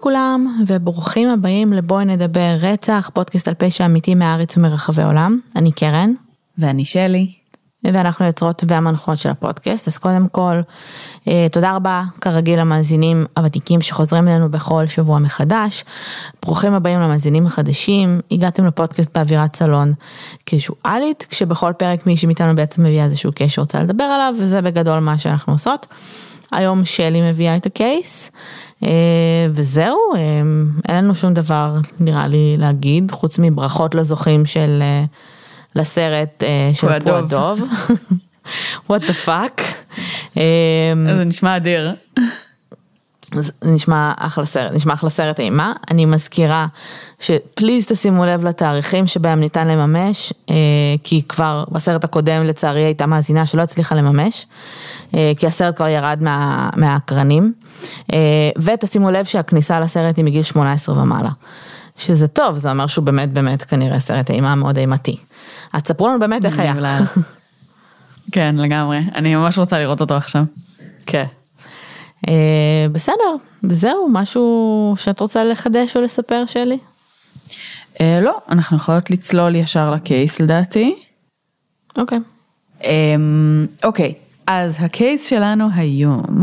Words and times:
לכולם 0.00 0.62
וברוכים 0.66 1.28
הבאים 1.28 1.72
לבואי 1.72 2.04
נדבר 2.04 2.56
רצח, 2.60 3.10
פודקאסט 3.14 3.48
על 3.48 3.54
פשע 3.54 3.86
אמיתי 3.86 4.14
מהארץ 4.14 4.56
ומרחבי 4.56 5.02
עולם. 5.02 5.38
אני 5.56 5.72
קרן. 5.72 6.12
ואני 6.58 6.84
שלי. 6.84 7.32
ואנחנו 7.84 8.26
יוצרות 8.26 8.64
והמנחות 8.66 9.18
של 9.18 9.28
הפודקאסט, 9.28 9.88
אז 9.88 9.98
קודם 9.98 10.28
כל, 10.28 10.60
אה, 11.28 11.46
תודה 11.52 11.76
רבה 11.76 12.02
כרגיל 12.20 12.60
למאזינים 12.60 13.26
הוותיקים 13.36 13.80
שחוזרים 13.80 14.28
אלינו 14.28 14.50
בכל 14.50 14.86
שבוע 14.86 15.18
מחדש. 15.18 15.84
ברוכים 16.42 16.72
הבאים 16.72 17.00
למאזינים 17.00 17.46
החדשים, 17.46 18.20
הגעתם 18.30 18.66
לפודקאסט 18.66 19.16
באווירת 19.16 19.56
סלון 19.56 19.92
קזואלית, 20.44 21.26
כשבכל 21.28 21.72
פרק 21.76 22.06
מישהי 22.06 22.26
מאיתנו 22.26 22.54
בעצם 22.54 22.82
מביאה 22.82 23.04
איזשהו 23.04 23.32
קשר 23.34 23.48
שרוצה 23.48 23.80
לדבר 23.82 24.04
עליו, 24.04 24.34
וזה 24.38 24.62
בגדול 24.62 24.98
מה 24.98 25.18
שאנחנו 25.18 25.52
עושות. 25.52 25.86
היום 26.52 26.84
שלי 26.84 27.30
מביאה 27.30 27.56
את 27.56 27.66
הקייס, 27.66 28.30
אה, 28.84 28.88
וזהו, 29.50 29.98
אה, 30.14 30.20
אין 30.88 31.04
לנו 31.04 31.14
שום 31.14 31.34
דבר 31.34 31.76
נראה 32.00 32.28
לי 32.28 32.56
להגיד, 32.58 33.10
חוץ 33.10 33.38
מברכות 33.38 33.94
לזוכים 33.94 34.46
של, 34.46 34.78
אה, 34.82 35.04
לסרט 35.74 36.44
של 36.74 37.00
פועדוב. 37.00 37.60
what 38.88 39.02
the 39.02 39.26
fuck. 39.26 39.62
זה 40.34 41.24
נשמע 41.24 41.56
אדיר. 41.56 41.94
זה 43.34 43.52
נשמע 43.64 44.12
אחלה 44.16 44.44
סרט, 44.44 44.72
נשמע 44.72 44.94
אחלה 44.94 45.10
סרט 45.10 45.40
אימה. 45.40 45.72
אני 45.90 46.06
מזכירה 46.06 46.66
שפליז 47.20 47.86
תשימו 47.86 48.26
לב 48.26 48.44
לתאריכים 48.44 49.06
שבהם 49.06 49.40
ניתן 49.40 49.68
לממש, 49.68 50.32
כי 51.04 51.22
כבר 51.28 51.64
בסרט 51.68 52.04
הקודם 52.04 52.44
לצערי 52.44 52.84
הייתה 52.84 53.06
מאזינה 53.06 53.46
שלא 53.46 53.62
הצליחה 53.62 53.94
לממש. 53.94 54.46
אה, 55.14 55.32
כי 55.36 55.46
הסרט 55.46 55.76
כבר 55.76 55.88
ירד 55.88 56.18
מה, 56.20 56.70
מהאקרנים, 56.76 57.52
אה, 58.12 58.18
ותשימו 58.62 59.10
לב 59.10 59.24
שהכניסה 59.24 59.80
לסרט 59.80 60.16
היא 60.16 60.24
מגיל 60.24 60.42
18 60.42 60.98
ומעלה, 60.98 61.30
שזה 61.96 62.28
טוב, 62.28 62.56
זה 62.56 62.70
אומר 62.70 62.86
שהוא 62.86 63.04
באמת 63.04 63.32
באמת 63.32 63.62
כנראה 63.62 64.00
סרט 64.00 64.30
אימה 64.30 64.54
מאוד 64.54 64.78
אימתי. 64.78 65.16
אז 65.72 65.82
ספרו 65.86 66.08
לנו 66.08 66.18
באמת 66.18 66.44
איך 66.44 66.58
היה. 66.58 66.74
כן, 68.32 68.54
לגמרי, 68.58 69.00
אני 69.14 69.34
ממש 69.34 69.58
רוצה 69.58 69.78
לראות 69.78 70.00
אותו 70.00 70.16
עכשיו. 70.16 70.42
כן. 71.06 71.24
אה, 72.28 72.86
בסדר, 72.92 73.36
וזהו, 73.64 74.08
משהו 74.12 74.94
שאת 74.98 75.20
רוצה 75.20 75.44
לחדש 75.44 75.96
או 75.96 76.02
לספר 76.02 76.44
שלי? 76.46 76.78
לא, 78.00 78.38
אנחנו 78.48 78.76
יכולות 78.76 79.10
לצלול 79.10 79.56
ישר 79.56 79.90
לקייס 79.90 80.40
לדעתי. 80.40 80.94
אוקיי. 81.98 82.18
אוקיי, 83.84 84.14
אז 84.46 84.76
ה 84.80 84.90
case 84.90 85.28
שלנו 85.28 85.68
היום 85.74 86.42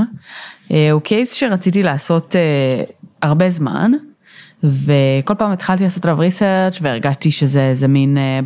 אה, 0.71 0.91
הוא 0.91 1.01
case 1.01 1.33
שרציתי 1.33 1.83
לעשות 1.83 2.35
אה, 2.35 2.83
הרבה 3.21 3.49
זמן, 3.49 3.91
וכל 4.63 5.35
פעם 5.37 5.51
התחלתי 5.51 5.83
לעשות 5.83 6.05
עליו 6.05 6.19
research 6.19 6.77
והרגשתי 6.81 7.31
שזה 7.31 7.61
איזה 7.61 7.87
מין 7.87 8.17
אה, 8.17 8.39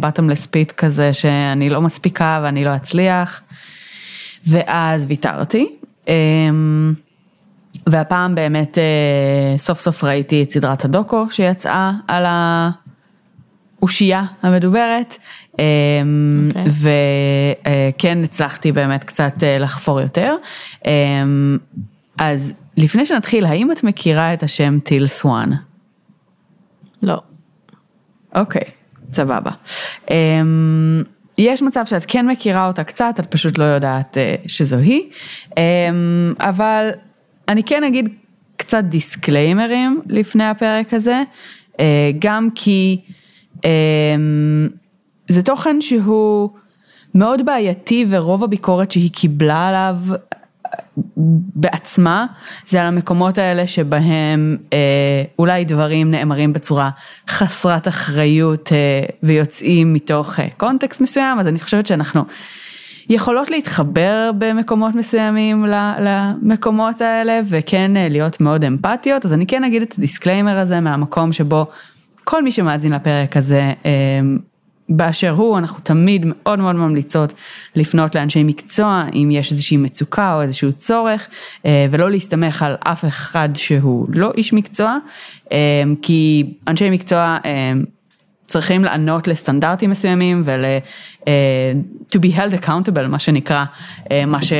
feat 0.51 0.71
כזה 0.71 1.13
שאני 1.13 1.69
לא 1.69 1.81
מספיקה 1.81 2.39
ואני 2.43 2.65
לא 2.65 2.75
אצליח, 2.75 3.41
ואז 4.47 5.05
ויתרתי. 5.09 5.75
והפעם 7.89 8.35
באמת 8.35 8.77
סוף 9.57 9.79
סוף 9.79 10.03
ראיתי 10.03 10.43
את 10.43 10.51
סדרת 10.51 10.85
הדוקו 10.85 11.25
שיצאה 11.29 11.91
על 12.07 12.25
האושייה 13.79 14.23
המדוברת, 14.43 15.17
Okay. 15.51 15.57
אמ, 15.59 16.49
אוקיי. 16.49 16.71
וכן 17.93 18.23
הצלחתי 18.23 18.71
באמת 18.71 19.03
קצת 19.03 19.43
אה, 19.43 19.57
לחפור 19.57 20.01
יותר. 20.01 20.35
אז 22.17 22.53
לפני 22.77 23.05
שנתחיל, 23.05 23.45
האם 23.45 23.71
את 23.71 23.83
מכירה 23.83 24.33
את 24.33 24.43
השם 24.43 24.79
טיל 24.83 25.07
סואן? 25.07 25.49
לא. 27.03 27.21
אוקיי, 28.35 28.63
סבבה. 29.11 29.51
אמ, 30.09 31.03
יש 31.37 31.61
מצב 31.61 31.85
שאת 31.85 32.05
כן 32.07 32.27
מכירה 32.27 32.67
אותה 32.67 32.83
קצת, 32.83 33.15
את 33.19 33.31
פשוט 33.31 33.57
לא 33.57 33.63
יודעת 33.63 34.17
אה, 34.17 34.35
שזו 34.47 34.77
היא, 34.77 35.09
אבל 36.39 36.89
אני 37.51 37.63
כן 37.63 37.83
אגיד 37.83 38.09
קצת 38.57 38.83
דיסקליימרים 38.83 40.01
לפני 40.07 40.43
הפרק 40.43 40.93
הזה, 40.93 41.23
אה, 41.79 42.11
גם 42.19 42.49
כי 42.55 43.01
זה 45.29 45.43
תוכן 45.43 45.81
שהוא 45.81 46.49
מאוד 47.15 47.45
בעייתי 47.45 48.05
ורוב 48.09 48.43
הביקורת 48.43 48.91
שהיא 48.91 49.11
קיבלה 49.11 49.67
עליו 49.67 49.95
בעצמה 51.55 52.25
זה 52.65 52.81
על 52.81 52.87
המקומות 52.87 53.37
האלה 53.37 53.67
שבהם 53.67 54.57
אה, 54.73 55.23
אולי 55.39 55.65
דברים 55.65 56.11
נאמרים 56.11 56.53
בצורה 56.53 56.89
חסרת 57.29 57.87
אחריות 57.87 58.71
אה, 58.71 58.77
ויוצאים 59.23 59.93
מתוך 59.93 60.39
אה, 60.39 60.47
context 60.57 61.01
מסוים 61.01 61.39
אז 61.39 61.47
אני 61.47 61.59
חושבת 61.59 61.85
שאנחנו 61.85 62.25
יכולות 63.09 63.51
להתחבר 63.51 64.31
במקומות 64.37 64.95
מסוימים 64.95 65.65
למקומות 65.99 67.01
האלה 67.01 67.39
וכן 67.45 67.97
אה, 67.97 68.09
להיות 68.09 68.41
מאוד 68.41 68.65
אמפתיות. 68.65 69.25
אז 69.25 69.33
אני 69.33 69.47
כן 69.47 69.63
אגיד 69.63 69.81
את 69.81 69.95
ה 69.97 70.03
disclaimer 70.03 70.57
הזה 70.57 70.79
מהמקום 70.79 71.31
שבו 71.31 71.65
כל 72.23 72.43
מי 72.43 72.51
שמאזין 72.51 72.93
לפרק 72.93 73.37
הזה 73.37 73.73
אה, 73.85 74.21
באשר 74.91 75.29
הוא, 75.29 75.57
אנחנו 75.57 75.79
תמיד 75.79 76.25
מאוד 76.25 76.59
מאוד 76.59 76.75
ממליצות 76.75 77.33
לפנות 77.75 78.15
לאנשי 78.15 78.43
מקצוע, 78.43 79.05
אם 79.13 79.29
יש 79.31 79.51
איזושהי 79.51 79.77
מצוקה 79.77 80.35
או 80.35 80.41
איזשהו 80.41 80.73
צורך, 80.73 81.27
אה, 81.65 81.85
ולא 81.91 82.11
להסתמך 82.11 82.63
על 82.63 82.75
אף 82.79 83.05
אחד 83.05 83.49
שהוא 83.55 84.07
לא 84.09 84.31
איש 84.37 84.53
מקצוע, 84.53 84.97
אה, 85.51 85.83
כי 86.01 86.53
אנשי 86.67 86.89
מקצוע 86.89 87.37
אה, 87.45 87.73
צריכים 88.51 88.83
לענות 88.83 89.27
לסטנדרטים 89.27 89.89
מסוימים 89.89 90.41
ול... 90.45 90.65
to 92.11 92.17
be 92.17 92.35
held 92.35 92.63
accountable, 92.63 93.07
מה 93.07 93.19
שנקרא, 93.19 93.65
מה 94.27 94.41
ש... 94.41 94.53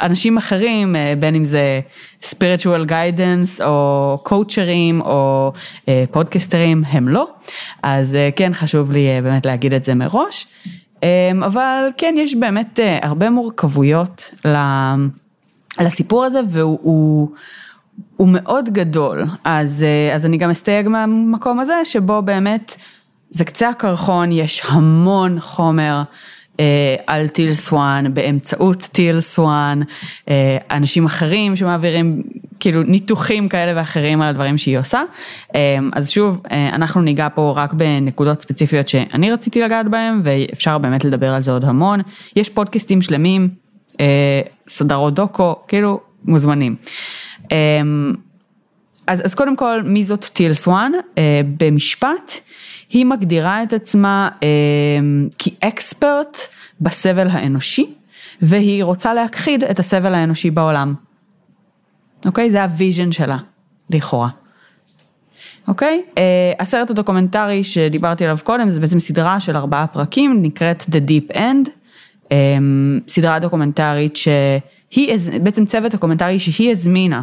אנשים 0.00 0.36
אחרים, 0.36 0.96
אה, 0.96 1.14
בין 1.18 1.34
אם 1.34 1.44
זה 1.44 1.80
spiritual 2.22 2.88
guidance 2.88 3.64
או 3.64 4.18
קואוצ'רים 4.22 5.00
או 5.00 5.52
פודקסטרים, 6.10 6.82
הם 6.88 7.08
לא. 7.08 7.28
אז 7.82 8.14
אה, 8.14 8.28
כן 8.36 8.54
חשוב 8.54 8.92
לי 8.92 9.08
אה, 9.08 9.22
באמת 9.22 9.46
להגיד 9.46 9.74
את 9.74 9.84
זה 9.84 9.94
מראש. 9.94 10.46
אבל 11.46 11.88
כן, 11.96 12.14
יש 12.18 12.34
באמת 12.34 12.80
הרבה 13.02 13.30
מורכבויות 13.30 14.34
לסיפור 15.80 16.24
הזה 16.24 16.40
והוא 16.48 17.28
הוא, 18.16 18.28
מאוד 18.32 18.68
גדול. 18.72 19.24
אז, 19.44 19.84
אז 20.14 20.26
אני 20.26 20.36
גם 20.36 20.50
אסתייג 20.50 20.88
מהמקום 20.88 21.60
הזה 21.60 21.74
שבו 21.84 22.22
באמת 22.22 22.76
זה 23.30 23.44
קצה 23.44 23.68
הקרחון, 23.68 24.32
יש 24.32 24.62
המון 24.64 25.40
חומר. 25.40 26.02
אה, 26.60 26.96
על 27.06 27.28
טיל 27.28 27.54
סואן 27.54 28.14
באמצעות 28.14 28.82
טיל 28.82 29.20
סואן, 29.20 29.80
אה, 30.28 30.56
אנשים 30.70 31.04
אחרים 31.04 31.56
שמעבירים 31.56 32.22
כאילו 32.60 32.82
ניתוחים 32.82 33.48
כאלה 33.48 33.80
ואחרים 33.80 34.22
על 34.22 34.28
הדברים 34.28 34.58
שהיא 34.58 34.78
עושה. 34.78 35.02
אה, 35.54 35.78
אז 35.92 36.10
שוב, 36.10 36.42
אנחנו 36.72 37.02
ניגע 37.02 37.28
פה 37.34 37.52
רק 37.56 37.72
בנקודות 37.72 38.42
ספציפיות 38.42 38.88
שאני 38.88 39.32
רציתי 39.32 39.60
לגעת 39.60 39.88
בהן 39.88 40.20
ואפשר 40.24 40.78
באמת 40.78 41.04
לדבר 41.04 41.34
על 41.34 41.42
זה 41.42 41.50
עוד 41.50 41.64
המון. 41.64 42.00
יש 42.36 42.48
פודקאסטים 42.48 43.02
שלמים, 43.02 43.48
סדרות 44.68 45.14
דוקו, 45.14 45.56
כאילו 45.68 46.00
מוזמנים. 46.24 46.76
אז, 49.06 49.22
אז 49.24 49.34
קודם 49.34 49.56
כל, 49.56 49.82
מי 49.84 50.04
זאת 50.04 50.24
טיל 50.24 50.54
סואן? 50.54 50.92
במשפט. 51.60 52.32
היא 52.90 53.06
מגדירה 53.06 53.62
את 53.62 53.72
עצמה 53.72 54.28
אה, 54.42 54.48
כ 55.38 55.63
expert 55.63 56.38
בסבל 56.80 57.28
האנושי, 57.30 57.94
והיא 58.42 58.84
רוצה 58.84 59.14
להכחיד 59.14 59.64
את 59.64 59.78
הסבל 59.78 60.14
האנושי 60.14 60.50
בעולם. 60.50 60.94
אוקיי? 62.26 62.50
זה 62.50 62.62
ה 62.62 62.69
vision 62.69 63.12
שלה, 63.12 63.36
לכאורה. 63.90 64.28
אוקיי? 65.68 66.02
אה, 66.18 66.52
הסרט 66.58 66.90
הדוקומנטרי 66.90 67.64
שדיברתי 67.64 68.24
עליו 68.24 68.38
קודם, 68.44 68.70
זה 68.70 68.80
בעצם 68.80 68.98
סדרה 68.98 69.40
של 69.40 69.56
ארבעה 69.56 69.86
פרקים, 69.86 70.42
נקראת 70.42 70.82
The 70.82 71.10
Deep 71.10 71.36
End. 71.36 71.70
אה, 72.32 72.36
סדרה 73.08 73.38
דוקומנטרית 73.38 74.18
שהיא, 74.94 75.40
בעצם 75.42 75.64
צוות 75.64 75.92
דוקומנטרי 75.92 76.40
שהיא 76.40 76.70
הזמינה 76.70 77.22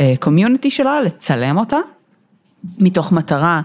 ל 0.00 0.07
community 0.07 0.70
שלה 0.70 1.00
לצלם 1.00 1.56
אותה. 1.58 1.76
מתוך 2.78 3.12
מטרה 3.12 3.60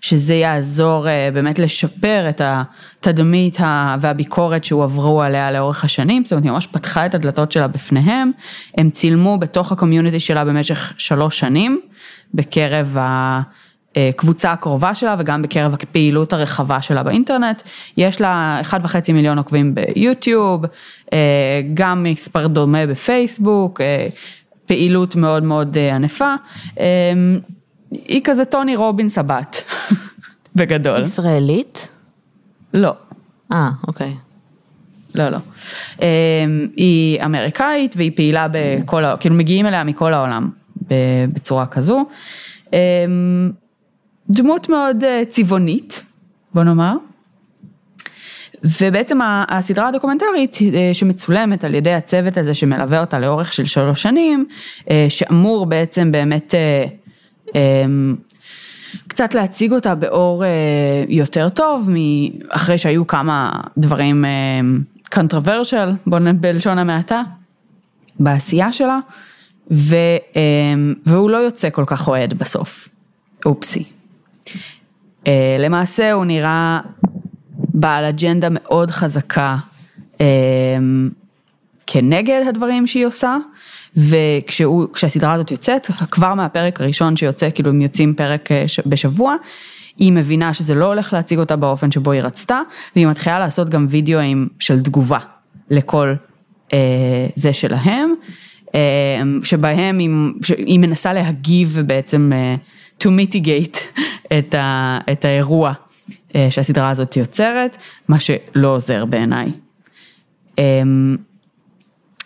שזה 0.00 0.34
יעזור 0.34 1.08
אה, 1.08 1.28
באמת 1.32 1.58
לשפר 1.58 2.26
את 2.28 2.40
התדמית 2.44 3.56
והביקורת 4.00 4.64
שהועברו 4.64 5.22
עליה 5.22 5.52
לאורך 5.52 5.84
השנים, 5.84 6.24
זאת 6.24 6.32
אומרת 6.32 6.44
היא 6.44 6.52
ממש 6.52 6.66
פתחה 6.66 7.06
את 7.06 7.14
הדלתות 7.14 7.52
שלה 7.52 7.68
בפניהם, 7.68 8.30
הם 8.78 8.90
צילמו 8.90 9.38
בתוך 9.38 9.72
הקומיוניטי 9.72 10.20
שלה 10.20 10.44
במשך 10.44 10.92
שלוש 10.98 11.38
שנים, 11.38 11.80
בקרב 12.34 12.96
הקבוצה 13.96 14.52
הקרובה 14.52 14.94
שלה 14.94 15.16
וגם 15.18 15.42
בקרב 15.42 15.74
הפעילות 15.74 16.32
הרחבה 16.32 16.82
שלה 16.82 17.02
באינטרנט, 17.02 17.62
יש 17.96 18.20
לה 18.20 18.58
אחד 18.60 18.80
וחצי 18.82 19.12
מיליון 19.12 19.38
עוקבים 19.38 19.74
ביוטיוב, 19.74 20.64
אה, 21.12 21.60
גם 21.74 22.02
מספר 22.02 22.46
דומה 22.46 22.86
בפייסבוק, 22.86 23.80
אה, 23.80 24.08
פעילות 24.66 25.16
מאוד 25.16 25.44
מאוד 25.44 25.76
אה, 25.76 25.94
ענפה. 25.96 26.34
היא 27.90 28.20
כזה 28.24 28.44
טוני 28.44 28.76
רובינס 28.76 29.18
הבת, 29.18 29.64
בגדול. 30.56 31.02
ישראלית? 31.02 31.88
לא. 32.74 32.92
אה, 33.52 33.68
אוקיי. 33.86 34.14
לא, 35.14 35.28
לא. 35.28 35.38
היא 36.76 37.24
אמריקאית 37.24 37.94
והיא 37.96 38.10
פעילה 38.16 38.46
בכל, 38.52 39.04
כאילו 39.20 39.34
מגיעים 39.34 39.66
אליה 39.66 39.84
מכל 39.84 40.14
העולם 40.14 40.50
בצורה 41.32 41.66
כזו. 41.66 42.04
אמ, 44.30 44.34
דמות 44.34 44.68
מאוד 44.68 45.04
אה, 45.04 45.22
צבעונית, 45.28 46.04
בוא 46.54 46.62
נאמר. 46.62 46.96
ובעצם 48.80 49.18
הסדרה 49.48 49.88
הדוקומנטרית 49.88 50.58
אה, 50.74 50.90
שמצולמת 50.92 51.64
על 51.64 51.74
ידי 51.74 51.94
הצוות 51.94 52.36
הזה 52.36 52.54
שמלווה 52.54 53.00
אותה 53.00 53.18
לאורך 53.18 53.52
של 53.52 53.66
שלוש 53.66 54.02
שנים, 54.02 54.46
אה, 54.90 55.06
שאמור 55.08 55.66
בעצם 55.66 56.12
באמת 56.12 56.54
אמ, 57.54 58.16
קצת 59.08 59.34
להציג 59.34 59.72
אותה 59.72 59.94
באור 59.94 60.44
יותר 61.08 61.48
טוב, 61.48 61.88
אחרי 62.48 62.78
שהיו 62.78 63.06
כמה 63.06 63.50
דברים 63.78 64.24
controversial, 65.14 65.90
בוא 66.06 66.18
נ... 66.18 66.40
בלשון 66.40 66.78
המעטה, 66.78 67.22
בעשייה 68.20 68.72
שלה, 68.72 68.98
אה, 69.72 69.76
והוא 71.06 71.30
לא 71.30 71.36
יוצא 71.36 71.70
כל 71.70 71.84
כך 71.86 72.08
אוהד 72.08 72.34
בסוף, 72.34 72.88
אופסי. 73.46 73.84
אה, 75.26 75.56
למעשה 75.58 76.12
הוא 76.12 76.24
נראה 76.24 76.80
בעל 77.58 78.04
אג'נדה 78.04 78.48
מאוד 78.50 78.90
חזקה 78.90 79.56
אה, 80.20 80.26
כנגד 81.86 82.42
הדברים 82.48 82.86
שהיא 82.86 83.06
עושה, 83.06 83.36
וכשהסדרה 83.96 85.32
הזאת 85.32 85.50
יוצאת, 85.50 85.86
כבר 86.10 86.34
מהפרק 86.34 86.80
הראשון 86.80 87.16
שיוצא, 87.16 87.48
כאילו 87.54 87.70
הם 87.70 87.80
יוצאים 87.80 88.14
פרק 88.14 88.52
אה, 88.52 88.64
בשבוע, 88.86 89.34
היא 89.98 90.12
מבינה 90.12 90.54
שזה 90.54 90.74
לא 90.74 90.84
הולך 90.84 91.12
להציג 91.12 91.38
אותה 91.38 91.56
באופן 91.56 91.90
שבו 91.90 92.12
היא 92.12 92.22
רצתה, 92.22 92.60
והיא 92.96 93.06
מתחילה 93.06 93.38
לעשות 93.38 93.68
גם 93.68 93.86
וידאוים 93.90 94.48
של 94.58 94.82
תגובה 94.82 95.18
לכל 95.70 96.14
אה, 96.72 97.26
זה 97.34 97.52
שלהם, 97.52 98.14
אה, 98.74 98.80
שבהם 99.42 99.98
היא, 99.98 100.10
היא 100.56 100.78
מנסה 100.78 101.12
להגיב 101.12 101.70
ובעצם 101.72 102.32
אה, 102.34 102.54
to 103.02 103.06
mitigate 103.06 104.00
את, 104.38 104.54
ה, 104.54 104.98
את 105.12 105.24
האירוע 105.24 105.72
אה, 106.34 106.46
שהסדרה 106.50 106.90
הזאת 106.90 107.16
יוצרת, 107.16 107.76
מה 108.08 108.20
שלא 108.20 108.68
עוזר 108.68 109.04
בעיניי. 109.04 109.52
אה, 110.58 110.82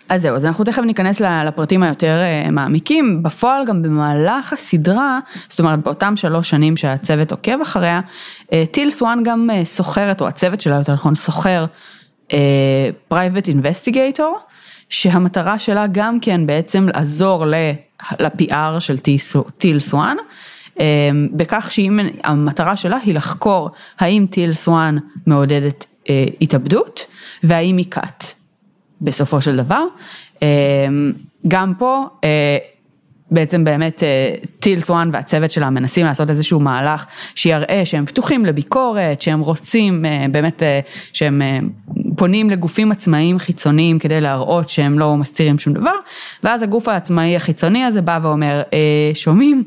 אז 0.09 0.23
זהו, 0.23 0.37
אז 0.37 0.45
אנחנו 0.45 0.65
תכף 0.65 0.83
ניכנס 0.83 1.21
לפרטים 1.21 1.83
היותר 1.83 2.21
אה, 2.21 2.51
מעמיקים. 2.51 3.23
בפועל 3.23 3.67
גם 3.67 3.83
במהלך 3.83 4.53
הסדרה, 4.53 5.19
זאת 5.49 5.61
אומרת 5.61 5.79
באותם 5.79 6.17
שלוש 6.17 6.51
שנים 6.51 6.77
שהצוות 6.77 7.31
עוקב 7.31 7.61
אחריה, 7.61 8.01
אה, 8.53 8.65
טיל 8.71 8.91
סואן 8.91 9.23
גם 9.25 9.49
שוכרת, 9.65 10.21
או 10.21 10.29
הצוות 10.29 10.61
שלה 10.61 10.77
יותר 10.77 10.95
נכון, 10.95 11.15
שוכר 11.15 11.65
private 13.09 13.49
investigator, 13.49 14.39
שהמטרה 14.89 15.59
שלה 15.59 15.87
גם 15.93 16.21
כן 16.21 16.47
בעצם 16.47 16.89
לעזור 16.95 17.47
ל 17.47 17.92
PR 17.92 18.81
של 18.81 18.99
טיל 19.59 19.79
סואן, 19.79 20.17
אה, 20.81 21.11
בכך 21.33 21.71
שהמטרה 21.73 22.77
שלה 22.77 22.97
היא 22.97 23.15
לחקור 23.15 23.71
האם 23.99 24.27
טיל 24.31 24.53
סואן 24.53 24.97
מעודדת 25.27 25.87
אה, 26.09 26.25
התאבדות, 26.41 27.07
והאם 27.43 27.77
היא 27.77 27.87
כת. 27.91 28.25
בסופו 29.01 29.41
של 29.41 29.57
דבר. 29.57 29.83
גם 31.49 31.73
פה 31.79 32.05
בעצם 33.31 33.65
באמת 33.65 34.03
טיל 34.61 34.81
סואן 34.81 35.11
והצוות 35.13 35.51
שלה 35.51 35.71
מנסים 35.71 36.07
לעשות 36.07 36.31
איזשהו 36.31 36.61
מהלך 36.61 37.07
שיראה 37.35 37.83
שהם 37.85 38.07
פתוחים 38.07 38.47
לביקורת, 38.47 39.23
שהם 39.23 39.41
רוצים 39.41 40.05
באמת, 40.31 40.63
שהם 41.13 41.43
פונים 42.17 42.51
לגופים 42.51 42.93
עצמאיים 42.93 43.39
חיצוניים 43.39 43.99
כדי 43.99 44.21
להראות 44.21 44.69
שהם 44.69 44.99
לא 44.99 45.17
מסתירים 45.17 45.59
שום 45.59 45.73
דבר, 45.73 45.95
ואז 46.45 46.63
הגוף 46.63 46.89
העצמאי 46.89 47.37
החיצוני 47.37 47.85
הזה 47.85 48.03
בא 48.03 48.19
ואומר, 48.23 48.63
שומעים, 49.15 49.65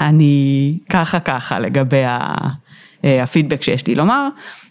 אני 0.00 0.78
ככה 0.90 1.20
ככה 1.20 1.58
לגבי 1.58 2.04
ה... 2.04 2.34
הפידבק 3.04 3.62
שיש 3.62 3.86
לי 3.86 3.94
לומר, 3.94 4.28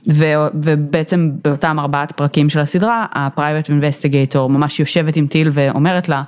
ובעצם 0.08 1.30
באותם 1.44 1.80
ארבעת 1.80 2.12
פרקים 2.12 2.50
של 2.50 2.60
הסדרה, 2.60 3.06
אינבסטיגייטור 3.70 4.50
ממש 4.50 4.80
יושבת 4.80 5.16
עם 5.16 5.28
טיל 5.28 5.50
ואומרת 5.54 6.10
לה 6.10 6.24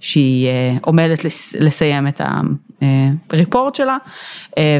שהיא 0.00 0.48
עומדת 0.82 1.24
לסיים 1.60 2.08
את 2.08 2.20
הריפורט 3.30 3.74
שלה, 3.74 3.96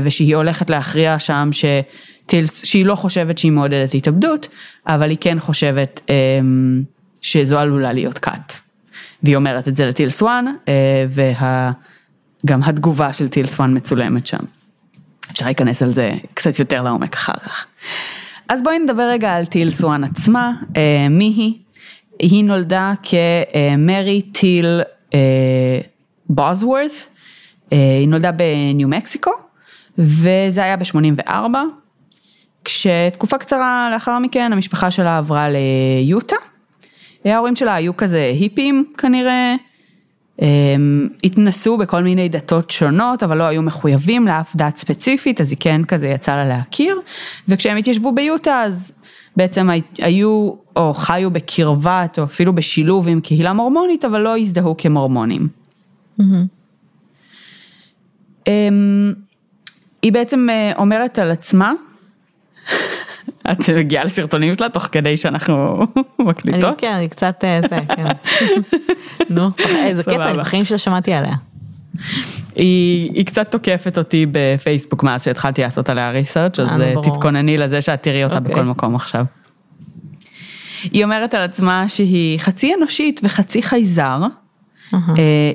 ושהיא 0.03 0.37
הולכת 0.37 0.71
להכריע 0.71 1.19
שם 1.19 1.50
שטיל, 1.53 2.47
שהיא 2.47 2.87
לא 2.87 2.95
חושבת 2.95 3.39
שהיא 3.39 3.53
מעודדת 3.53 3.95
התאבדות, 3.95 4.49
אבל 4.87 5.11
היא 5.11 5.19
כן 5.21 5.39
חושבת 5.41 6.11
שזו 7.23 7.59
עלולה 7.59 7.93
להיות 7.93 8.19
כת. 8.19 8.53
והיא 9.23 9.37
אומרת 9.37 9.69
את 9.69 9.77
זה 9.77 9.87
לטיל 9.87 10.09
סואן, 10.09 10.45
וגם 12.44 12.62
התגובה 12.62 13.12
של 13.12 13.29
טיל 13.29 13.46
סואן 13.46 13.76
מצולמת 13.76 14.26
שם. 14.26 14.44
אפשר 15.31 15.44
להיכנס 15.44 15.82
על 15.82 15.93
זה 15.93 16.12
קצת 16.35 16.58
יותר 16.58 16.82
לעומק 16.82 17.14
אחר 17.14 17.32
כך. 17.32 17.67
אז 18.49 18.62
בואי 18.62 18.79
נדבר 18.79 19.02
רגע 19.02 19.35
על 19.35 19.46
טיל 19.46 19.70
סואן 19.70 20.05
עצמה, 20.05 20.52
אה, 20.76 21.06
מי 21.11 21.25
היא? 21.25 21.55
היא 22.19 22.44
נולדה 22.44 22.93
כמרי 23.02 24.23
טיל 24.23 24.81
אה, 25.14 25.81
בוזוורת, 26.29 26.90
אה, 27.73 27.96
היא 27.99 28.08
נולדה 28.08 28.32
בניו 28.32 28.88
מקסיקו, 28.88 29.31
וזה 29.99 30.64
היה 30.64 30.76
ב-84, 30.76 31.31
כשתקופה 32.64 33.38
קצרה 33.38 33.88
לאחר 33.93 34.19
מכן 34.19 34.52
המשפחה 34.52 34.90
שלה 34.90 35.19
עברה 35.19 35.46
ליוטה. 35.49 36.37
ההורים 37.25 37.56
שלה 37.56 37.75
היו 37.75 37.96
כזה 37.96 38.32
היפים 38.35 38.93
כנראה, 38.99 39.54
התנסו 41.25 41.76
בכל 41.76 42.02
מיני 42.02 42.28
דתות 42.28 42.71
שונות, 42.71 43.23
אבל 43.23 43.38
לא 43.38 43.45
היו 43.45 43.62
מחויבים 43.62 44.26
לאף 44.26 44.57
דת 44.57 44.76
ספציפית, 44.76 45.40
אז 45.40 45.50
היא 45.50 45.59
כן 45.61 45.85
כזה 45.85 46.07
יצאה 46.09 46.37
לה 46.37 46.45
להכיר, 46.45 47.00
וכשהם 47.49 47.76
התיישבו 47.76 48.12
ביוטה 48.12 48.62
אז 48.62 48.92
בעצם 49.37 49.68
היו 49.99 50.52
או 50.76 50.95
חיו 50.95 51.30
בקרבת 51.30 52.18
או 52.18 52.25
אפילו 52.25 52.54
בשילוב 52.54 53.09
עם 53.09 53.21
קהילה 53.21 53.52
מורמונית, 53.52 54.04
אבל 54.04 54.21
לא 54.21 54.38
הזדהו 54.38 54.75
כמורמונים. 54.76 55.49
היא 60.02 60.12
בעצם 60.12 60.49
אומרת 60.76 61.18
על 61.18 61.30
עצמה, 61.30 61.73
את 63.52 63.71
מגיעה 63.71 64.05
לסרטונים 64.05 64.55
שלה 64.55 64.69
תוך 64.69 64.88
כדי 64.93 65.17
שאנחנו 65.17 65.87
מקליטות? 66.19 66.81
כן, 66.81 66.93
אני 66.93 67.09
קצת 67.09 67.45
זה, 67.69 67.78
כן. 67.97 68.07
נו, 69.35 69.50
איזה 69.85 70.02
קטע, 70.02 70.31
אני 70.31 70.38
בחיים 70.38 70.64
שלה 70.64 70.78
שמעתי 70.78 71.12
עליה. 71.12 71.35
היא, 72.55 73.11
היא 73.14 73.26
קצת 73.26 73.50
תוקפת 73.50 73.99
אותי 73.99 74.26
בפייסבוק 74.33 75.02
מאז 75.02 75.25
שהתחלתי 75.25 75.62
לעשות 75.62 75.88
עליה 75.88 76.11
ריסרצ' 76.11 76.59
אז 76.61 76.83
תתכונני 77.02 77.59
לזה 77.59 77.81
שאת 77.81 78.02
תראי 78.02 78.25
אותה 78.25 78.37
okay. 78.37 78.40
בכל 78.40 78.62
מקום 78.62 78.95
עכשיו. 78.95 79.25
היא 80.83 81.05
אומרת 81.05 81.35
על 81.35 81.43
עצמה 81.43 81.88
שהיא 81.88 82.40
חצי 82.40 82.75
אנושית 82.75 83.21
וחצי 83.25 83.62
חייזר. 83.62 84.21
Uh-huh. 84.93 84.97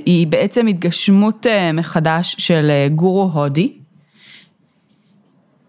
היא 0.05 0.27
בעצם 0.27 0.67
התגשמות 0.67 1.45
מחדש 1.73 2.35
של 2.38 2.71
גורו 2.95 3.29
הודי. 3.33 3.73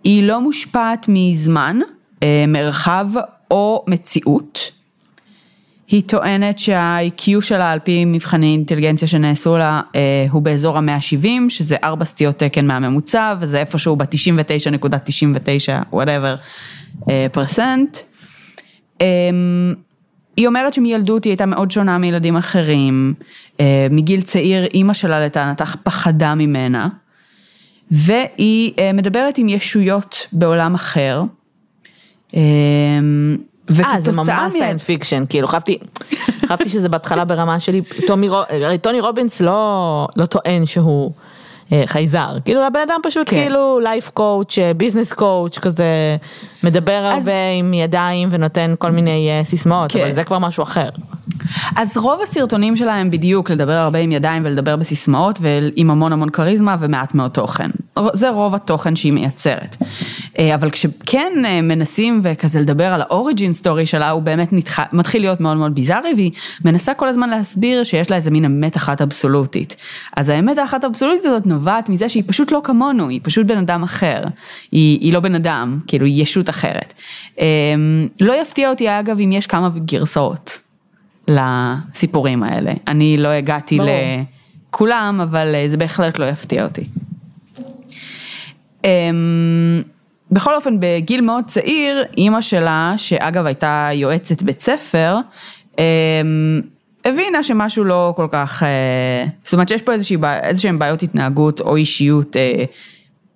היא 0.04 0.22
לא 0.22 0.40
מושפעת 0.40 1.06
מזמן, 1.08 1.80
מרחב 2.48 3.06
או 3.50 3.84
מציאות. 3.88 4.70
היא 5.88 6.02
טוענת 6.06 6.58
שה-IQ 6.58 7.40
שלה 7.40 7.70
על 7.70 7.78
פי 7.78 8.04
מבחני 8.04 8.46
אינטליגנציה 8.46 9.08
שנעשו 9.08 9.58
לה 9.58 9.80
הוא 10.30 10.42
באזור 10.42 10.78
ה-170, 10.78 11.26
שזה 11.48 11.76
ארבע 11.84 12.04
סטיות 12.04 12.38
תקן 12.38 12.66
מהממוצע, 12.66 13.34
וזה 13.40 13.60
איפשהו 13.60 13.96
ב-99.99 13.96 15.94
whatever 15.94 16.36
פרסנט. 17.32 17.98
היא 20.36 20.46
אומרת 20.46 20.74
שמילדות 20.74 21.24
היא 21.24 21.30
הייתה 21.30 21.46
מאוד 21.46 21.70
שונה 21.70 21.98
מילדים 21.98 22.36
אחרים, 22.36 23.14
מגיל 23.90 24.20
צעיר 24.20 24.64
אימא 24.64 24.94
שלה 24.94 25.26
לטענתה 25.26 25.64
פחדה 25.82 26.34
ממנה, 26.34 26.88
והיא 27.90 28.72
מדברת 28.94 29.38
עם 29.38 29.48
ישויות 29.48 30.26
בעולם 30.32 30.74
אחר. 30.74 31.22
אה, 32.34 32.40
זה 33.98 34.12
ממש 34.12 34.28
science 34.52 34.78
fiction, 34.78 35.24
כאילו 35.28 35.48
חשבתי, 35.48 35.78
חשבתי 36.46 36.68
שזה 36.68 36.88
בהתחלה 36.88 37.24
ברמה 37.24 37.60
שלי, 37.60 37.82
טומי, 38.06 38.28
טוני 38.80 39.00
רובינס 39.00 39.40
לא, 39.40 40.08
לא 40.16 40.26
טוען 40.26 40.66
שהוא 40.66 41.12
חייזר, 41.86 42.36
כאילו 42.44 42.62
הבן 42.62 42.80
אדם 42.80 43.00
פשוט 43.02 43.30
כן. 43.30 43.36
כאילו 43.36 43.80
life 43.80 44.10
coach, 44.10 44.58
business 44.76 45.12
coach, 45.12 45.58
כזה 45.58 46.16
מדבר 46.64 47.06
אז... 47.06 47.26
הרבה 47.28 47.38
עם 47.58 47.74
ידיים 47.74 48.28
ונותן 48.32 48.74
כל 48.78 48.90
מיני 48.90 49.30
סיסמאות, 49.44 49.92
כן. 49.92 50.00
אבל 50.00 50.12
זה 50.12 50.24
כבר 50.24 50.38
משהו 50.38 50.62
אחר. 50.62 50.88
אז 51.76 51.96
רוב 51.96 52.20
הסרטונים 52.22 52.76
שלה 52.76 52.94
הם 52.94 53.10
בדיוק 53.10 53.50
לדבר 53.50 53.72
הרבה 53.72 53.98
עם 53.98 54.12
ידיים 54.12 54.42
ולדבר 54.44 54.76
בסיסמאות 54.76 55.38
ועם 55.42 55.90
המון 55.90 56.12
המון 56.12 56.30
כריזמה 56.30 56.76
ומעט 56.80 57.14
מאוד 57.14 57.30
תוכן. 57.30 57.70
זה 58.12 58.30
רוב 58.30 58.54
התוכן 58.54 58.96
שהיא 58.96 59.12
מייצרת. 59.12 59.76
אה, 60.38 60.54
אבל 60.54 60.70
כשכן 60.70 61.32
אה, 61.44 61.62
מנסים 61.62 62.20
וכזה 62.24 62.60
לדבר 62.60 62.86
על 62.86 63.00
האוריג'ין 63.00 63.52
סטורי 63.52 63.86
שלה, 63.86 64.10
הוא 64.10 64.22
באמת 64.22 64.52
נתח... 64.52 64.78
מתחיל 64.92 65.22
להיות 65.22 65.40
מאוד 65.40 65.56
מאוד 65.56 65.74
ביזארי, 65.74 66.12
והיא 66.16 66.30
מנסה 66.64 66.94
כל 66.94 67.08
הזמן 67.08 67.30
להסביר 67.30 67.84
שיש 67.84 68.10
לה 68.10 68.16
איזה 68.16 68.30
מין 68.30 68.44
אמת 68.44 68.76
אחת 68.76 69.02
אבסולוטית. 69.02 69.76
אז 70.16 70.28
האמת 70.28 70.58
האחת 70.58 70.84
האבסולוטית 70.84 71.24
הזאת 71.24 71.46
נובעת 71.46 71.88
מזה 71.88 72.08
שהיא 72.08 72.22
פשוט 72.26 72.52
לא 72.52 72.60
כמונו, 72.64 73.08
היא 73.08 73.20
פשוט 73.22 73.46
בן 73.46 73.58
אדם 73.58 73.82
אחר. 73.82 74.22
היא, 74.72 75.00
היא 75.00 75.12
לא 75.12 75.20
בן 75.20 75.34
אדם, 75.34 75.78
כאילו 75.86 76.06
היא 76.06 76.22
ישות 76.22 76.50
אחרת. 76.50 76.94
אה, 77.40 77.46
לא 78.20 78.42
יפתיע 78.42 78.70
אותי 78.70 78.88
אגב 78.88 79.20
אם 79.20 79.32
יש 79.32 79.46
כמה 79.46 79.68
גרסאות. 79.84 80.63
לסיפורים 81.28 82.42
האלה. 82.42 82.72
אני 82.88 83.16
לא 83.16 83.28
הגעתי 83.28 83.78
ברור. 83.78 83.90
לכולם, 84.70 85.20
אבל 85.22 85.54
אה, 85.54 85.68
זה 85.68 85.76
בהחלט 85.76 86.18
לא 86.18 86.24
יפתיע 86.24 86.64
אותי. 86.64 86.84
אמ, 88.84 89.82
בכל 90.30 90.54
אופן, 90.54 90.76
בגיל 90.80 91.20
מאוד 91.20 91.44
צעיר, 91.44 92.04
אימא 92.16 92.40
שלה, 92.40 92.94
שאגב 92.96 93.46
הייתה 93.46 93.88
יועצת 93.92 94.42
בית 94.42 94.60
ספר, 94.60 95.16
אמ, 95.78 96.60
הבינה 97.04 97.42
שמשהו 97.42 97.84
לא 97.84 98.12
כל 98.16 98.26
כך, 98.30 98.62
אה, 98.62 99.24
זאת 99.44 99.52
אומרת 99.52 99.68
שיש 99.68 99.82
פה 99.82 99.92
איזשהם 100.42 100.78
בעיות 100.78 101.02
התנהגות 101.02 101.60
או 101.60 101.76
אישיות 101.76 102.36
אה, 102.36 102.64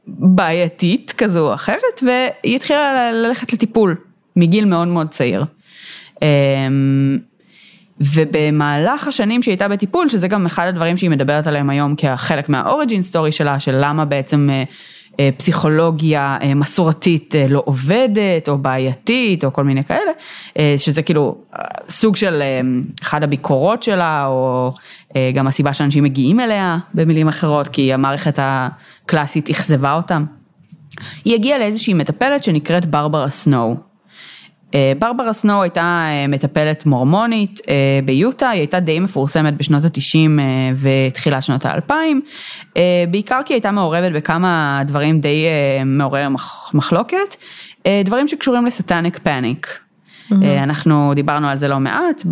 בעייתית 0.06 1.14
כזו 1.18 1.48
או 1.48 1.54
אחרת, 1.54 2.02
והיא 2.02 2.56
התחילה 2.56 3.12
ללכת 3.12 3.52
לטיפול 3.52 3.96
מגיל 4.36 4.64
מאוד 4.64 4.88
מאוד 4.88 5.08
צעיר. 5.08 5.44
ובמהלך 8.00 9.08
השנים 9.08 9.42
שהיא 9.42 9.52
הייתה 9.52 9.68
בטיפול, 9.68 10.08
שזה 10.08 10.28
גם 10.28 10.46
אחד 10.46 10.66
הדברים 10.66 10.96
שהיא 10.96 11.10
מדברת 11.10 11.46
עליהם 11.46 11.70
היום 11.70 11.94
כחלק 11.96 12.48
מהאוריג'ין 12.48 13.02
סטורי 13.02 13.32
שלה, 13.32 13.60
של 13.60 13.78
למה 13.80 14.04
בעצם 14.04 14.50
אה, 14.52 14.64
אה, 15.20 15.30
פסיכולוגיה 15.36 16.36
אה, 16.42 16.54
מסורתית 16.54 17.34
לא 17.48 17.62
עובדת 17.64 18.48
או 18.48 18.58
בעייתית 18.58 19.44
או 19.44 19.52
כל 19.52 19.64
מיני 19.64 19.84
כאלה, 19.84 20.10
שזה 20.76 21.02
כאילו 21.02 21.38
סוג 21.88 22.16
של 22.16 22.42
אחד 23.02 23.22
הביקורות 23.22 23.82
שלה 23.82 24.26
או 24.26 24.72
גם 25.34 25.46
הסיבה 25.46 25.72
שאנשים 25.72 26.04
מגיעים 26.04 26.40
אליה 26.40 26.78
במילים 26.94 27.28
אחרות, 27.28 27.68
כי 27.68 27.92
המערכת 27.92 28.38
הקלאסית 28.42 29.50
אכזבה 29.50 29.94
אותם. 29.94 30.24
היא 31.24 31.34
הגיעה 31.34 31.58
לאיזושהי 31.58 31.94
מטפלת 31.94 32.44
שנקראת 32.44 32.86
ברברה 32.86 33.30
סנואו. 33.30 33.87
אה, 34.74 34.92
ברברה 34.98 35.32
סנואו 35.32 35.62
הייתה 35.62 36.06
אה, 36.08 36.26
מטפלת 36.28 36.86
מורמונית 36.86 37.60
אה, 37.68 37.74
ביוטה, 38.04 38.48
היא 38.48 38.60
הייתה 38.60 38.80
די 38.80 39.00
מפורסמת 39.00 39.56
בשנות 39.56 39.84
התשעים 39.84 40.40
ותחילת 40.80 41.42
שנות 41.42 41.64
האלפיים, 41.64 42.20
בעיקר 43.10 43.40
כי 43.46 43.52
היא 43.52 43.56
הייתה 43.56 43.70
מעורבת 43.70 44.12
בכמה 44.12 44.82
דברים 44.86 45.20
די 45.20 45.46
מעורר 45.86 46.28
מחלוקת, 46.74 47.36
דברים 48.04 48.28
שקשורים 48.28 48.66
לסטניק 48.66 49.18
פאניק. 49.18 49.78
Mm-hmm. 50.30 50.34
אנחנו 50.62 51.12
דיברנו 51.14 51.48
על 51.48 51.56
זה 51.56 51.68
לא 51.68 51.78
מעט 51.78 52.22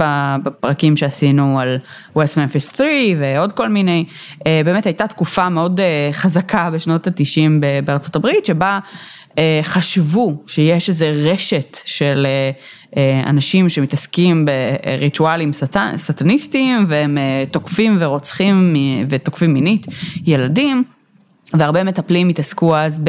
בפרקים 0.42 0.96
שעשינו 0.96 1.60
על 1.60 1.78
West 2.16 2.34
Memphis 2.34 2.76
3 2.76 2.86
ועוד 3.18 3.52
כל 3.52 3.68
מיני, 3.68 4.04
באמת 4.44 4.86
הייתה 4.86 5.06
תקופה 5.06 5.48
מאוד 5.48 5.80
חזקה 6.12 6.70
בשנות 6.70 7.06
התשעים 7.06 7.60
בארצות 7.84 8.16
הברית 8.16 8.44
שבה 8.44 8.78
חשבו 9.62 10.42
שיש 10.46 10.88
איזה 10.88 11.10
רשת 11.10 11.78
של 11.84 12.26
אה, 12.26 12.50
אה, 12.96 13.30
אנשים 13.30 13.68
שמתעסקים 13.68 14.46
בריטואלים 14.46 15.50
סטניסטיים 15.96 16.84
והם 16.88 17.18
תוקפים 17.50 17.96
ורוצחים 18.00 18.74
ותוקפים 19.08 19.54
מינית 19.54 19.86
ילדים, 20.26 20.84
והרבה 21.54 21.84
מטפלים 21.84 22.28
התעסקו 22.28 22.76
אז 22.76 23.00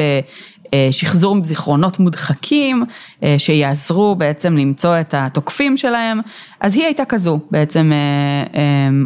בשחזור 0.72 1.36
זיכרונות 1.44 1.98
מודחקים 1.98 2.84
שיעזרו 3.38 4.14
בעצם 4.14 4.56
למצוא 4.56 5.00
את 5.00 5.14
התוקפים 5.14 5.76
שלהם, 5.76 6.20
אז 6.60 6.74
היא 6.74 6.84
הייתה 6.84 7.04
כזו 7.04 7.40
בעצם, 7.50 7.92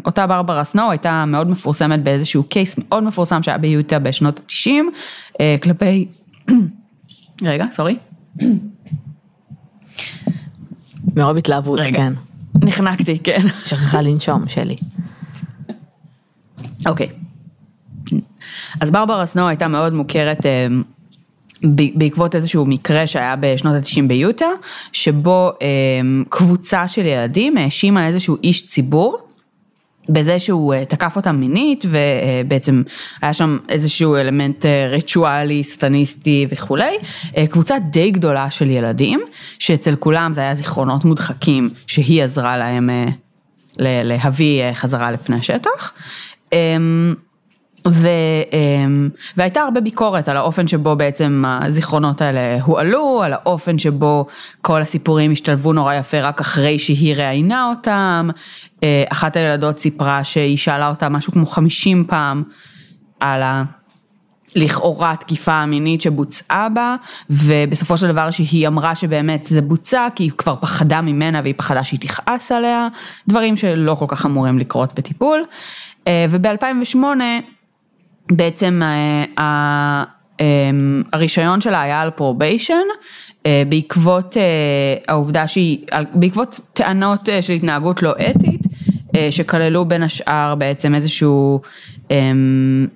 אותה 0.06 0.26
ברברה 0.26 0.64
סנואו 0.64 0.90
הייתה 0.90 1.24
מאוד 1.26 1.50
מפורסמת 1.50 2.02
באיזשהו 2.02 2.42
קייס 2.42 2.78
מאוד 2.78 3.04
מפורסם 3.04 3.42
שהיה 3.42 3.58
ביוטה 3.58 3.98
בשנות 3.98 4.40
ה-90 4.40 5.42
כלפי 5.62 6.06
רגע, 7.42 7.66
סורי. 7.70 7.96
מרוב 11.16 11.36
התלהבות, 11.36 11.80
כן. 11.92 12.12
נחנקתי, 12.62 13.18
כן. 13.18 13.40
שכחה 13.64 14.02
לנשום, 14.02 14.48
שלי. 14.48 14.76
אוקיי. 16.86 17.08
אז 18.80 18.90
ברברה 18.90 19.26
סנואו 19.26 19.48
הייתה 19.48 19.68
מאוד 19.68 19.92
מוכרת 19.92 20.46
אה, 20.46 20.66
בעקבות 21.94 22.34
איזשהו 22.34 22.66
מקרה 22.66 23.06
שהיה 23.06 23.36
בשנות 23.40 23.74
ה-90 23.74 24.08
ביוטה, 24.08 24.46
שבו 24.92 25.52
אה, 25.62 25.68
קבוצה 26.28 26.88
של 26.88 27.06
ילדים 27.06 27.56
האשימה 27.56 28.06
איזשהו 28.06 28.36
איש 28.44 28.66
ציבור. 28.66 29.18
בזה 30.09 30.38
שהוא 30.38 30.75
אה, 30.75 30.85
תקף 30.85 31.16
אותם 31.16 31.37
מינית 31.37 31.85
ובעצם 31.88 32.82
היה 33.23 33.32
שם 33.32 33.59
איזשהו 33.68 34.16
אלמנט 34.16 34.66
אה, 34.66 34.87
ריטואלי, 34.90 35.64
סטניסטי 35.64 36.47
וכולי, 36.50 36.97
אה, 37.37 37.47
קבוצה 37.47 37.78
די 37.78 38.11
גדולה 38.11 38.50
של 38.50 38.71
ילדים, 38.71 39.21
שאצל 39.59 39.97
כולם 39.97 40.32
זה 40.32 40.40
היה 40.40 40.54
זיכרונות 40.54 41.04
מודחקים 41.04 41.71
שהיא 41.87 42.23
עזרה 42.23 42.56
להם 42.56 42.90
להביא 43.78 44.62
חזרה 44.73 45.11
לפני 45.11 45.37
השטח. 45.37 45.92
ו, 47.88 48.08
אמ, 48.52 49.08
והייתה 49.36 49.60
הרבה 49.60 49.80
ביקורת 49.80 50.28
על 50.28 50.36
האופן 50.36 50.68
שבו 50.68 50.96
בעצם 50.96 51.44
הזיכרונות 51.46 52.20
האלה 52.20 52.62
הועלו, 52.62 53.22
על 53.22 53.32
האופן 53.32 53.78
שבו 53.78 54.26
כל 54.60 54.80
הסיפורים 54.80 55.32
השתלבו 55.32 55.72
נורא 55.72 55.94
יפה 55.94 56.20
רק 56.20 56.40
אחרי 56.40 56.78
שהיא 56.78 57.14
ראיינה 57.16 57.68
אותם. 57.68 58.30
אה, 58.82 59.04
אחת 59.12 59.36
הילדות 59.36 59.78
סיפרה 59.78 60.24
שהיא 60.24 60.56
שאלה 60.56 60.88
אותה 60.88 61.08
משהו 61.08 61.32
כמו 61.32 61.46
50 61.46 62.04
פעם 62.08 62.42
על 63.20 63.42
ה... 63.42 63.62
לכאורה 64.56 65.16
תקיפה 65.16 65.52
המינית 65.52 66.00
שבוצעה 66.00 66.68
בה, 66.68 66.96
ובסופו 67.30 67.96
של 67.96 68.08
דבר 68.08 68.30
שהיא 68.30 68.68
אמרה 68.68 68.94
שבאמת 68.94 69.44
זה 69.44 69.60
בוצע, 69.60 70.08
כי 70.14 70.22
היא 70.22 70.30
כבר 70.38 70.56
פחדה 70.60 71.00
ממנה 71.00 71.40
והיא 71.42 71.54
פחדה 71.56 71.84
שהיא 71.84 72.00
תכעס 72.00 72.52
עליה, 72.52 72.88
דברים 73.28 73.56
שלא 73.56 73.94
כל 73.94 74.04
כך 74.08 74.26
אמורים 74.26 74.58
לקרות 74.58 74.92
בטיפול. 74.94 75.44
אה, 76.08 76.26
וב-2008 76.30 76.96
בעצם 78.36 78.80
אה, 79.38 80.04
אמ, 80.40 81.02
הרישיון 81.12 81.60
שלה 81.60 81.82
היה 81.82 82.00
על 82.00 82.10
probation, 82.11 82.75
אה, 83.46 83.62
בעקבות 83.68 84.36
אה, 84.36 84.42
העובדה 85.08 85.46
שהיא, 85.46 85.78
בעקבות 86.14 86.60
טענות 86.72 87.28
של 87.40 87.52
התנהגות 87.52 88.02
לא 88.02 88.12
אתית, 88.30 88.62
שכללו 89.30 89.84
בין 89.84 90.02
השאר 90.02 90.54
בעצם 90.54 90.94
איזשהו 90.94 91.60
אמ, 92.10 92.86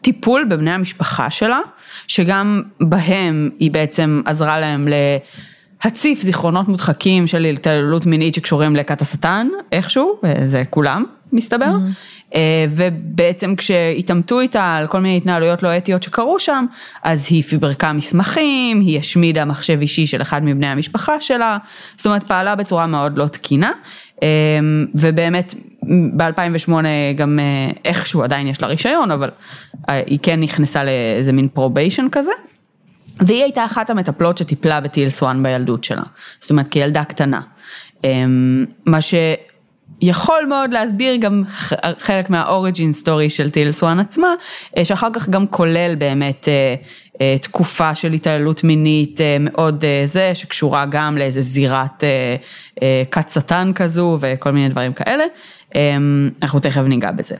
טיפול 0.00 0.44
בבני 0.50 0.70
המשפחה 0.70 1.30
שלה, 1.30 1.60
שגם 2.06 2.62
בהם 2.80 3.50
היא 3.58 3.70
בעצם 3.70 4.22
עזרה 4.24 4.60
להם 4.60 4.88
להציף 5.84 6.22
זיכרונות 6.22 6.68
מודחקים 6.68 7.26
של 7.26 7.44
התעללות 7.44 8.06
מינית 8.06 8.34
שקשורים 8.34 8.76
לכת 8.76 9.02
השטן, 9.02 9.48
איכשהו, 9.72 10.20
זה 10.44 10.62
כולם 10.70 11.04
מסתבר. 11.32 11.66
Mm-hmm. 11.66 12.15
אה, 12.36 12.66
ובעצם 12.70 13.56
כשהתעמתו 13.56 14.40
איתה 14.40 14.74
על 14.74 14.86
כל 14.86 15.00
מיני 15.00 15.16
התנהלויות 15.16 15.62
לא 15.62 15.76
אתיות 15.76 16.02
שקרו 16.02 16.40
שם, 16.40 16.64
אז 17.02 17.26
היא 17.30 17.42
פיברקה 17.42 17.92
מסמכים, 17.92 18.80
היא 18.80 18.98
השמידה 18.98 19.44
מחשב 19.44 19.78
אישי 19.80 20.06
של 20.06 20.22
אחד 20.22 20.44
מבני 20.44 20.66
המשפחה 20.66 21.20
שלה, 21.20 21.58
זאת 21.96 22.06
אומרת 22.06 22.22
פעלה 22.22 22.54
בצורה 22.54 22.86
מאוד 22.86 23.18
לא 23.18 23.26
תקינה, 23.26 23.70
אה, 24.22 24.28
ובאמת 24.94 25.54
ב-2008 26.16 26.72
גם 27.16 27.38
אה, 27.38 27.70
איכשהו 27.84 28.22
עדיין 28.22 28.46
יש 28.46 28.62
לה 28.62 28.68
רישיון, 28.68 29.10
אבל 29.10 29.30
היא 29.88 30.18
כן 30.22 30.40
נכנסה 30.40 30.84
לאיזה 30.84 31.32
מין 31.32 31.48
probation 31.48 32.06
כזה. 32.12 32.30
והיא 33.20 33.42
הייתה 33.42 33.64
אחת 33.64 33.90
המטפלות 33.90 34.38
שטיפלה 34.38 34.80
בטיל 34.80 35.10
סואן 35.10 35.42
בילדות 35.42 35.84
שלה, 35.84 36.02
זאת 36.40 36.50
אומרת 36.50 36.68
כילדה 36.68 37.04
קטנה. 37.04 37.40
מה 38.86 39.00
ש... 39.00 39.14
יכול 40.00 40.46
מאוד 40.48 40.72
להסביר 40.72 41.16
גם 41.16 41.42
חלק 41.98 42.30
מהאוריג'ין 42.30 42.92
סטורי 42.92 43.30
של 43.30 43.50
טיל 43.50 43.72
סואן 43.72 44.00
עצמה, 44.00 44.28
אה, 44.76 44.84
שאחר 44.84 45.08
כך 45.12 45.28
גם 45.28 45.46
כולל 45.46 45.94
באמת 45.94 46.48
אה, 46.48 46.74
אה, 47.20 47.36
תקופה 47.42 47.94
של 47.94 48.12
התעללות 48.12 48.64
מינית 48.64 49.20
מאוד 49.40 49.84
זה, 50.04 50.34
שקשורה 50.34 50.86
גם 50.90 51.18
לאיזה 51.18 51.40
זירת 51.42 52.04
כת 53.10 53.28
שטן 53.28 53.72
כזו 53.74 54.18
וכל 54.20 54.50
מיני 54.50 54.68
דברים 54.68 54.92
כאלה, 54.92 55.24
אנחנו 56.42 56.60
תכף 56.60 56.82
ניגע 56.82 57.10
בזה. 57.10 57.36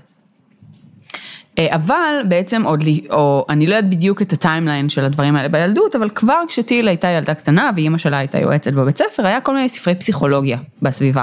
אה, 1.58 1.66
אבל 1.74 2.14
בעצם 2.28 2.62
עוד, 2.64 2.82
לי- 2.82 3.04
או 3.10 3.46
אני 3.48 3.66
לא 3.66 3.74
יודעת 3.74 3.90
בדיוק 3.90 4.22
את 4.22 4.32
הטיימליין 4.32 4.88
של 4.88 5.04
הדברים 5.04 5.36
האלה 5.36 5.48
בילדות, 5.48 5.96
אבל 5.96 6.08
כבר 6.08 6.38
כשטיל 6.48 6.88
הייתה 6.88 7.08
ילדה 7.08 7.34
קטנה 7.34 7.70
ואימא 7.76 7.98
שלה 7.98 8.18
הייתה 8.18 8.38
יועצת 8.38 8.72
בבית 8.72 8.98
ספר, 8.98 9.26
היה 9.26 9.40
כל 9.40 9.54
מיני 9.54 9.68
ספרי 9.68 9.94
פסיכולוגיה 9.94 10.58
בסביבה. 10.82 11.22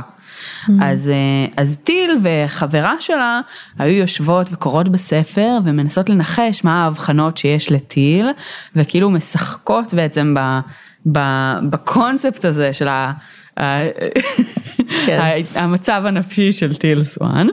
אז, 0.82 1.10
אה, 1.10 1.14
אז 1.58 1.78
טיל 1.84 2.12
וחברה 2.24 2.94
שלה 3.00 3.42
היו 3.80 3.98
יושבות 3.98 4.48
וקוראות 4.52 4.90
בספר 4.90 5.58
ומנסות 5.66 6.10
לנחש 6.10 6.64
מה 6.64 6.84
ההבחנות 6.84 7.38
שיש 7.38 7.72
לטיל, 7.72 8.28
וכאילו 8.76 9.10
משחקות 9.10 9.94
בעצם 9.94 10.36
ב, 10.40 10.60
ב, 11.12 11.20
בקונספט 11.70 12.46
הזה 12.46 12.74
של 12.74 12.88
ה, 12.88 13.12
כן. 15.06 15.20
המצב 15.56 16.04
הנפשי 16.06 16.52
של 16.52 16.76
טיל 16.76 17.04
סואן. 17.04 17.48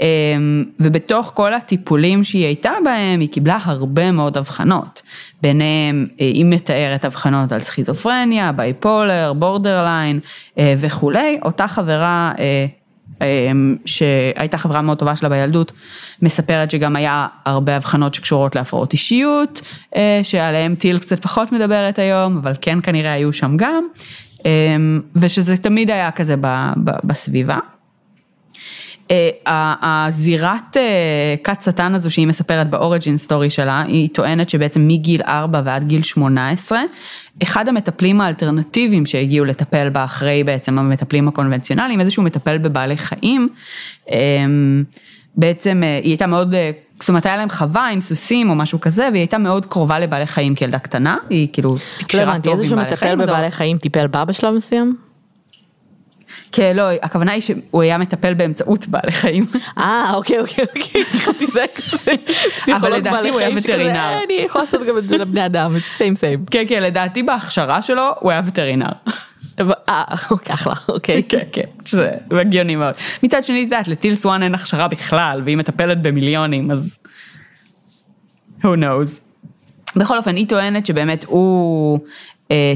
אמ, 0.00 0.64
ובתוך 0.80 1.32
כל 1.34 1.54
הטיפולים 1.54 2.24
שהיא 2.24 2.44
הייתה 2.44 2.70
בהם, 2.84 3.20
היא 3.20 3.28
קיבלה 3.28 3.58
הרבה 3.64 4.12
מאוד 4.12 4.36
אבחנות. 4.36 5.02
ביניהם, 5.42 6.06
אה, 6.20 6.26
היא 6.26 6.44
מתארת 6.44 7.04
אבחנות 7.04 7.52
על 7.52 7.60
סכיזופרניה, 7.60 8.52
bipolar, 8.52 9.32
borderline 9.32 10.20
אה, 10.58 10.74
וכולי. 10.78 11.38
אותה 11.42 11.68
חברה, 11.68 12.32
אה, 12.38 12.66
אמ, 13.50 13.76
שהייתה 13.84 14.58
חברה 14.58 14.82
מאוד 14.82 14.98
טובה 14.98 15.16
שלה 15.16 15.28
בילדות, 15.28 15.72
מספרת 16.22 16.70
שגם 16.70 16.96
היה 16.96 17.26
הרבה 17.46 17.76
אבחנות 17.76 18.14
שקשורות 18.14 18.56
להפרעות 18.56 18.92
אישיות, 18.92 19.60
שעליהם 20.22 20.74
טיל 20.74 20.98
קצת 20.98 21.22
פחות 21.22 21.52
מדברת 21.52 21.98
היום, 21.98 22.38
אבל 22.38 22.52
כן 22.60 22.78
כנראה 22.82 23.12
היו 23.12 23.32
שם 23.32 23.56
גם, 23.56 23.84
אמ, 24.44 25.00
ושזה 25.16 25.56
תמיד 25.56 25.90
היה 25.90 26.10
כזה 26.10 26.34
בסביבה. 27.04 27.58
אה, 29.10 29.74
הזירת 29.82 30.76
אה, 30.76 30.82
כת 31.44 31.62
שטן 31.62 31.94
הזו 31.94 32.10
שהיא 32.10 32.26
מספרת 32.26 32.70
באוריג'ין 32.70 33.16
סטורי 33.16 33.50
שלה, 33.50 33.82
היא 33.88 34.08
טוענת 34.12 34.50
שבעצם 34.50 34.88
מגיל 34.88 35.22
4 35.28 35.62
ועד 35.64 35.84
גיל 35.84 36.02
18, 36.02 36.80
אחד 37.42 37.68
המטפלים 37.68 38.20
האלטרנטיביים 38.20 39.06
שהגיעו 39.06 39.44
לטפל 39.44 39.88
בה 39.88 40.04
אחרי 40.04 40.44
בעצם 40.44 40.78
המטפלים 40.78 41.28
הקונבנציונליים, 41.28 42.00
איזשהו 42.00 42.22
מטפל 42.22 42.58
בבעלי 42.58 42.96
חיים, 42.96 43.48
אה, 44.10 44.16
בעצם 45.36 45.82
אה, 45.84 46.00
היא 46.02 46.10
הייתה 46.10 46.26
מאוד, 46.26 46.54
זאת 47.00 47.08
אומרת 47.08 47.26
היה 47.26 47.36
להם 47.36 47.48
חווה 47.48 47.88
עם 47.88 48.00
סוסים 48.00 48.50
או 48.50 48.54
משהו 48.54 48.80
כזה, 48.80 49.08
והיא 49.12 49.20
הייתה 49.20 49.38
מאוד 49.38 49.66
קרובה 49.66 49.98
לבעלי 49.98 50.26
חיים 50.26 50.54
כילדה 50.54 50.78
קטנה, 50.78 51.16
היא 51.30 51.48
כאילו 51.52 51.70
לא 51.70 51.78
תקשרה 51.98 52.22
הבנתי, 52.22 52.42
טוב 52.42 52.52
עם 52.54 52.60
איזשהו 52.60 52.76
בעלי 52.76 52.88
מטפל 52.88 53.06
חיים. 53.06 53.24
זו- 53.24 53.32
בבעלי 53.32 53.50
חיים 53.50 53.78
טיפל 53.78 54.06
בה 54.06 54.24
בשלב 54.24 54.54
מסוים? 54.54 55.09
כן, 56.52 56.76
לא, 56.76 56.82
הכוונה 57.02 57.32
היא 57.32 57.40
שהוא 57.42 57.82
היה 57.82 57.98
מטפל 57.98 58.34
באמצעות 58.34 58.86
בעלי 58.86 59.12
חיים. 59.12 59.46
אה, 59.78 60.12
אוקיי, 60.14 60.40
אוקיי, 60.40 60.64
אוקיי, 60.64 61.04
חשבתי 61.04 61.46
זה 61.54 61.64
כזה 61.76 62.12
פסיכולוג 62.56 62.98
לדעתי 62.98 63.30
בעלי 63.30 63.32
חיים 63.32 63.60
שכזה. 63.60 63.92
"אה, 63.94 64.18
אני 64.24 64.34
יכול 64.34 64.60
לעשות 64.60 64.80
גם 64.88 64.98
את 64.98 65.08
זה 65.08 65.18
לבני 65.18 65.46
אדם, 65.46 65.76
סיים 65.96 66.14
סיים. 66.16 66.44
כן, 66.50 66.64
כן, 66.68 66.82
לדעתי 66.82 67.22
בהכשרה 67.22 67.82
שלו 67.82 68.02
הוא 68.20 68.30
היה 68.30 68.42
וטרינר. 68.46 68.86
אה, 69.88 70.04
אוקיי, 70.30 70.54
אחלה, 70.54 70.74
אוקיי. 70.88 71.22
כן, 71.28 71.42
כן, 71.52 71.62
שזה 71.84 72.10
הגיוני 72.40 72.76
מאוד. 72.76 72.94
מצד 73.22 73.44
שני, 73.44 73.58
את 73.58 73.64
יודעת, 73.64 73.88
לטיל 73.88 74.14
סואן 74.14 74.42
אין 74.42 74.54
הכשרה 74.54 74.88
בכלל, 74.88 75.42
והיא 75.44 75.56
מטפלת 75.56 76.02
במיליונים, 76.02 76.70
אז... 76.70 76.98
who 78.62 78.66
knows. 78.66 79.20
בכל 79.96 80.18
אופן, 80.18 80.36
היא 80.36 80.48
טוענת 80.48 80.86
שבאמת 80.86 81.24
הוא 81.24 81.98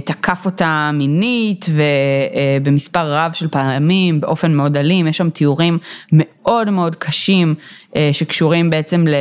תקף 0.04 0.43
אותה 0.45 0.90
מינית 0.95 1.66
ובמספר 1.71 3.14
רב 3.14 3.33
של 3.33 3.49
פעמים, 3.49 4.21
באופן 4.21 4.52
מאוד 4.52 4.76
אלים, 4.76 5.07
יש 5.07 5.16
שם 5.16 5.31
תיאורים 5.31 5.78
מאוד 6.12 6.71
מאוד 6.71 6.97
קשים 6.97 7.54
אה, 7.97 8.11
שקשורים 8.12 8.70
בעצם 8.70 9.07
ל... 9.09 9.14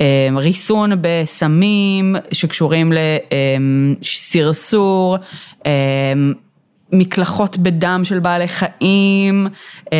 אה, 0.00 0.28
ריסון 0.36 0.90
בסמים 1.00 2.16
שקשורים 2.32 2.92
לסרסור, 4.00 5.16
אה, 5.66 6.12
מקלחות 6.92 7.58
בדם 7.58 8.00
של 8.04 8.18
בעלי 8.18 8.48
חיים, 8.48 9.46
אה, 9.92 9.98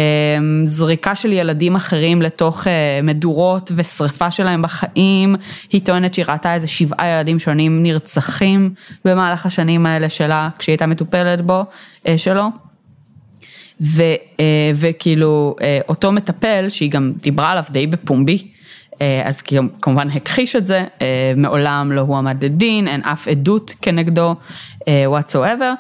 זריקה 0.65 1.15
של 1.15 1.33
ילדים 1.33 1.77
אחרים 1.77 2.23
לתוך 2.23 2.67
אה, 2.67 3.01
מדורות 3.03 3.73
ושריפה 3.77 4.31
שלהם 4.31 4.63
בחיים. 4.63 5.37
היא 5.73 5.81
טוענת 5.85 6.15
שהיא 6.15 6.25
ראתה 6.29 6.55
איזה 6.55 6.67
שבעה 6.67 7.09
ילדים 7.09 7.39
שונים 7.39 7.83
נרצחים 7.83 8.75
במהלך 9.05 9.47
השנים 9.47 9.87
האלה 9.87 10.09
שלה, 10.09 10.49
כשהיא 10.59 10.73
הייתה 10.73 10.87
מטופלת 10.87 11.41
בו, 11.41 11.65
אה, 12.09 12.19
שלו. 12.19 12.45
ו, 13.81 14.03
וכאילו 14.75 15.57
אותו 15.89 16.13
מטפל 16.13 16.67
שהיא 16.69 16.91
גם 16.91 17.13
דיברה 17.23 17.51
עליו 17.51 17.65
די 17.71 17.87
בפומבי, 17.87 18.49
אז 19.25 19.43
כמובן 19.81 20.11
הכחיש 20.11 20.57
את 20.57 20.67
זה, 20.67 20.85
מעולם 21.37 21.93
לא 21.93 22.01
הועמד 22.01 22.45
לדין, 22.45 22.89
אין 22.89 23.01
אף 23.01 23.29
עדות 23.29 23.75
כנגדו 23.83 24.35
אה, 24.89 25.05
whatsoever, 25.07 25.63
אה, 25.63 25.75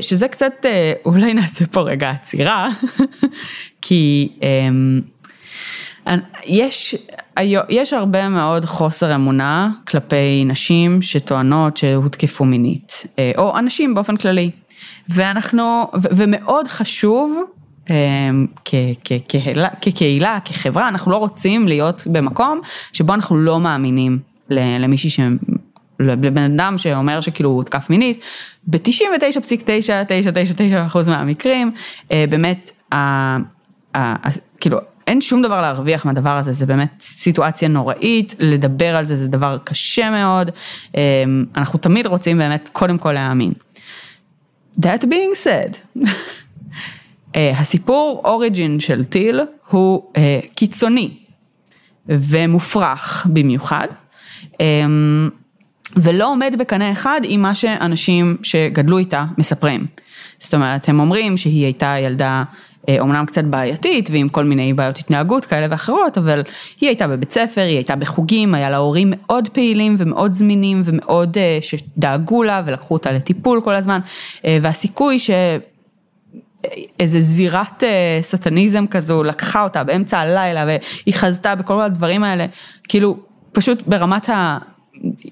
שזה 0.00 0.28
קצת, 0.28 0.52
אה, 0.64 0.92
אולי 1.04 1.34
נעשה 1.34 1.66
פה 1.66 1.80
רגע 1.80 2.10
עצירה, 2.10 2.68
כי 3.82 4.28
אה, 4.42 6.14
יש, 6.46 6.94
יש 7.68 7.92
הרבה 7.92 8.28
מאוד 8.28 8.64
חוסר 8.64 9.14
אמונה 9.14 9.70
כלפי 9.88 10.44
נשים 10.44 11.02
שטוענות 11.02 11.76
שהותקפו 11.76 12.44
מינית, 12.44 13.06
אה, 13.18 13.32
או 13.38 13.58
אנשים 13.58 13.94
באופן 13.94 14.16
כללי. 14.16 14.50
ואנחנו, 15.08 15.90
ו- 15.94 16.08
ומאוד 16.16 16.68
חשוב, 16.68 17.42
אה, 17.90 17.94
כהלה- 19.28 19.68
כקהילה, 19.80 20.38
כחברה, 20.44 20.88
אנחנו 20.88 21.10
לא 21.10 21.16
רוצים 21.16 21.68
להיות 21.68 22.02
במקום 22.12 22.60
שבו 22.92 23.14
אנחנו 23.14 23.36
לא 23.36 23.60
מאמינים 23.60 24.18
למישהי. 24.50 25.24
לבן 26.00 26.42
אדם 26.42 26.78
שאומר 26.78 27.20
שכאילו 27.20 27.50
הוא 27.50 27.56
הותקף 27.56 27.90
מינית, 27.90 28.20
ב-99.999% 28.66 28.78
מהמקרים, 31.08 31.72
אה, 32.12 32.24
באמת, 32.30 32.70
ה- 32.92 32.96
ה- 32.96 33.38
ה- 33.94 34.28
כאילו, 34.60 34.78
אין 35.06 35.20
שום 35.20 35.42
דבר 35.42 35.60
להרוויח 35.60 36.04
מהדבר 36.04 36.36
הזה, 36.36 36.52
זה 36.52 36.66
באמת 36.66 36.90
סיטואציה 37.00 37.68
נוראית, 37.68 38.34
לדבר 38.38 38.96
על 38.96 39.04
זה 39.04 39.16
זה 39.16 39.28
דבר 39.28 39.58
קשה 39.64 40.10
מאוד, 40.10 40.50
אה, 40.96 41.24
אנחנו 41.56 41.78
תמיד 41.78 42.06
רוצים 42.06 42.38
באמת 42.38 42.68
קודם 42.72 42.98
כל 42.98 43.12
להאמין. 43.12 43.52
That 44.80 45.02
being 45.04 45.36
said, 45.44 45.76
אה, 47.36 47.52
הסיפור 47.56 48.22
אוריג'ין 48.24 48.80
של 48.80 49.04
טיל 49.04 49.40
הוא 49.70 50.12
קיצוני 50.54 51.10
ומופרך 52.06 53.26
במיוחד, 53.32 53.88
ולא 55.96 56.32
עומד 56.32 56.54
בקנה 56.58 56.92
אחד 56.92 57.20
עם 57.24 57.42
מה 57.42 57.54
שאנשים 57.54 58.36
שגדלו 58.42 58.98
איתה 58.98 59.24
מספרים. 59.38 59.86
זאת 60.38 60.54
אומרת, 60.54 60.88
הם 60.88 61.00
אומרים 61.00 61.36
שהיא 61.36 61.64
הייתה 61.64 61.96
ילדה 62.00 62.44
אה, 62.88 62.96
אומנם 63.00 63.26
קצת 63.26 63.44
בעייתית 63.44 64.08
ועם 64.12 64.28
כל 64.28 64.44
מיני 64.44 64.72
בעיות 64.72 64.98
התנהגות 64.98 65.44
כאלה 65.44 65.66
ואחרות, 65.70 66.18
אבל 66.18 66.42
היא 66.80 66.88
הייתה 66.88 67.08
בבית 67.08 67.30
ספר, 67.30 67.60
היא 67.60 67.76
הייתה 67.76 67.96
בחוגים, 67.96 68.54
היה 68.54 68.70
לה 68.70 68.76
הורים 68.76 69.12
מאוד 69.16 69.48
פעילים 69.48 69.96
ומאוד 69.98 70.32
זמינים 70.32 70.82
ומאוד 70.84 71.38
אה, 71.38 71.58
שדאגו 71.60 72.42
לה 72.42 72.62
ולקחו 72.66 72.94
אותה 72.94 73.12
לטיפול 73.12 73.60
כל 73.60 73.74
הזמן, 73.74 74.00
אה, 74.44 74.58
והסיכוי 74.62 75.18
ש... 75.18 75.30
איזה 77.00 77.20
זירת 77.20 77.82
סטניזם 78.22 78.86
כזו 78.86 79.22
לקחה 79.22 79.62
אותה 79.62 79.84
באמצע 79.84 80.18
הלילה 80.18 80.64
והיא 80.66 81.14
חזתה 81.14 81.54
בכל 81.54 81.82
הדברים 81.82 82.24
האלה, 82.24 82.46
כאילו 82.88 83.16
פשוט 83.52 83.82
ברמת 83.86 84.28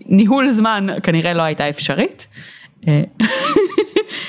הניהול 0.09 0.51
זמן 0.51 0.87
כנראה 1.03 1.35
לא 1.35 1.43
הייתה 1.43 1.69
אפשרית. 1.69 2.27
אה, 2.89 3.03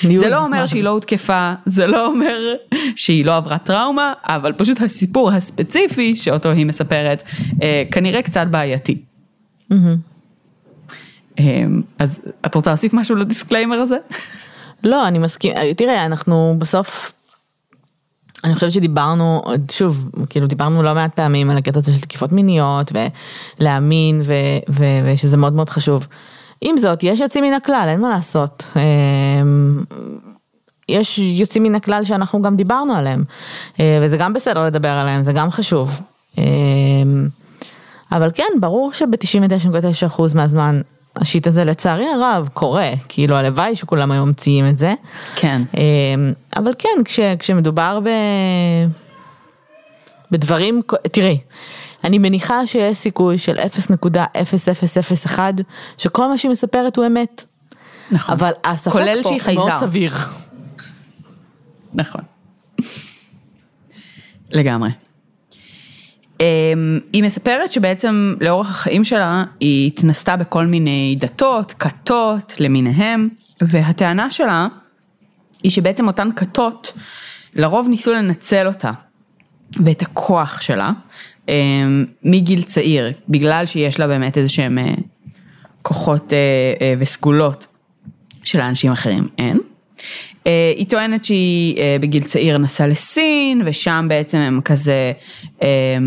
ניהול 0.04 0.24
זה 0.24 0.30
לא 0.30 0.44
אומר. 0.44 0.66
שהיא 0.66 0.84
לא 0.84 0.90
הותקפה, 0.90 1.54
זה 1.66 1.88
לא 1.88 2.08
אומר 2.08 2.54
שהיא 2.96 3.26
לא 3.26 3.38
עברה 3.38 3.58
טראומה, 3.58 4.14
אבל 4.24 4.54
פשוט 4.54 4.82
הסיפור 4.82 5.32
הספציפי 5.32 6.16
שאותו 6.16 6.52
היא 6.52 6.66
מספרת 6.66 7.24
אה, 7.64 7.84
כנראה 7.92 8.22
קצת 8.22 8.48
בעייתי. 8.52 9.02
אה, 11.40 11.64
אז 12.00 12.22
את 12.46 12.56
רוצה 12.56 12.70
להוסיף 12.70 12.94
משהו 12.94 13.16
ל 13.16 13.21
disclaimer 13.21 13.76
הזה? 13.76 13.98
לא, 14.84 15.08
אני 15.08 15.20
מסכים, 15.20 15.54
תראה, 15.78 16.06
אנחנו 16.06 16.56
בסוף, 16.58 17.14
אני 18.46 18.56
חושבת 18.56 18.72
שדיברנו, 18.72 19.42
שוב, 19.72 20.10
כאילו 20.30 20.48
דיברנו 20.48 20.84
לא 20.84 20.94
מעט 20.94 21.14
פעמים 21.16 21.50
על 21.50 21.58
הקטע 21.58 21.80
הזה 21.80 21.94
של 21.94 22.02
תקיפות 22.02 22.32
מיניות, 22.32 22.92
ולהאמין, 23.60 24.22
ו, 24.24 24.34
ו, 24.70 24.84
ושזה 25.06 25.38
מאוד 25.38 25.54
מאוד 25.54 25.70
חשוב. 25.70 26.08
עם 26.62 26.78
זאת, 26.78 27.04
יש 27.04 27.20
יוצאים 27.20 27.44
מן 27.44 27.54
הכלל, 27.54 27.86
אין 27.88 28.02
מה 28.02 28.10
לעשות. 28.10 28.68
אמ, 28.76 29.84
יש 30.90 31.20
יוצאים 31.20 31.64
מן 31.64 31.76
הכלל 31.76 32.04
שאנחנו 32.04 32.42
גם 32.42 32.56
דיברנו 32.56 32.94
עליהם, 32.94 33.24
אה, 33.80 34.00
וזה 34.02 34.18
גם 34.18 34.34
בסדר 34.34 34.66
לדבר 34.66 34.90
עליהם, 34.90 35.24
זה 35.24 35.34
גם 35.34 35.52
חשוב. 35.52 36.02
אמ, 36.38 36.44
אבל 38.12 38.32
כן, 38.34 38.54
ברור 38.60 38.94
שב-99.9% 38.94 40.22
מהזמן 40.36 40.82
השיט 41.16 41.48
הזה 41.48 41.66
לצערי 41.66 42.08
הרב 42.08 42.50
קורה, 42.54 42.92
כאילו 43.10 43.36
הלוואי 43.36 43.76
שכולם 43.76 44.12
היו 44.12 44.26
ממציאים 44.26 44.70
את 44.70 44.78
זה. 44.78 44.94
כן. 45.36 45.62
אמ, 45.78 46.34
אבל 46.56 46.72
כן, 46.78 47.04
כש, 47.06 47.20
כשמדובר 47.40 48.00
ב... 48.04 48.10
בדברים, 50.32 50.82
תראי, 51.12 51.40
אני 52.04 52.18
מניחה 52.18 52.68
שיש 52.68 52.98
סיכוי 52.98 53.38
של 53.38 53.58
0.0001 55.28 55.40
שכל 55.98 56.28
מה 56.28 56.38
שהיא 56.38 56.52
מספרת 56.52 56.98
הוא 56.98 57.06
אמת. 57.06 57.44
נכון. 58.12 58.34
אבל 58.34 58.52
הספק 58.64 58.92
פה 59.24 59.30
הוא 59.30 59.56
מאוד. 59.56 59.72
סביר. 59.80 60.14
נכון. 61.94 62.22
לגמרי. 64.52 64.90
אמ, 66.40 67.00
היא 67.14 67.24
מספרת 67.24 67.72
שבעצם 67.72 68.34
לאורך 68.42 68.70
החיים 68.70 69.04
שלה 69.04 69.44
היא 69.60 69.88
התנסתה 69.88 70.36
בכל 70.36 70.66
מיני 70.66 71.16
דתות, 71.20 71.74
כתות 71.80 72.56
למיניהם, 72.60 73.30
והטענה 73.62 74.32
שלה 74.32 74.68
היא 75.64 75.72
שבעצם 75.72 76.08
אותן 76.08 76.30
כתות 76.36 76.94
לרוב 77.56 77.88
ניסו 77.90 78.14
לנצל 78.14 78.68
אותה 78.68 78.92
ואת 79.86 80.02
הכוח 80.02 80.62
שלה 80.62 80.92
אמ, 81.50 82.06
מגיל 82.24 82.62
צעיר, 82.62 83.14
בגלל 83.30 83.66
שיש 83.66 84.00
לה 84.00 84.08
באמת 84.08 84.38
איזה 84.38 84.50
שהם 84.50 84.78
אה, 84.78 84.94
כוחות 85.82 86.34
אה, 86.34 86.38
אה, 86.82 86.94
וסגולות 87.00 87.68
שלאנשים 88.44 88.92
אחרים 88.92 89.28
אין. 89.38 89.60
אה, 90.48 90.74
היא 90.76 90.88
טוענת 90.88 91.26
שהיא 91.26 91.78
אה, 91.78 91.98
בגיל 92.02 92.24
צעיר 92.24 92.58
נסעה 92.58 92.88
לסין, 92.88 93.62
ושם 93.66 94.06
בעצם 94.10 94.38
הם 94.38 94.62
כזה 94.66 95.12
אה, 95.64 95.98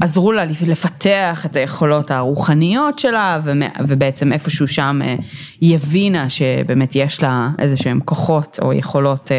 עזרו 0.00 0.32
לה 0.32 0.44
לפתח 0.44 1.46
את 1.46 1.56
היכולות 1.56 2.10
הרוחניות 2.10 2.98
שלה, 2.98 3.40
ובעצם 3.88 4.32
איפשהו 4.32 4.68
שם 4.68 5.00
אה, 5.04 5.14
היא 5.60 5.74
הבינה 5.74 6.28
שבאמת 6.30 6.96
יש 6.96 7.22
לה 7.22 7.50
איזה 7.58 7.76
שהם 7.76 8.00
כוחות 8.04 8.58
או 8.62 8.72
יכולות 8.72 9.30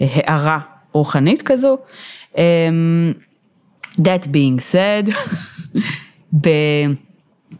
הארה 0.00 0.58
רוחנית 0.92 1.42
כזו. 1.42 1.78
אה, 2.38 2.68
That 3.98 4.26
being 4.32 4.60
said, 4.60 5.14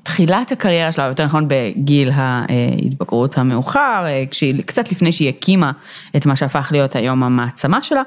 בתחילת 0.02 0.52
הקריירה 0.52 0.92
שלה, 0.92 1.04
יותר 1.04 1.24
נכון 1.24 1.44
בגיל 1.48 2.10
ההתבגרות 2.14 3.38
המאוחר, 3.38 4.04
כשהיא, 4.30 4.62
קצת 4.66 4.92
לפני 4.92 5.12
שהיא 5.12 5.28
הקימה 5.28 5.72
את 6.16 6.26
מה 6.26 6.36
שהפך 6.36 6.68
להיות 6.72 6.96
היום 6.96 7.22
המעצמה 7.22 7.82
שלה, 7.82 8.02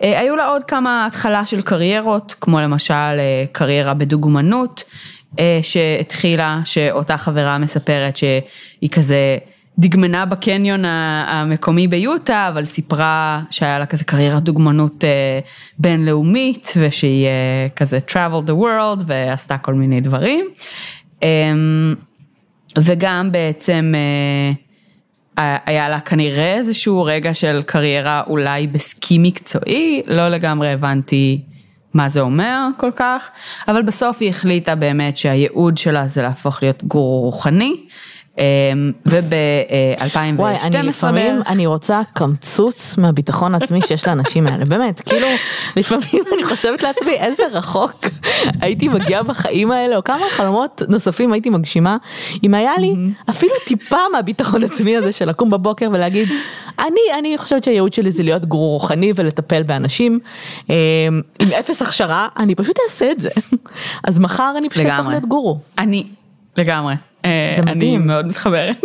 היו 0.00 0.36
לה 0.36 0.46
עוד 0.46 0.64
כמה 0.64 1.06
התחלה 1.06 1.46
של 1.46 1.62
קריירות, 1.62 2.34
כמו 2.40 2.60
למשל 2.60 3.20
קריירה 3.52 3.94
בדוגמנות, 3.94 4.84
שהתחילה, 5.62 6.60
שאותה 6.64 7.16
חברה 7.16 7.58
מספרת 7.58 8.16
שהיא 8.16 8.90
כזה, 8.92 9.38
דגמנה 9.78 10.26
בקניון 10.26 10.84
המקומי 11.26 11.88
ביוטה, 11.88 12.48
אבל 12.48 12.64
סיפרה 12.64 13.40
שהיה 13.50 13.78
לה 13.78 13.86
כזה 13.86 14.04
קריירת 14.04 14.42
דוגמנות 14.42 15.04
בינלאומית, 15.78 16.72
ושהיא 16.76 17.26
כזה 17.76 17.98
travel 18.08 18.48
the 18.48 18.52
world 18.52 19.02
ועשתה 19.06 19.58
כל 19.58 19.74
מיני 19.74 20.00
דברים. 20.00 20.44
וגם 22.78 23.32
בעצם 23.32 23.94
היה 25.36 25.88
לה 25.88 26.00
כנראה 26.00 26.54
איזשהו 26.54 27.04
רגע 27.04 27.34
של 27.34 27.62
קריירה 27.66 28.22
אולי 28.26 28.66
בסקי 28.66 29.18
מקצועי, 29.18 30.02
לא 30.06 30.28
לגמרי 30.28 30.72
הבנתי 30.72 31.40
מה 31.94 32.08
זה 32.08 32.20
אומר 32.20 32.68
כל 32.76 32.90
כך, 32.96 33.30
אבל 33.68 33.82
בסוף 33.82 34.16
היא 34.20 34.30
החליטה 34.30 34.74
באמת 34.74 35.16
שהייעוד 35.16 35.78
שלה 35.78 36.08
זה 36.08 36.22
להפוך 36.22 36.62
להיות 36.62 36.84
גורו 36.84 37.20
רוחני. 37.20 37.76
וב-2012 39.06 40.16
וואי, 40.36 40.56
אני 40.62 40.82
לפעמים, 40.82 41.40
אני 41.46 41.66
רוצה 41.66 42.00
קמצוץ 42.12 42.98
מהביטחון 42.98 43.54
העצמי 43.54 43.80
שיש 43.86 44.08
לאנשים 44.08 44.46
האלה, 44.46 44.64
באמת, 44.64 45.00
כאילו, 45.00 45.26
לפעמים 45.76 46.24
אני 46.34 46.44
חושבת 46.44 46.82
לעצמי 46.82 47.12
איזה 47.12 47.42
רחוק 47.52 48.04
הייתי 48.60 48.88
מגיעה 48.88 49.22
בחיים 49.22 49.70
האלה, 49.70 49.96
או 49.96 50.04
כמה 50.04 50.24
חלומות 50.30 50.82
נוספים 50.88 51.32
הייתי 51.32 51.50
מגשימה, 51.50 51.96
אם 52.44 52.54
היה 52.54 52.78
לי 52.78 52.94
אפילו 53.30 53.52
טיפה 53.66 53.96
מהביטחון 54.12 54.62
העצמי 54.62 54.96
הזה 54.96 55.12
של 55.12 55.28
לקום 55.28 55.50
בבוקר 55.50 55.88
ולהגיד, 55.92 56.28
אני, 56.78 57.18
אני 57.18 57.38
חושבת 57.38 57.64
שהייעוד 57.64 57.92
שלי 57.92 58.10
זה 58.10 58.22
להיות 58.22 58.46
גרור 58.46 58.72
רוחני 58.72 59.12
ולטפל 59.16 59.62
באנשים, 59.62 60.20
עם 61.38 61.52
אפס 61.58 61.82
הכשרה, 61.82 62.28
אני 62.36 62.54
פשוט 62.54 62.76
אעשה 62.88 63.10
את 63.10 63.20
זה. 63.20 63.30
אז 64.04 64.18
מחר 64.18 64.54
אני 64.58 64.68
פשוט 64.68 64.86
אהפוך 64.86 65.08
להיות 65.08 65.26
גורו. 65.26 65.58
אני, 65.78 66.04
לגמרי. 66.56 66.94
זה 67.26 67.62
מדהים. 67.62 68.00
אני 68.00 68.06
מאוד 68.06 68.26
מתחברת. 68.26 68.84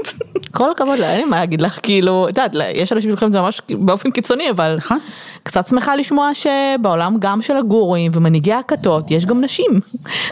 כל 0.52 0.72
הכבוד, 0.72 1.00
אין 1.00 1.17
לי 1.17 1.26
מה 1.26 1.39
להגיד 1.39 1.62
לך, 1.62 1.80
כאילו, 1.84 2.30
את 2.30 2.38
יודעת, 2.38 2.52
יש 2.76 2.93
אנשים 2.93 3.10
שלוקחים 3.10 3.28
את 3.28 3.32
זה 3.34 3.41
ממש 3.41 3.62
באופן 3.69 4.12
קיצוני, 4.12 4.50
אבל 4.50 4.76
נכון. 4.78 5.00
קצת 5.43 5.67
שמחה 5.67 5.96
לשמוע 5.96 6.32
שבעולם 6.34 7.15
גם 7.19 7.41
של 7.41 7.58
הגורואים 7.58 8.12
ומנהיגי 8.15 8.54
הכתות 8.54 9.12
יש 9.12 9.26
גם 9.26 9.41
נשים. 9.41 9.80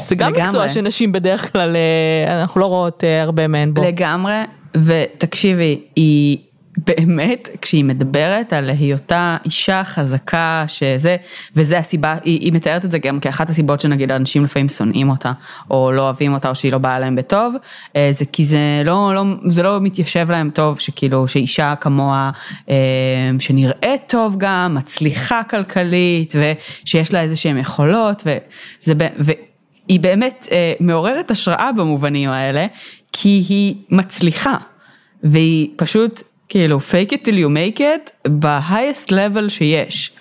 זה 0.06 0.16
גם 0.16 0.32
לגמרי. 0.32 0.48
מקצוע 0.48 0.70
שנשים 0.70 1.12
בדרך 1.12 1.52
כלל, 1.52 1.76
אה, 1.76 2.42
אנחנו 2.42 2.62
לא 2.62 2.66
רואות 2.66 3.04
אה, 3.04 3.22
הרבה 3.22 3.48
מהן 3.48 3.74
בו. 3.74 3.82
לגמרי, 3.82 4.34
ותקשיבי, 4.78 5.82
היא 5.96 6.38
באמת, 6.78 7.50
כשהיא 7.62 7.86
מדברת 7.86 8.54
על 8.54 8.70
היותה 8.70 9.38
אישה 9.46 9.84
חזקה, 9.84 10.64
שזה, 10.68 11.18
וזה 11.56 11.78
הסיבה, 11.78 12.16
היא, 12.24 12.40
היא 12.40 12.54
מתארת 12.54 12.86
את 12.86 12.92
זה 12.92 13.00
גם 13.00 13.20
כאחת 13.20 13.50
הסיבות 13.50 13.80
שנגיד 13.80 14.12
אנשים 14.12 14.44
לפעמים 14.44 14.70
שונאים 14.70 15.10
אותה, 15.10 15.32
או 15.72 15.92
לא 15.92 16.02
אוהבים 16.02 16.34
אותה, 16.34 16.50
או 16.50 16.56
שהיא 16.56 16.72
לא 16.72 16.78
באה 16.78 17.00
להם 17.00 17.16
בטוב, 17.16 17.56
אה, 17.96 18.10
זה 18.12 18.26
כי 18.26 18.46
זה 18.46 18.58
לא, 18.86 19.12
לא, 19.16 19.24
זה 19.48 19.64
לא 19.64 19.80
מתיישב 19.82 20.32
להם 20.32 20.50
טוב, 20.50 20.80
שכאילו, 20.80 21.28
שאישה 21.28 21.74
כמוה, 21.76 22.32
אה, 22.70 22.76
שנראית 23.40 24.02
טוב 24.08 24.36
גם, 24.38 24.76
מצליחה 24.76 25.42
כלכלית, 25.44 26.34
ושיש 26.36 27.14
לה 27.14 27.22
איזה 27.22 27.36
שהן 27.36 27.58
יכולות, 27.58 28.24
וזה, 28.26 28.94
והיא 29.18 30.00
באמת 30.00 30.48
אה, 30.52 30.74
מעוררת 30.80 31.32
השראה 31.32 31.72
במובנים 31.72 32.30
האלה, 32.30 32.66
כי 33.12 33.44
היא 33.50 33.76
מצליחה, 33.90 34.58
והיא 35.24 35.70
פשוט, 35.76 36.22
כאילו, 36.52 36.78
fake 36.78 37.12
it 37.12 37.26
till 37.26 37.36
you 37.36 37.78
make 37.78 37.80
it 37.80 38.30
ב-highest 38.30 39.10
level 39.10 39.50
שיש. 39.50 40.12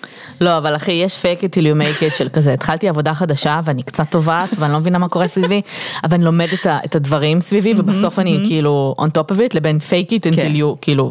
לא, 0.41 0.57
אבל 0.57 0.75
אחי, 0.75 0.91
יש 0.91 1.17
fake 1.17 1.41
it 1.41 1.57
till 1.57 1.63
you 1.63 1.81
make 1.81 2.01
it 2.01 2.17
של 2.17 2.29
כזה, 2.29 2.53
התחלתי 2.53 2.89
עבודה 2.89 3.13
חדשה 3.13 3.59
ואני 3.63 3.83
קצת 3.83 4.09
טובעת 4.09 4.49
ואני 4.59 4.73
לא 4.73 4.79
מבינה 4.79 4.97
מה 4.97 5.07
קורה 5.07 5.27
סביבי, 5.27 5.61
אבל 6.03 6.13
אני 6.13 6.25
לומדת 6.25 6.67
את 6.85 6.95
הדברים 6.95 7.41
סביבי 7.41 7.73
ובסוף 7.77 8.19
אני 8.19 8.39
כאילו 8.45 8.95
on 8.99 9.03
top 9.17 9.31
of 9.31 9.37
it, 9.37 9.53
לבין 9.53 9.77
fake 9.89 10.11
it 10.11 10.19
כן. 10.21 10.31
until 10.31 10.55
you 10.55 10.77
כאילו 10.81 11.09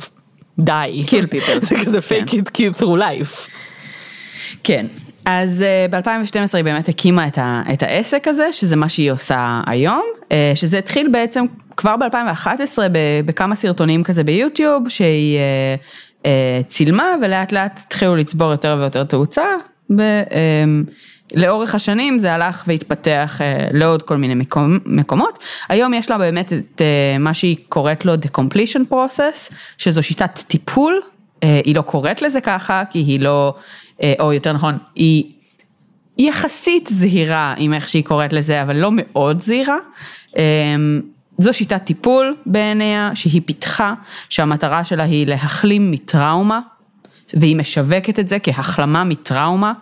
die. 0.60 1.06
Kill 1.06 1.34
people. 1.34 1.64
זה 1.68 1.74
כזה 1.84 2.00
כן. 2.00 2.24
fake 2.24 2.30
it 2.30 2.58
kill 2.58 2.80
through 2.80 2.98
life. 2.98 3.48
כן. 4.64 4.86
אז 5.24 5.64
ב-2012 5.90 6.56
היא 6.56 6.64
באמת 6.64 6.88
הקימה 6.88 7.26
את, 7.26 7.38
ה, 7.38 7.62
את 7.72 7.82
העסק 7.82 8.28
הזה, 8.28 8.52
שזה 8.52 8.76
מה 8.76 8.88
שהיא 8.88 9.12
עושה 9.12 9.60
היום, 9.66 10.02
אה, 10.32 10.52
שזה 10.54 10.78
התחיל 10.78 11.08
בעצם 11.08 11.44
כבר 11.80 11.96
ב-2011 11.96 12.78
בכמה 13.24 13.54
סרטונים 13.54 14.02
כזה 14.02 14.24
ביוטיוב, 14.24 14.88
שהיא 14.88 15.38
אה, 15.38 15.74
אה, 16.26 16.60
צילמה 16.68 17.04
ולאט 17.22 17.52
לאט 17.52 17.80
התחילו 17.86 18.16
לצבור 18.16 18.50
יותר 18.50 18.76
ויותר 18.80 19.04
תאוצה. 19.04 19.44
אה, 20.00 20.04
לאורך 21.34 21.74
השנים 21.74 22.18
זה 22.18 22.34
הלך 22.34 22.64
והתפתח 22.66 23.40
לעוד 23.72 24.02
כל 24.02 24.16
מיני 24.16 24.34
מקום, 24.34 24.78
מקומות. 24.86 25.38
היום 25.68 25.94
יש 25.94 26.10
לה 26.10 26.18
באמת 26.18 26.52
את 26.52 26.82
מה 27.20 27.34
שהיא 27.34 27.56
קוראת 27.68 28.04
לו 28.04 28.14
The 28.14 28.38
Completion 28.38 28.92
Process, 28.92 29.54
שזו 29.78 30.02
שיטת 30.02 30.40
טיפול, 30.46 31.00
היא 31.42 31.76
לא 31.76 31.82
קוראת 31.82 32.22
לזה 32.22 32.40
ככה, 32.40 32.82
כי 32.90 32.98
היא 32.98 33.20
לא, 33.20 33.54
או 34.20 34.32
יותר 34.32 34.52
נכון, 34.52 34.78
היא 34.94 35.24
יחסית 36.18 36.88
זהירה 36.92 37.54
עם 37.56 37.74
איך 37.74 37.88
שהיא 37.88 38.04
קוראת 38.04 38.32
לזה, 38.32 38.62
אבל 38.62 38.76
לא 38.76 38.90
מאוד 38.94 39.40
זהירה. 39.40 39.76
זו 41.40 41.54
שיטת 41.54 41.84
טיפול 41.84 42.36
בעיניה, 42.46 43.10
שהיא 43.14 43.42
פיתחה, 43.44 43.94
שהמטרה 44.28 44.84
שלה 44.84 45.02
היא 45.02 45.26
להחלים 45.26 45.90
מטראומה, 45.90 46.60
והיא 47.34 47.56
משווקת 47.56 48.18
את 48.18 48.28
זה 48.28 48.38
כהחלמה 48.38 49.04
מטראומה. 49.04 49.72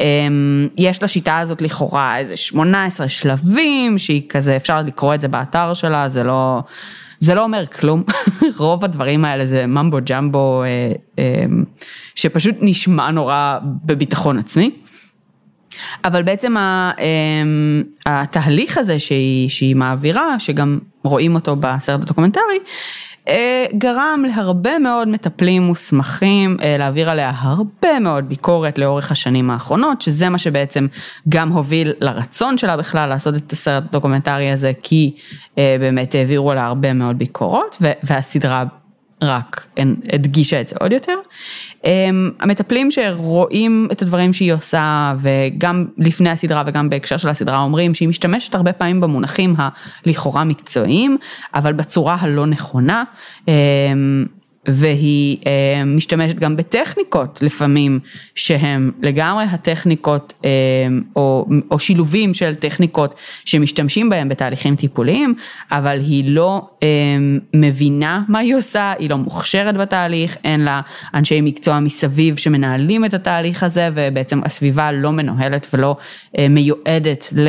אמ, 0.00 0.68
יש 0.76 1.02
לשיטה 1.02 1.38
הזאת 1.38 1.62
לכאורה 1.62 2.18
איזה 2.18 2.36
18 2.36 3.08
שלבים, 3.08 3.98
שהיא 3.98 4.22
כזה, 4.28 4.56
אפשר 4.56 4.82
לקרוא 4.82 5.14
את 5.14 5.20
זה 5.20 5.28
באתר 5.28 5.74
שלה, 5.74 6.08
זה 6.08 6.24
לא, 6.24 6.62
זה 7.18 7.34
לא 7.34 7.44
אומר 7.44 7.66
כלום, 7.66 8.02
רוב 8.58 8.84
הדברים 8.84 9.24
האלה 9.24 9.46
זה 9.46 9.66
ממבו 9.66 9.98
ג'מבו, 10.10 10.62
אה, 10.62 10.92
אה, 11.18 11.44
שפשוט 12.14 12.56
נשמע 12.60 13.10
נורא 13.10 13.58
בביטחון 13.62 14.38
עצמי. 14.38 14.70
אבל 16.04 16.22
בעצם 16.22 16.56
ה, 16.56 16.90
אמ, 16.98 17.82
התהליך 18.06 18.78
הזה 18.78 18.98
שהיא, 18.98 19.48
שהיא 19.48 19.76
מעבירה, 19.76 20.38
שגם 20.40 20.78
רואים 21.04 21.34
אותו 21.34 21.56
בסרט 21.56 22.02
הדוקומנטרי, 22.02 22.58
אה, 23.28 23.66
גרם 23.78 24.24
להרבה 24.28 24.78
מאוד 24.78 25.08
מטפלים 25.08 25.62
מוסמכים 25.62 26.56
אה, 26.62 26.76
להעביר 26.78 27.10
עליה 27.10 27.32
הרבה 27.36 28.00
מאוד 28.00 28.28
ביקורת 28.28 28.78
לאורך 28.78 29.12
השנים 29.12 29.50
האחרונות, 29.50 30.02
שזה 30.02 30.28
מה 30.28 30.38
שבעצם 30.38 30.86
גם 31.28 31.52
הוביל 31.52 31.92
לרצון 32.00 32.58
שלה 32.58 32.76
בכלל 32.76 33.08
לעשות 33.08 33.36
את 33.36 33.52
הסרט 33.52 33.84
הדוקומנטרי 33.88 34.50
הזה, 34.50 34.72
כי 34.82 35.14
אה, 35.58 35.76
באמת 35.80 36.14
העבירו 36.14 36.50
עליה 36.50 36.66
הרבה 36.66 36.92
מאוד 36.92 37.18
ביקורות, 37.18 37.76
והסדרה 38.02 38.64
רק 39.22 39.66
הדגישה 40.12 40.60
את 40.60 40.68
זה 40.68 40.76
עוד 40.80 40.92
יותר. 40.92 41.12
אמ, 41.84 42.30
המטפלים 42.40 42.90
שרואים 42.90 43.88
את 43.92 44.02
הדברים 44.02 44.32
שהיא 44.32 44.52
עושה 44.52 45.14
וגם 45.18 45.86
לפני 45.98 46.30
הסדרה 46.30 46.62
וגם 46.66 46.90
בהקשר 46.90 47.16
של 47.16 47.28
הסדרה 47.28 47.58
אומרים 47.58 47.94
שהיא 47.94 48.08
משתמשת 48.08 48.54
הרבה 48.54 48.72
פעמים 48.72 49.00
במונחים 49.00 49.54
הלכאורה 49.58 50.44
מקצועיים, 50.44 51.18
אבל 51.54 51.72
בצורה 51.72 52.16
הלא 52.20 52.46
נכונה. 52.46 53.04
והיא 54.68 55.36
אה, 55.46 55.84
משתמשת 55.84 56.34
גם 56.36 56.56
בטכניקות 56.56 57.42
לפעמים 57.42 58.00
שהן 58.34 58.90
לגמרי 59.02 59.44
הטכניקות 59.44 60.32
אה, 60.44 60.50
או, 61.16 61.46
או 61.70 61.78
שילובים 61.78 62.34
של 62.34 62.54
טכניקות 62.54 63.14
שמשתמשים 63.44 64.08
בהם 64.08 64.28
בתהליכים 64.28 64.76
טיפוליים, 64.76 65.34
אבל 65.70 66.00
היא 66.00 66.24
לא 66.26 66.68
אה, 66.82 66.88
מבינה 67.54 68.22
מה 68.28 68.38
היא 68.38 68.54
עושה, 68.56 68.92
היא 68.98 69.10
לא 69.10 69.16
מוכשרת 69.16 69.76
בתהליך, 69.76 70.36
אין 70.44 70.60
לה 70.60 70.80
אנשי 71.14 71.40
מקצוע 71.40 71.80
מסביב 71.80 72.36
שמנהלים 72.36 73.04
את 73.04 73.14
התהליך 73.14 73.62
הזה 73.62 73.88
ובעצם 73.94 74.40
הסביבה 74.44 74.92
לא 74.92 75.12
מנוהלת 75.12 75.66
ולא 75.74 75.96
אה, 76.38 76.48
מיועדת 76.48 77.28
ל... 77.36 77.48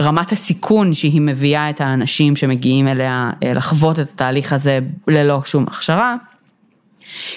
רמת 0.00 0.32
הסיכון 0.32 0.94
שהיא 0.94 1.20
מביאה 1.20 1.70
את 1.70 1.80
האנשים 1.80 2.36
שמגיעים 2.36 2.88
אליה 2.88 3.30
אה, 3.42 3.52
לחוות 3.52 3.98
את 3.98 4.10
התהליך 4.10 4.52
הזה 4.52 4.78
ללא 5.08 5.40
שום 5.44 5.64
הכשרה. 5.68 6.16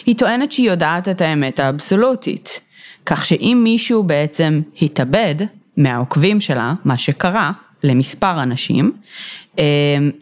היא 0.05 0.15
טוענת 0.15 0.51
שהיא 0.51 0.69
יודעת 0.69 1.09
את 1.09 1.21
האמת 1.21 1.59
האבסולוטית, 1.59 2.61
כך 3.05 3.25
שאם 3.25 3.61
מישהו 3.63 4.03
בעצם 4.03 4.61
התאבד 4.81 5.35
מהעוקבים 5.77 6.41
שלה, 6.41 6.73
מה 6.85 6.97
שקרה 6.97 7.51
למספר 7.83 8.43
אנשים, 8.43 8.91
אה, 9.59 9.63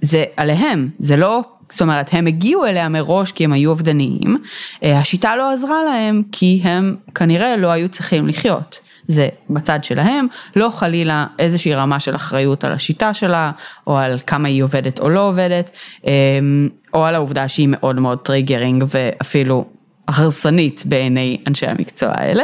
זה 0.02 0.24
עליהם, 0.38 0.90
זה 1.00 1.18
לא 1.18 1.44
זאת 1.72 1.82
אומרת, 1.82 2.10
הם 2.12 2.28
הגיעו 2.28 2.66
אליה 2.66 2.90
מראש 2.90 3.32
כי 3.32 3.44
הם 3.44 3.54
היו 3.54 3.70
אובדניים, 3.70 4.38
אה, 4.84 5.00
השיטה 5.00 5.36
לא 5.36 5.52
עזרה 5.52 5.84
להם 5.84 6.24
כי 6.32 6.62
הם 6.64 6.96
כנראה 7.16 7.58
לא 7.58 7.68
היו 7.68 7.90
צריכים 7.90 8.28
לחיות. 8.28 8.80
זה 9.12 9.30
בצד 9.50 9.84
שלהם, 9.84 10.28
לא 10.56 10.70
חלילה 10.74 11.26
איזושהי 11.40 11.74
רמה 11.74 12.00
של 12.00 12.16
אחריות 12.16 12.64
על 12.64 12.72
השיטה 12.72 13.14
שלה, 13.14 13.52
או 13.88 13.98
על 13.98 14.20
כמה 14.28 14.48
היא 14.48 14.64
עובדת 14.64 15.00
או 15.00 15.10
לא 15.10 15.28
עובדת, 15.28 15.72
אמ, 16.04 16.70
או 16.94 17.06
על 17.06 17.16
העובדה 17.16 17.48
שהיא 17.48 17.68
מאוד 17.72 18.00
מאוד 18.00 18.20
triggering 18.20 18.84
ואפילו 18.88 19.66
הרסנית 20.08 20.84
בעיני 20.86 21.38
אנשי 21.48 21.66
המקצוע 21.66 22.10
האלה, 22.14 22.44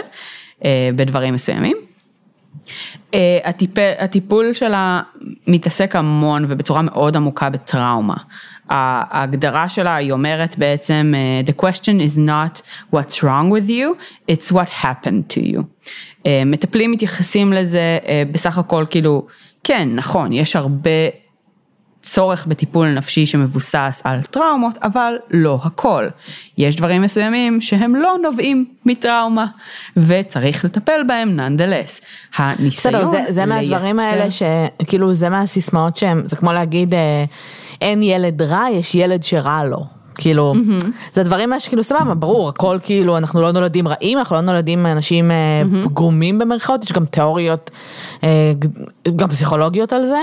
אה, 0.66 0.90
בדברים 0.96 1.34
מסוימים. 1.34 1.78
אה, 3.14 3.40
הטיפ, 3.44 3.72
הטיפול 4.00 4.54
שלה 4.54 5.02
מתעסק 5.48 5.96
המון 5.96 6.46
ובצורה 6.48 6.82
מאוד 6.82 7.18
עמוקה 7.18 7.50
בטראומה. 7.50 8.16
ההגדרה 8.70 9.70
שלה 9.70 9.96
היא 9.96 10.12
אומרת 10.12 10.58
בעצם, 10.58 11.14
אה, 11.16 11.42
the 11.46 11.62
question 11.62 12.00
is 12.00 12.18
not 12.18 12.62
what's 12.96 13.16
wrong 13.24 13.52
with 13.52 13.70
you, 13.70 13.96
it's 14.32 14.52
what 14.52 14.70
happened 14.82 15.34
to 15.34 15.54
you. 15.54 15.62
אה, 16.26 16.44
מטפלים 16.46 16.92
מתייחסים 16.92 17.54
לזה 17.54 17.98
בסך 18.32 18.58
הכל 18.58 18.86
כאילו, 18.90 19.28
כן, 19.64 19.90
נכון, 19.96 20.34
יש 20.34 20.56
הרבה 20.56 20.92
צורך 22.08 22.46
בטיפול 22.48 22.88
נפשי 22.88 23.26
שמבוסס 23.26 24.02
על 24.04 24.22
טראומות, 24.22 24.78
אבל 24.84 25.14
לא 25.32 25.60
הכל. 25.64 26.08
יש 26.58 26.76
דברים 26.76 27.02
מסוימים 27.02 27.62
שהם 27.62 27.96
לא 27.96 28.16
נובעים 28.24 28.66
מטראומה, 28.86 29.46
וצריך 29.98 30.66
לטפל 30.66 31.04
בהם 31.08 31.40
nonetheless. 31.40 32.04
הניסיון 32.36 32.70
בסדר, 32.94 33.06
זה, 33.06 33.24
זה 33.30 33.46
מהדברים 33.46 34.00
האלה 34.00 34.28
שכאילו 34.32 35.14
זה 35.14 35.30
מהסיסמאות 35.30 35.98
שהם, 35.98 36.22
זה 36.26 36.36
כמו 36.36 36.54
להגיד 36.54 36.94
אה, 36.94 37.26
אין 37.82 38.04
ילד 38.04 38.42
רע, 38.42 38.66
יש 38.72 38.96
ילד 38.96 39.24
שרע 39.24 39.64
לו. 39.64 39.86
כאילו, 40.18 40.54
mm-hmm. 40.56 40.86
זה 41.14 41.24
דברים 41.24 41.60
שכאילו 41.60 41.84
סבבה, 41.84 42.14
ברור, 42.14 42.50
הכל 42.50 42.78
כאילו, 42.84 43.18
אנחנו 43.18 43.42
לא 43.42 43.52
נולדים 43.52 43.88
רעים, 43.88 44.18
אנחנו 44.18 44.36
לא 44.36 44.42
נולדים 44.42 44.86
אנשים 44.86 45.32
mm-hmm. 45.32 45.86
פגומים 45.86 46.40
במרכאות, 46.40 46.84
יש 46.84 46.92
גם 46.92 47.06
תיאוריות, 47.06 47.72
אה, 48.24 48.54
גם 49.16 49.30
פסיכולוגיות 49.30 49.94
על 49.94 50.06
זה, 50.06 50.20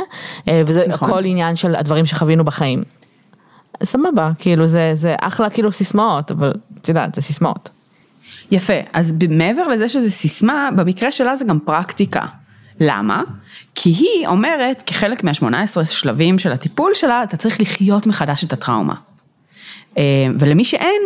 אה, 0.48 0.62
וזה 0.66 0.84
נכון. 0.88 1.10
הכל 1.10 1.24
עניין 1.24 1.56
של 1.56 1.74
הדברים 1.74 2.06
שחווינו 2.06 2.44
בחיים. 2.44 2.82
סבבה, 3.82 4.30
כאילו 4.38 4.66
זה, 4.66 4.90
זה 4.94 5.14
אחלה 5.20 5.50
כאילו 5.50 5.72
סיסמאות, 5.72 6.30
אבל 6.30 6.52
את 6.80 6.88
יודעת, 6.88 7.14
זה 7.14 7.22
סיסמאות. 7.22 7.70
יפה, 8.50 8.72
אז 8.92 9.14
מעבר 9.30 9.68
לזה 9.68 9.88
שזה 9.88 10.10
סיסמה, 10.10 10.68
במקרה 10.76 11.12
שלה 11.12 11.36
זה 11.36 11.44
גם 11.44 11.58
פרקטיקה. 11.58 12.26
למה? 12.80 13.22
כי 13.74 13.90
היא 13.90 14.26
אומרת, 14.26 14.82
כחלק 14.86 15.24
מה-18 15.24 15.84
שלבים 15.84 16.38
של 16.38 16.52
הטיפול 16.52 16.90
שלה, 16.94 17.22
אתה 17.22 17.36
צריך 17.36 17.60
לחיות 17.60 18.06
מחדש 18.06 18.44
את 18.44 18.52
הטראומה. 18.52 18.94
אה, 19.98 20.02
ולמי 20.38 20.64
שאין, 20.64 21.02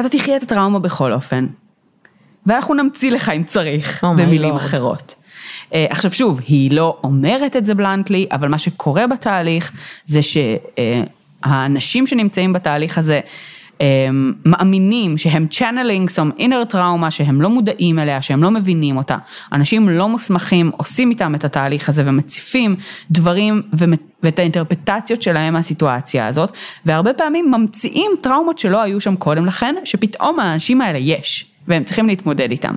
אתה 0.00 0.08
תחיה 0.08 0.36
את 0.36 0.42
הטראומה 0.42 0.78
בכל 0.78 1.12
אופן. 1.12 1.46
ואנחנו 2.46 2.74
נמציא 2.74 3.10
לך 3.10 3.28
אם 3.28 3.44
צריך, 3.44 4.04
oh 4.04 4.06
במילים 4.06 4.54
אחרות. 4.54 5.14
אה, 5.74 5.86
עכשיו 5.90 6.12
שוב, 6.12 6.40
היא 6.46 6.70
לא 6.70 6.98
אומרת 7.04 7.56
את 7.56 7.64
זה 7.64 7.74
בלנטלי, 7.74 8.26
אבל 8.32 8.48
מה 8.48 8.58
שקורה 8.58 9.06
בתהליך 9.06 9.72
זה 10.04 10.20
שהאנשים 10.22 12.06
שנמצאים 12.06 12.52
בתהליך 12.52 12.98
הזה 12.98 13.20
מאמינים 14.44 15.18
שהם 15.18 15.46
channeling 15.46 16.08
some 16.08 16.40
inner 16.40 16.72
trauma 16.72 17.10
שהם 17.10 17.40
לא 17.40 17.50
מודעים 17.50 17.98
אליה, 17.98 18.22
שהם 18.22 18.42
לא 18.42 18.50
מבינים 18.50 18.96
אותה. 18.96 19.16
אנשים 19.52 19.88
לא 19.88 20.08
מוסמכים 20.08 20.70
עושים 20.76 21.10
איתם 21.10 21.34
את 21.34 21.44
התהליך 21.44 21.88
הזה 21.88 22.02
ומציפים 22.06 22.76
דברים 23.10 23.62
ואת 24.22 24.38
האינטרפרטציות 24.38 25.22
שלהם 25.22 25.52
מהסיטואציה 25.52 26.26
הזאת, 26.26 26.52
והרבה 26.86 27.12
פעמים 27.12 27.50
ממציאים 27.50 28.10
טראומות 28.20 28.58
שלא 28.58 28.82
היו 28.82 29.00
שם 29.00 29.16
קודם 29.16 29.46
לכן, 29.46 29.74
שפתאום 29.84 30.40
האנשים 30.40 30.80
האלה 30.80 30.98
יש, 30.98 31.46
והם 31.68 31.84
צריכים 31.84 32.06
להתמודד 32.06 32.50
איתם. 32.50 32.74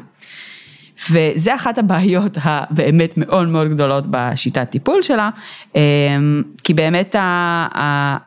וזה 1.12 1.56
אחת 1.56 1.78
הבעיות 1.78 2.38
הבאמת 2.42 3.14
מאוד 3.18 3.48
מאוד 3.48 3.68
גדולות 3.68 4.04
בשיטת 4.10 4.70
טיפול 4.70 5.02
שלה, 5.02 5.30
אמ, 5.76 6.44
כי 6.64 6.74
באמת 6.74 7.16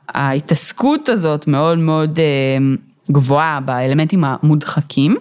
ההתעסקות 0.09 1.09
הזאת 1.09 1.49
מאוד 1.49 1.79
מאוד 1.79 2.19
אמ, 2.21 2.77
גבוהה 3.11 3.61
באלמנטים 3.61 4.25
המודחקים. 4.25 5.17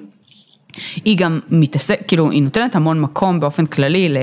היא 1.06 1.18
גם 1.18 1.40
מתעסק, 1.50 2.00
כאילו 2.08 2.32
היא 2.32 2.44
נותנת 2.44 2.76
המון 2.76 3.02
מקום 3.02 3.40
באופן 3.40 3.66
כללי 3.66 4.16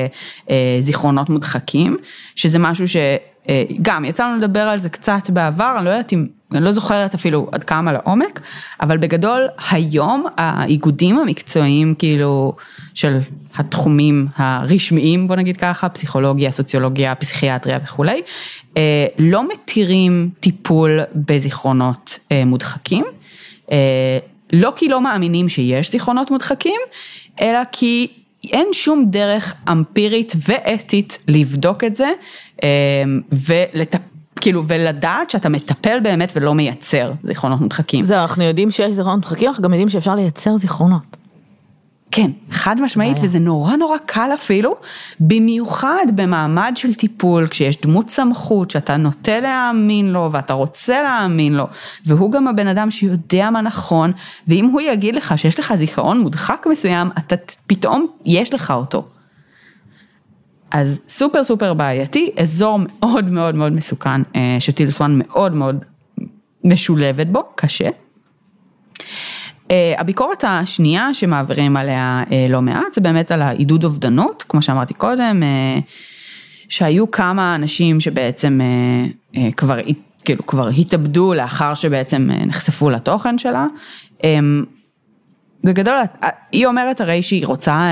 לזיכרונות 0.48 1.28
מודחקים, 1.28 1.96
שזה 2.34 2.58
משהו 2.58 2.84
שגם 2.88 4.04
יצא 4.04 4.24
לנו 4.28 4.38
לדבר 4.38 4.60
על 4.60 4.78
זה 4.78 4.88
קצת 4.88 5.30
בעבר, 5.30 5.74
אני 5.76 5.84
לא 5.84 5.90
יודעת 5.90 6.12
אם 6.12 6.26
אני 6.52 6.64
לא 6.64 6.72
זוכרת 6.72 7.14
אפילו 7.14 7.48
עד 7.52 7.64
כמה 7.64 7.92
לעומק, 7.92 8.40
אבל 8.80 8.98
בגדול 8.98 9.46
היום 9.70 10.26
האיגודים 10.37 11.18
המקצועיים 11.18 11.94
כאילו 11.98 12.54
של 12.94 13.18
התחומים 13.56 14.26
הרשמיים 14.37 15.28
בוא 15.28 15.37
נגיד 15.37 15.56
ככה, 15.56 15.88
פסיכולוגיה, 15.88 16.50
סוציולוגיה, 16.50 17.14
פסיכיאטריה 17.14 17.78
וכולי, 17.85 18.22
אה, 18.76 19.06
לא 19.18 19.48
מתירים 19.48 20.30
טיפול 20.40 21.00
בזיכרונות 21.14 22.18
אה, 22.32 22.44
מודחקים, 22.44 23.04
אה, 23.72 24.18
לא 24.52 24.72
כי 24.76 24.88
לא 24.88 25.00
מאמינים 25.00 25.48
שיש 25.48 25.90
זיכרונות 25.90 26.30
מודחקים, 26.30 26.80
אלא 27.40 27.59
כי 27.72 28.09
אין 28.52 28.66
שום 28.72 29.04
דרך 29.11 29.54
אמפירית 29.72 30.32
ואתית 30.48 31.18
לבדוק 31.28 31.85
את 31.85 31.96
זה 31.96 32.09
ולטפל. 33.32 34.15
כאילו, 34.40 34.64
ולדעת 34.68 35.31
שאתה 35.31 35.49
מטפל 35.49 36.01
באמת 36.01 36.33
ולא 36.37 36.55
מייצר 36.55 37.12
זיכרונות 37.25 37.61
מודחקים. 37.61 38.05
זהו, 38.05 38.18
אנחנו 38.18 38.42
יודעים 38.42 38.70
שיש 38.70 38.90
זיכרונות 38.90 39.25
מודחקים, 39.25 39.49
אנחנו 39.49 39.62
גם 39.62 39.72
יודעים 39.72 39.88
שאפשר 39.88 40.14
לייצר 40.14 40.57
זיכרונות. 40.57 41.16
כן, 42.11 42.31
חד 42.51 42.81
משמעית, 42.81 43.16
וזה 43.22 43.38
נורא 43.38 43.77
נורא 43.77 43.96
קל 44.07 44.31
אפילו, 44.35 44.77
במיוחד 45.20 46.05
במעמד 46.14 46.72
של 46.77 46.94
טיפול, 46.94 47.46
כשיש 47.46 47.81
דמות 47.81 48.11
סמכות 48.11 48.70
שאתה 48.70 48.96
נוטה 48.96 49.40
להאמין 49.40 50.12
לו 50.12 50.29
ואתה 50.33 50.53
רוצה 50.53 51.03
להאמין 51.03 51.55
לו, 51.55 51.66
והוא 52.07 52.33
גם 52.33 52.49
הבן 52.49 52.68
אדם 52.68 52.90
שיודע 52.90 53.51
מה 53.51 53.61
נכון, 53.61 54.12
ואם 54.49 54.64
הוא 54.64 54.81
יגיד 54.81 55.14
לך 55.14 55.38
שיש 55.38 55.59
לך 55.59 55.75
זיכרון 55.75 56.20
מודחק 56.20 56.66
מסוים, 56.70 57.11
אתה 57.18 57.35
פתאום 57.66 58.07
יש 58.25 58.55
לך 58.55 58.70
אותו. 58.70 59.05
אז 60.70 61.00
סופר 61.09 61.44
סופר 61.44 61.74
בעייתי, 61.74 62.31
אזור 62.38 62.79
מאוד 62.79 63.24
מאוד 63.24 63.55
מאוד 63.55 63.72
מסוכן, 63.72 64.22
אה, 64.37 64.57
שטילסואן 64.59 65.20
מאוד 65.24 65.55
מאוד 65.55 65.85
משולבת 66.64 67.26
בו, 67.26 67.42
קשה. 67.55 67.88
אה, 69.70 69.94
הביקורת 69.98 70.44
השנייה 70.46 71.14
שמעבירים 71.14 71.76
עליה 71.76 72.22
אה, 72.33 72.46
לא 72.48 72.62
מעט, 72.62 72.92
זה 72.94 73.00
באמת 73.00 73.31
על 73.31 73.42
העידוד 73.42 73.85
אובדנות, 73.85 74.44
כמו 74.48 74.62
שאמרתי 74.62 74.94
קודם, 74.94 75.42
שהיו 76.68 77.11
כמה 77.11 77.55
אנשים 77.55 78.00
שבעצם 78.00 78.61
כבר, 79.57 79.79
כאילו 80.24 80.46
כבר 80.46 80.68
התאבדו 80.68 81.35
לאחר 81.35 81.74
שבעצם 81.74 82.29
נחשפו 82.46 82.90
לתוכן 82.90 83.38
שלה. 83.38 83.66
בגדול, 85.64 85.94
היא 86.52 86.66
אומרת 86.66 87.00
הרי 87.00 87.22
שהיא 87.22 87.46
רוצה 87.46 87.90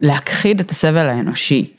להכחיד 0.00 0.60
את 0.60 0.70
הסבל 0.70 1.08
האנושי. 1.08 1.70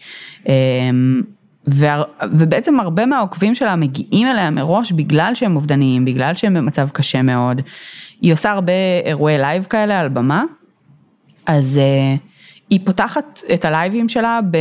אמ, 0.48 1.22
והר, 1.68 2.04
ובעצם 2.32 2.80
הרבה 2.80 3.06
מהעוקבים 3.06 3.56
שלה 3.56 3.76
מגיעים 3.76 4.28
אליה 4.28 4.50
מראש 4.50 4.92
בגלל 4.92 5.36
שהם 5.36 5.56
אובדניים, 5.56 6.06
בגלל 6.06 6.36
שהם 6.36 6.54
במצב 6.54 6.90
קשה 6.90 7.22
מאוד. 7.22 7.62
היא 8.22 8.34
עושה 8.34 8.52
הרבה 8.52 8.74
אירועי 9.06 9.38
לייב 9.38 9.64
כאלה 9.64 10.00
על 10.00 10.10
במה, 10.10 10.44
אז 11.46 11.80
uh, 11.80 12.20
היא 12.70 12.80
פותחת 12.86 13.42
את 13.54 13.66
הלייבים 13.66 14.10
שלה 14.10 14.40
ב... 14.52 14.58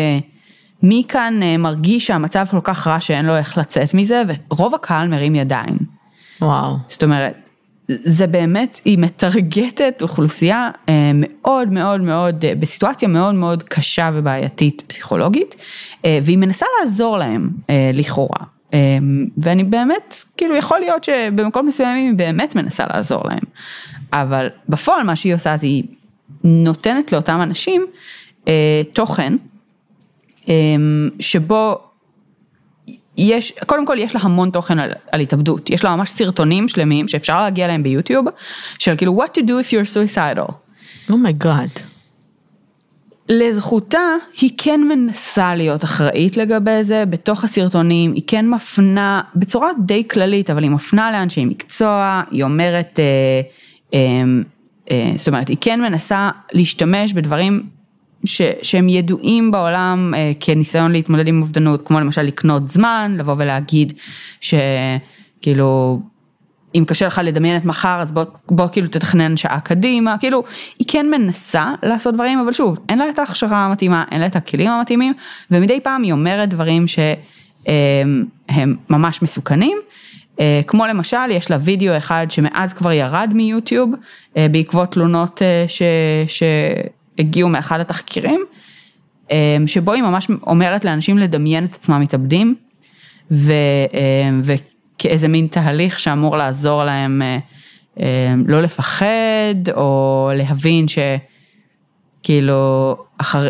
מי 0.83 1.03
כאן 1.09 1.35
uh, 1.41 1.59
מרגיש 1.59 2.07
שהמצב 2.07 2.47
כל 2.51 2.61
כך 2.63 2.87
רע 2.87 3.01
שאין 3.01 3.27
לו 3.27 3.37
איך 3.37 3.59
לצאת 3.59 3.95
מזה, 3.95 4.23
ורוב 4.51 4.75
הקהל 4.75 5.09
מרים 5.09 5.35
ידיים. 5.35 5.79
וואו. 6.43 6.77
זאת 6.89 7.03
אומרת, 7.03 7.48
זה 7.89 8.27
באמת, 8.27 8.81
היא 8.85 8.99
מטרגטת 8.99 10.03
אוכלוסייה 10.03 10.71
uh, 10.87 10.91
מאוד 11.15 11.73
מאוד 11.73 12.01
מאוד, 12.01 12.45
uh, 12.45 12.55
בסיטואציה 12.55 13.09
מאוד 13.09 13.35
מאוד 13.35 13.63
קשה 13.63 14.11
ובעייתית 14.15 14.83
פסיכולוגית, 14.87 15.55
uh, 15.55 16.05
והיא 16.23 16.39
מנסה 16.39 16.67
לעזור 16.81 17.19
להם 17.19 17.51
לכאורה. 17.95 18.45
ואני 19.39 19.65
באמת, 19.65 20.25
כאילו 20.37 20.57
יכול 20.57 20.81
להיות 20.81 21.05
שבמקום 21.05 21.67
מסוימים 21.67 22.07
היא 22.07 22.15
באמת 22.15 22.57
מנסה 22.57 22.85
לעזור 22.95 23.23
להם, 23.25 23.39
אבל 24.13 24.49
בפועל 24.69 25.03
מה 25.03 25.17
שהיא 25.17 25.35
עושה 25.35 25.57
זה 25.57 25.67
היא 25.67 25.85
נותנת 26.45 27.13
לאותם 27.13 27.41
אנשים 27.43 27.87
תוכן 28.93 29.33
שבו 31.21 31.88
יש, 33.19 33.53
קודם 33.67 33.87
כל 33.87 33.97
יש 33.99 34.15
לה 34.15 34.21
המון 34.21 34.51
תוכן 34.51 34.79
על, 34.79 34.91
על 35.13 35.21
התאבדות, 35.21 35.71
יש 35.71 35.85
לה 35.85 35.97
ממש 35.97 36.11
סרטונים 36.11 36.69
שלמים 36.69 37.09
שאפשר 37.09 37.43
להגיע 37.43 37.65
אליהם 37.65 37.83
ביוטיוב, 37.83 38.27
של 38.79 38.97
כאילו 38.97 39.23
what 39.25 39.39
to 39.39 39.41
do 39.41 39.51
if 39.51 39.71
you're 39.71 40.17
suicidal. 40.17 40.53
Oh 41.11 41.40
my 41.40 41.69
god. 41.77 41.99
לזכותה, 43.29 44.01
היא 44.41 44.51
כן 44.59 44.81
מנסה 44.89 45.55
להיות 45.55 45.85
אחראית 45.85 46.37
לגבי 46.37 46.85
זה, 46.85 47.05
בתוך 47.07 47.45
הסרטונים, 47.45 48.13
היא 48.13 48.23
כן 48.27 48.51
מפנה, 48.51 49.21
בצורה 49.37 49.69
די 49.85 50.09
כללית, 50.09 50.51
אבל 50.51 50.63
היא 50.63 50.71
מפנה 50.71 51.13
לאנשי 51.13 51.45
מקצוע, 51.45 52.23
היא 52.31 52.43
אומרת, 52.43 53.01
אה, 53.01 53.41
אה, 53.95 54.25
אה, 54.91 55.13
זאת 55.17 55.29
אומרת, 55.29 55.49
היא 55.49 55.57
כן 55.61 55.81
מנסה 55.81 56.31
להשתמש 56.53 57.13
בדברים 57.13 57.63
ש, 58.25 58.43
שהם 58.63 58.89
ידועים 58.89 59.51
בעולם 59.51 60.15
אה, 60.17 60.33
כניסיון 60.41 60.93
להתמודד 60.93 61.29
עם 61.29 61.41
אובדנות, 61.41 61.87
כמו 61.87 62.01
למשל 62.01 62.23
לקנות 62.23 62.69
זמן, 62.69 63.15
לבוא 63.19 63.35
ולהגיד 63.39 63.93
שכאילו, 64.41 66.01
אם 66.75 66.85
קשה 66.87 67.07
לך 67.07 67.21
לדמיין 67.25 67.57
את 67.57 67.65
מחר, 67.65 67.99
אז 68.01 68.13
בוא, 68.13 68.25
בוא 68.51 68.69
כאילו 68.73 68.89
תתכנן 68.89 69.37
שעה 69.37 69.61
קדימה, 69.61 70.17
כאילו, 70.21 70.45
היא 70.79 70.87
כן 70.91 71.11
מנסה 71.11 71.73
לעשות 71.83 72.15
דברים, 72.15 72.39
אבל 72.39 72.53
שוב, 72.53 72.79
אין 72.89 72.99
לה 72.99 73.09
את 73.09 73.19
ההכשרה 73.19 73.65
המתאימה, 73.65 74.05
אין 74.11 74.21
לה 74.21 74.27
את 74.27 74.37
הכלים 74.37 74.71
המתאימים, 74.71 75.13
ומדי 75.51 75.81
פעם 75.81 76.03
היא 76.03 76.13
אומרת 76.13 76.49
דברים 76.49 76.85
שהם 76.87 78.77
ממש 78.91 79.23
מסוכנים. 79.23 79.79
אה, 80.41 80.61
כמו 80.67 80.87
למשל, 80.87 81.31
יש 81.31 81.51
לה 81.51 81.59
וידאו 81.61 81.97
אחד 81.97 82.27
שמאז 82.31 82.73
כבר 82.73 82.93
ירד 82.93 83.31
מיוטיוב, 83.35 83.91
אה, 84.37 84.47
בעקבות 84.51 84.93
תלונות 84.93 85.43
ש... 85.67 85.83
ש... 86.27 86.43
הגיעו 87.19 87.49
מאחד 87.49 87.81
התחקירים, 87.81 88.45
אמ, 89.31 89.67
שבו 89.67 89.93
היא 89.93 90.03
ממש 90.03 90.29
אומרת 90.47 90.85
לאנשים 90.85 91.19
לדמיין 91.19 91.65
את 91.65 91.75
עצמם 91.75 92.01
מתאבדים, 92.01 92.55
ו, 93.31 93.53
אמ, 93.93 94.43
וכאיזה 94.45 95.29
מין 95.29 95.47
תהליך 95.47 96.01
שאמור 96.01 96.37
לעזור 96.37 96.85
להם 96.85 97.23
אה, 97.23 97.39
אמ, 97.99 98.45
לא 98.47 98.63
לפחד, 98.63 99.69
או 99.75 100.31
להבין 100.35 100.87
שכאילו, 102.23 102.97
אחרי, 103.19 103.49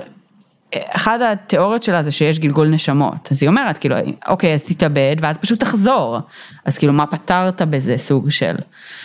אחת 0.74 1.20
התיאוריות 1.20 1.83
שלה 1.83 2.02
זה 2.02 2.11
שיש 2.11 2.38
גלגול 2.38 2.68
נשמות, 2.68 3.28
אז 3.31 3.42
היא 3.42 3.48
אומרת 3.48 3.78
כאילו, 3.78 3.96
אוקיי, 4.28 4.54
אז 4.54 4.62
תתאבד 4.62 5.16
ואז 5.20 5.38
פשוט 5.38 5.61
תחזור, 5.61 6.18
אז 6.64 6.78
כאילו 6.78 6.92
מה 6.92 7.07
פתרת 7.07 7.62
בזה 7.62 7.98
סוג 7.98 8.31
של. 8.31 8.54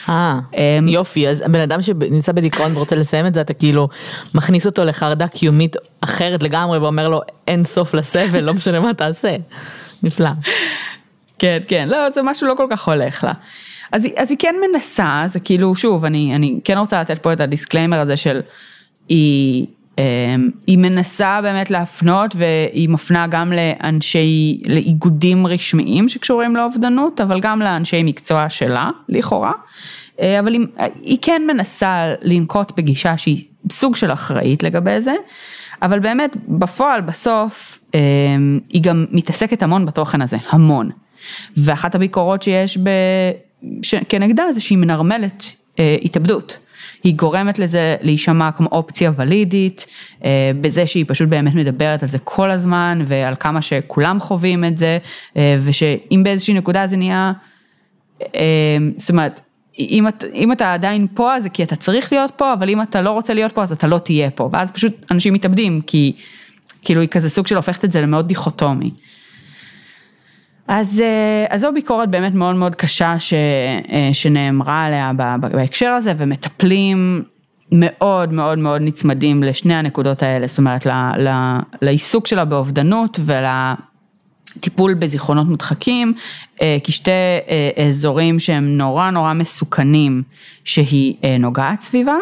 אה, 0.10 0.39
אמ, 0.54 0.88
יופי, 0.88 1.28
אז 1.28 1.43
בן 1.52 1.60
אדם 1.60 1.82
שנמצא 1.82 2.32
בדיכאון 2.32 2.76
ורוצה 2.76 2.95
לסיים 2.95 3.26
את 3.26 3.34
זה, 3.34 3.41
אתה 3.41 3.54
כאילו 3.54 3.89
מכניס 4.36 4.65
אותו 4.65 4.86
לחרדה 4.86 5.28
קיומית 5.28 5.76
אחרת 6.02 6.43
לגמרי 6.43 6.78
ואומר 6.78 7.08
לו 7.08 7.21
אין 7.47 7.63
סוף 7.63 7.93
לסבל, 7.93 8.39
לא 8.39 8.54
משנה 8.54 8.80
מה 8.80 8.93
תעשה. 8.93 9.36
נפלא. 10.04 10.30
כן, 11.39 11.60
כן, 11.67 11.88
לא, 11.91 12.10
זה 12.10 12.21
משהו 12.21 12.47
לא 12.47 12.54
כל 12.58 12.67
כך 12.69 12.88
הולך 12.88 13.23
לה. 13.23 13.32
אז, 13.91 14.08
אז 14.17 14.30
היא 14.30 14.38
כן 14.39 14.56
מנסה, 14.69 15.23
זה 15.26 15.39
כאילו, 15.39 15.76
שוב, 15.76 16.06
אני, 16.06 16.36
אני 16.36 16.60
כן 16.63 16.78
רוצה 16.78 17.02
לתת 17.02 17.19
פה 17.19 17.34
את 17.34 17.39
ה 17.39 17.45
disclaimer 17.45 17.99
הזה 17.99 18.17
של, 18.17 18.41
היא... 19.10 19.67
אמ, 19.97 20.49
היא 20.67 20.77
מנסה 20.77 21.39
באמת 21.41 21.71
להפנות 21.71 22.36
והיא 22.36 22.89
מפנה 22.89 23.27
גם 23.27 23.53
לאנשי, 23.53 24.62
לאיגודים 24.67 25.47
רשמיים 25.47 26.10
שקשורים 26.10 26.56
לאובדנות, 26.56 27.21
אבל 27.21 27.39
גם 27.39 27.62
לאנשי 27.62 28.03
מקצוע 28.03 28.49
שלה, 28.49 28.89
לכאורה. 29.10 29.51
אה, 30.19 30.39
אבל 30.39 30.53
היא, 30.53 30.62
היא 31.01 31.17
כן 31.21 31.41
מנסה 31.47 32.13
לנקוט 32.21 32.71
בגישה 32.77 33.17
שהיא 33.17 33.45
סוג 33.71 33.95
של 33.95 34.12
אחראית 34.12 34.63
לגבי 34.63 35.01
זה, 35.01 35.13
אבל 35.82 35.99
באמת 35.99 36.38
בפועל 36.47 37.01
בסוף 37.01 37.79
אמ, 37.93 38.60
היא 38.69 38.82
גם 38.82 39.06
מתעסקת 39.12 39.63
המון 39.63 39.86
בתוכן 39.86 40.21
הזה, 40.21 40.38
המון. 40.49 40.89
ואחת 41.58 41.95
הביקורות 41.95 42.43
שיש 42.43 42.77
ב... 42.77 42.89
כנגדה 44.10 44.43
זה 44.53 44.62
שהיא 44.62 44.77
מנרמלת 44.77 45.43
אה, 45.79 45.97
התאבדות. 46.01 46.58
היא 47.03 47.15
גורמת 47.15 47.59
לזה 47.59 47.95
להישמע 48.01 48.51
כמו 48.51 48.69
אופציה 48.71 49.11
ולידית, 49.15 49.85
אה, 50.23 50.51
בזה 50.61 50.87
שהיא 50.87 51.05
פשוט 51.07 51.29
באמת 51.29 51.53
מדברת 51.53 52.03
על 52.03 52.09
זה 52.09 52.19
כל 52.19 52.51
הזמן 52.51 53.01
ועל 53.05 53.33
כמה 53.39 53.61
שכולם 53.61 54.19
חווים 54.19 54.65
את 54.65 54.77
זה, 54.77 54.97
אה, 55.37 55.57
ושאם 55.63 56.21
באיזושהי 56.23 56.53
נקודה 56.53 56.87
זה 56.87 56.97
נהיה, 56.97 57.31
אה, 58.21 58.77
זאת 58.97 59.09
אומרת, 59.09 59.41
אם, 59.79 60.07
את, 60.07 60.23
אם 60.33 60.51
אתה 60.51 60.73
עדיין 60.73 61.07
פה 61.13 61.39
זה 61.39 61.49
כי 61.49 61.63
אתה 61.63 61.75
צריך 61.75 62.13
להיות 62.13 62.31
פה, 62.35 62.53
אבל 62.53 62.69
אם 62.69 62.81
אתה 62.81 63.01
לא 63.01 63.11
רוצה 63.11 63.33
להיות 63.33 63.51
פה 63.51 63.63
אז 63.63 63.71
אתה 63.71 63.87
לא 63.87 63.97
תהיה 63.97 64.29
פה, 64.29 64.49
ואז 64.51 64.71
פשוט 64.71 65.05
אנשים 65.11 65.33
מתאבדים 65.33 65.81
כי 65.81 66.13
כאילו 66.81 67.01
היא 67.01 67.09
כזה 67.09 67.29
סוג 67.29 67.47
של 67.47 67.55
הופכת 67.55 67.85
את 67.85 67.91
זה 67.91 68.01
למאוד 68.01 68.27
דיכוטומי. 68.27 68.91
אז, 70.67 71.02
אה, 71.02 71.45
אז 71.49 71.62
זו 71.62 71.71
ביקורת 71.73 72.10
באמת 72.10 72.34
מאוד 72.34 72.56
מאוד 72.56 72.76
קשה 72.76 73.19
ש, 73.19 73.34
אה, 73.34 74.10
שנאמרה 74.13 74.86
עליה 74.86 75.12
בהקשר 75.39 75.89
הזה 75.89 76.13
ומטפלים 76.17 77.23
מאוד 77.71 78.34
מאוד 78.34 78.60
מאוד 78.60 78.82
נצמדים 78.82 79.43
לשני 79.43 79.76
הנקודות 79.76 80.23
האלה, 80.23 80.47
זאת 80.47 80.58
אומרת 80.58 80.86
ל, 80.86 80.91
ל, 81.17 81.58
לעיסוק 81.82 82.28
שלה 82.28 82.45
באובדנות 82.45 83.19
ולטיפול 83.26 84.93
בזיכרונות 84.93 85.47
מודחקים, 85.47 86.13
אה, 86.62 86.78
כשתי 86.84 87.12
אזורים 87.88 88.39
שהם 88.39 88.78
נורא 88.78 89.10
נורא 89.10 89.34
מסוכנים 89.34 90.23
שהיא 90.63 91.15
נוגעת 91.39 91.82
סביבם. 91.82 92.21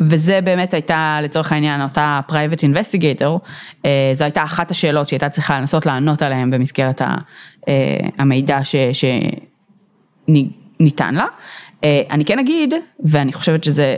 וזה 0.00 0.40
באמת 0.40 0.74
הייתה 0.74 1.18
לצורך 1.22 1.52
העניין 1.52 1.82
אותה 1.82 2.20
private 2.26 2.62
investigator, 2.62 3.40
אה, 3.84 4.10
זו 4.14 4.24
הייתה 4.24 4.42
אחת 4.42 4.70
השאלות 4.70 5.08
שהייתה 5.08 5.28
צריכה 5.28 5.58
לנסות 5.58 5.86
לענות 5.86 6.22
עליהן 6.22 6.50
במסגרת 6.50 7.02
אה, 7.02 7.16
המידע 8.18 8.58
ש, 8.64 8.74
שניתן 10.28 11.14
לה. 11.14 11.26
אה, 11.84 12.02
אני 12.10 12.24
כן 12.24 12.38
אגיד, 12.38 12.74
ואני 13.04 13.32
חושבת 13.32 13.64
שזה, 13.64 13.96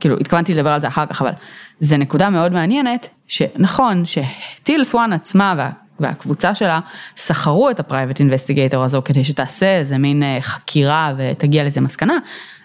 כאילו 0.00 0.16
התכוונתי 0.18 0.54
לדבר 0.54 0.70
על 0.70 0.80
זה 0.80 0.88
אחר 0.88 1.06
כך, 1.06 1.22
אבל 1.22 1.32
זה 1.80 1.96
נקודה 1.96 2.30
מאוד 2.30 2.52
מעניינת, 2.52 3.08
שנכון 3.26 4.02
שטיל 4.04 4.84
סוואן 4.84 5.12
עצמה 5.12 5.54
וה, 5.58 5.70
והקבוצה 6.00 6.54
שלה 6.54 6.80
שכרו 7.16 7.70
את 7.70 7.80
ה 7.80 7.85
private 7.85 8.20
investigator 8.20 8.84
הזו 8.84 9.02
כדי 9.04 9.24
שתעשה 9.24 9.76
איזה 9.76 9.98
מין 9.98 10.22
חקירה 10.40 11.12
ותגיע 11.16 11.64
לאיזה 11.64 11.80
מסקנה, 11.80 12.14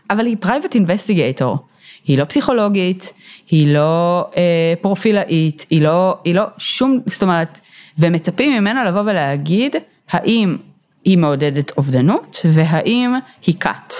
אבל 0.09 0.25
היא 0.25 0.37
private 0.39 0.75
investigator. 0.75 1.57
היא 2.05 2.17
לא 2.17 2.25
פסיכולוגית, 2.25 3.13
היא 3.49 3.73
לא 3.73 4.29
אה, 4.37 4.73
פרופילאית, 4.81 5.65
היא 5.69 5.81
לא, 5.81 6.17
היא 6.23 6.35
לא 6.35 6.43
שום, 6.57 6.99
זאת 7.05 7.23
אומרת, 7.23 7.59
ומצפים 7.97 8.61
ממנה 8.61 8.83
לבוא 8.83 9.01
ולהגיד 9.01 9.75
האם 10.09 10.57
היא 11.05 11.17
מעודדת 11.17 11.77
אובדנות 11.77 12.39
והאם 12.45 13.13
היא 13.45 13.55
כת. 13.59 13.93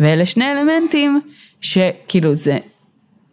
ואלה 0.00 0.26
שני 0.26 0.52
אלמנטים 0.52 1.20
שכאילו 1.60 2.34
זה, 2.34 2.58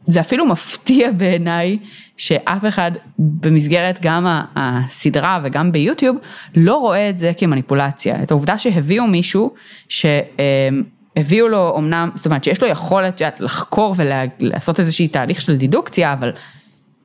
זה 0.08 0.20
אפילו 0.20 0.46
מפתיע 0.46 1.12
בעיניי 1.12 1.78
שאף 2.18 2.66
אחד 2.68 2.92
במסגרת 3.20 4.00
גם 4.02 4.26
הסדרה 4.56 5.40
וגם 5.44 5.72
ביוטיוב 5.72 6.18
לא 6.56 6.76
רואה 6.76 7.10
את 7.10 7.20
זה 7.20 7.32
כמניפולציה. 7.38 8.24
את 8.24 8.32
העובדה 8.32 8.60
שהביאו 8.60 9.08
מישהו 9.08 9.54
ש... 9.90 10.06
אה, 10.06 10.70
הביאו 11.18 11.48
לו 11.48 11.76
אמנם, 11.78 12.10
זאת 12.16 12.26
אומרת 12.26 12.44
שיש 12.44 12.62
לו 12.62 12.68
יכולת 12.68 13.18
שאת 13.18 13.40
לחקור 13.40 13.96
ולעשות 13.98 14.80
איזושהי 14.80 15.08
תהליך 15.08 15.42
של 15.42 15.58
דידוקציה, 15.58 16.14
אבל 16.14 16.32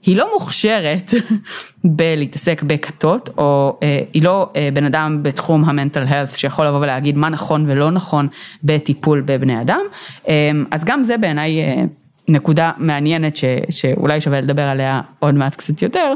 היא 0.06 0.16
לא 0.16 0.28
מוכשרת 0.34 1.14
בלהתעסק 1.96 2.62
בכתות, 2.62 3.28
או 3.38 3.78
אה, 3.82 4.02
היא 4.12 4.22
לא 4.22 4.50
אה, 4.56 4.68
בן 4.74 4.84
אדם 4.84 5.22
בתחום 5.22 5.64
המנטל 5.64 6.04
הלף 6.08 6.36
שיכול 6.36 6.66
לבוא 6.66 6.78
ולהגיד 6.78 7.16
מה 7.16 7.28
נכון 7.28 7.64
ולא 7.68 7.90
נכון 7.90 8.28
בטיפול 8.64 9.20
בבני 9.20 9.60
אדם, 9.60 9.80
אה, 10.28 10.50
אז 10.70 10.84
גם 10.84 11.04
זה 11.04 11.18
בעיניי 11.18 11.62
אה, 11.62 11.84
נקודה 12.28 12.72
מעניינת 12.78 13.36
ש, 13.36 13.44
שאולי 13.70 14.20
שווה 14.20 14.40
לדבר 14.40 14.62
עליה 14.62 15.00
עוד 15.18 15.34
מעט 15.34 15.54
קצת 15.54 15.82
יותר. 15.82 16.14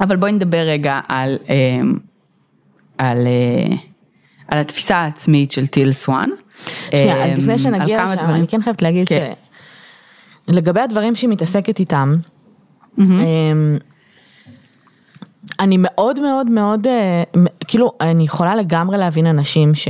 אבל 0.00 0.16
בואי 0.16 0.32
נדבר 0.32 0.58
רגע 0.66 1.00
על, 1.08 1.38
אה, 1.48 1.80
על, 2.98 3.26
אה, 3.26 3.76
על 4.48 4.58
התפיסה 4.58 4.96
העצמית 4.96 5.50
של 5.50 5.66
טיל 5.66 5.92
סואן. 5.92 6.30
שנייה, 6.90 7.24
אז 7.24 7.30
אה, 7.30 7.34
לפני 7.34 7.58
שנגיע 7.58 8.04
לשם, 8.04 8.14
דברים. 8.14 8.36
אני 8.36 8.46
כן 8.48 8.62
חייבת 8.62 8.82
להגיד 8.82 9.08
כן. 9.08 9.32
שלגבי 10.50 10.80
הדברים 10.80 11.14
שהיא 11.14 11.30
מתעסקת 11.30 11.78
איתם, 11.80 12.16
אמ, 12.98 13.78
אני 15.60 15.76
מאוד 15.78 16.20
מאוד 16.20 16.50
מאוד, 16.50 16.86
אה, 16.86 17.22
כאילו, 17.66 17.92
אני 18.00 18.24
יכולה 18.24 18.56
לגמרי 18.56 18.98
להבין 18.98 19.26
אנשים 19.26 19.74
ש, 19.74 19.88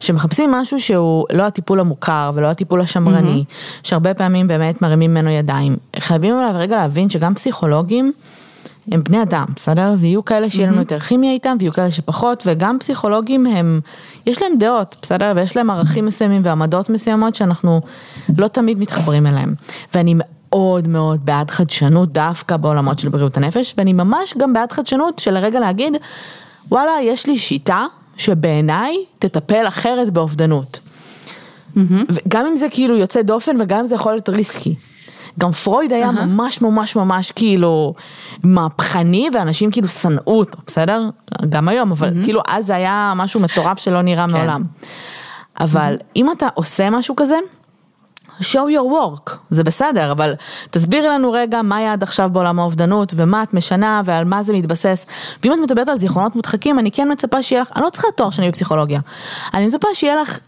שמחפשים 0.00 0.50
משהו 0.50 0.80
שהוא 0.80 1.26
לא 1.32 1.42
הטיפול 1.42 1.80
המוכר 1.80 2.30
ולא 2.34 2.46
הטיפול 2.46 2.80
השמרני, 2.80 3.44
שהרבה 3.82 4.14
פעמים 4.14 4.48
באמת 4.48 4.82
מרימים 4.82 5.10
ממנו 5.10 5.30
ידיים. 5.30 5.76
חייבים 5.98 6.34
אבל 6.34 6.56
רגע 6.56 6.76
להבין 6.76 7.08
שגם 7.08 7.34
פסיכולוגים 7.34 8.12
הם 8.90 9.04
בני 9.04 9.22
אדם, 9.22 9.44
בסדר? 9.56 9.94
ויהיו 9.98 10.24
כאלה 10.24 10.50
שיהיה 10.50 10.68
לנו 10.68 10.78
יותר 10.78 10.98
כימיה 10.98 11.32
איתם, 11.32 11.56
ויהיו 11.58 11.72
כאלה 11.72 11.90
שפחות, 11.90 12.42
וגם 12.46 12.78
פסיכולוגים 12.80 13.46
הם, 13.46 13.80
יש 14.26 14.42
להם 14.42 14.52
דעות, 14.58 14.96
בסדר? 15.02 15.32
ויש 15.36 15.56
להם 15.56 15.70
ערכים 15.70 16.06
מסוימים 16.06 16.42
ועמדות 16.44 16.90
מסוימות 16.90 17.34
שאנחנו 17.34 17.80
לא 18.38 18.48
תמיד 18.48 18.78
מתחברים 18.78 19.26
אליהם. 19.26 19.54
ואני 19.94 20.14
מאוד 20.16 20.88
מאוד 20.88 21.24
בעד 21.24 21.50
חדשנות 21.50 22.12
דווקא 22.12 22.56
בעולמות 22.56 22.98
של 22.98 23.08
בריאות 23.08 23.36
הנפש, 23.36 23.74
ואני 23.78 23.92
ממש 23.92 24.34
גם 24.38 24.52
בעד 24.52 24.72
חדשנות 24.72 25.18
של 25.18 25.30
לרגע 25.30 25.60
להגיד, 25.60 25.96
וואלה, 26.68 26.92
יש 27.02 27.26
לי 27.26 27.38
שיטה 27.38 27.86
שבעיניי 28.16 28.96
תטפל 29.18 29.68
אחרת 29.68 30.10
באובדנות. 30.10 30.80
וגם 32.10 32.46
אם 32.46 32.56
זה 32.56 32.66
כאילו 32.70 32.96
יוצא 32.96 33.22
דופן 33.22 33.56
וגם 33.60 33.78
אם 33.78 33.86
זה 33.86 33.94
יכול 33.94 34.12
להיות 34.12 34.28
ריסקי. 34.28 34.74
גם 35.38 35.52
פרויד 35.52 35.92
היה 35.92 36.10
ממש 36.10 36.62
ממש 36.62 36.96
ממש 36.96 37.32
כאילו 37.32 37.94
מהפכני 38.42 39.28
ואנשים 39.34 39.70
כאילו 39.70 39.88
שנאו 39.88 40.38
אותו, 40.38 40.58
בסדר? 40.66 41.10
גם 41.48 41.68
היום, 41.68 41.92
אבל 41.92 42.24
כאילו 42.24 42.40
אז 42.48 42.66
זה 42.66 42.74
היה 42.74 43.12
משהו 43.16 43.40
מטורף 43.40 43.78
שלא 43.78 44.02
נראה 44.02 44.26
מעולם. 44.26 44.62
אבל 45.60 45.96
אם 46.16 46.30
אתה 46.30 46.48
עושה 46.54 46.90
משהו 46.90 47.16
כזה, 47.16 47.38
show 48.40 48.66
your 48.76 48.92
work, 48.92 49.30
זה 49.50 49.64
בסדר, 49.64 50.12
אבל 50.12 50.34
תסבירי 50.70 51.08
לנו 51.08 51.32
רגע 51.32 51.62
מה 51.62 51.76
היה 51.76 51.92
עד 51.92 52.02
עכשיו 52.02 52.30
בעולם 52.32 52.58
האובדנות 52.58 53.12
ומה 53.16 53.42
את 53.42 53.54
משנה 53.54 54.02
ועל 54.04 54.24
מה 54.24 54.42
זה 54.42 54.52
מתבסס. 54.52 55.06
ואם 55.42 55.52
את 55.52 55.58
מדברת 55.58 55.88
על 55.88 55.98
זיכרונות 55.98 56.36
מודחקים, 56.36 56.78
אני 56.78 56.90
כן 56.90 57.12
מצפה 57.12 57.42
שיהיה 57.42 57.62
לך, 57.62 57.72
אני 57.76 57.84
לא 57.84 57.90
צריכה 57.90 58.08
תואר 58.16 58.30
שני 58.30 58.48
בפסיכולוגיה, 58.48 59.00
אני 59.54 59.66
מצפה 59.66 59.88
שיהיה 59.94 60.16
לך 60.16 60.38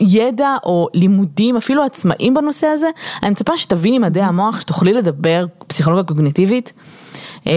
ידע 0.00 0.56
או 0.64 0.88
לימודים 0.94 1.56
אפילו 1.56 1.82
עצמאים 1.82 2.34
בנושא 2.34 2.66
הזה, 2.66 2.88
אני 3.22 3.30
מצפה 3.30 3.56
שתביני 3.56 3.98
מדעי 3.98 4.22
המוח, 4.22 4.60
שתוכלי 4.60 4.92
לדבר 4.92 5.46
פסיכולוגיה 5.66 6.04
קוגניטיבית. 6.04 6.72
אמ, 7.46 7.52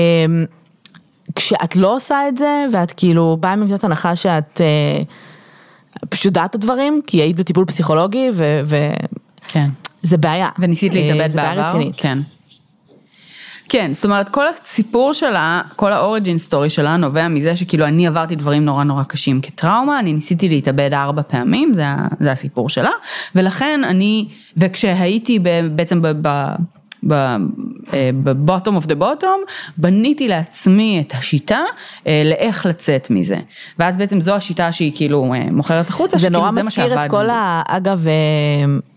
כשאת 1.36 1.76
לא 1.76 1.96
עושה 1.96 2.28
את 2.28 2.38
זה 2.38 2.66
ואת 2.74 2.92
כאילו 2.92 3.38
באה 3.40 3.56
מנקודת 3.56 3.84
הנחה 3.84 4.16
שאת 4.16 4.62
אה, 4.62 5.04
פשוט 6.10 6.26
יודעת 6.26 6.50
את 6.50 6.56
הדברים, 6.56 7.02
כי 7.08 7.18
היית 7.18 7.36
בטיפול 7.36 7.66
פסיכולוגי 7.66 8.30
ו... 8.34 8.62
ו- 8.66 9.06
כן. 9.48 9.70
זה 10.04 10.18
בעיה. 10.18 10.50
וניסית 10.60 10.96
אה, 10.96 11.02
להתאבד 11.02 11.30
זה 11.30 11.38
בעיה 11.42 11.56
בעבר? 11.56 11.68
רצינית. 11.68 11.96
כן. 11.98 12.20
כן, 13.70 13.94
זאת 13.94 14.06
אומרת, 14.06 14.30
כל 14.30 14.46
הסיפור 14.48 15.14
שלה, 15.14 15.62
כל 15.76 15.94
האוריג'ין 15.94 16.38
סטורי 16.38 16.70
שלה 16.70 16.98
נובע 16.98 17.28
מזה 17.28 17.56
שכאילו 17.56 17.86
אני 17.86 18.08
עברתי 18.08 18.36
דברים 18.36 18.66
נורא 18.66 18.84
נורא 18.84 19.04
קשים 19.04 19.42
כטראומה, 19.42 20.00
אני 20.00 20.14
ניסיתי 20.14 20.50
להתאבד 20.50 20.94
ארבע 20.94 21.22
פעמים, 21.22 21.74
זה, 21.74 21.84
זה 22.20 22.32
הסיפור 22.32 22.70
שלה, 22.70 22.92
ולכן 23.36 23.82
אני, 23.84 24.28
וכשהייתי 24.58 25.40
בעצם 25.76 26.02
ב... 26.02 26.08
ב 26.22 26.56
בבוטום 28.24 28.76
אוף 28.76 28.86
דה 28.86 28.96
בוטום, 28.96 29.42
בניתי 29.78 30.28
לעצמי 30.28 31.04
את 31.08 31.14
השיטה 31.18 31.60
אה, 32.08 32.22
לאיך 32.26 32.66
לצאת 32.66 33.08
מזה. 33.10 33.38
ואז 33.80 33.98
בעצם 33.98 34.22
זו 34.22 34.36
השיטה 34.36 34.72
שהיא 34.72 34.92
כאילו 34.96 35.34
אה, 35.34 35.44
מוכרת 35.52 35.90
החוצה, 35.90 36.18
זה 36.18 36.30
נורא 36.30 36.52
מזכיר 36.52 37.06
את 37.06 37.10
כל. 37.10 37.30
ה... 37.30 37.62
אגב, 37.68 38.08
אה, 38.08 38.14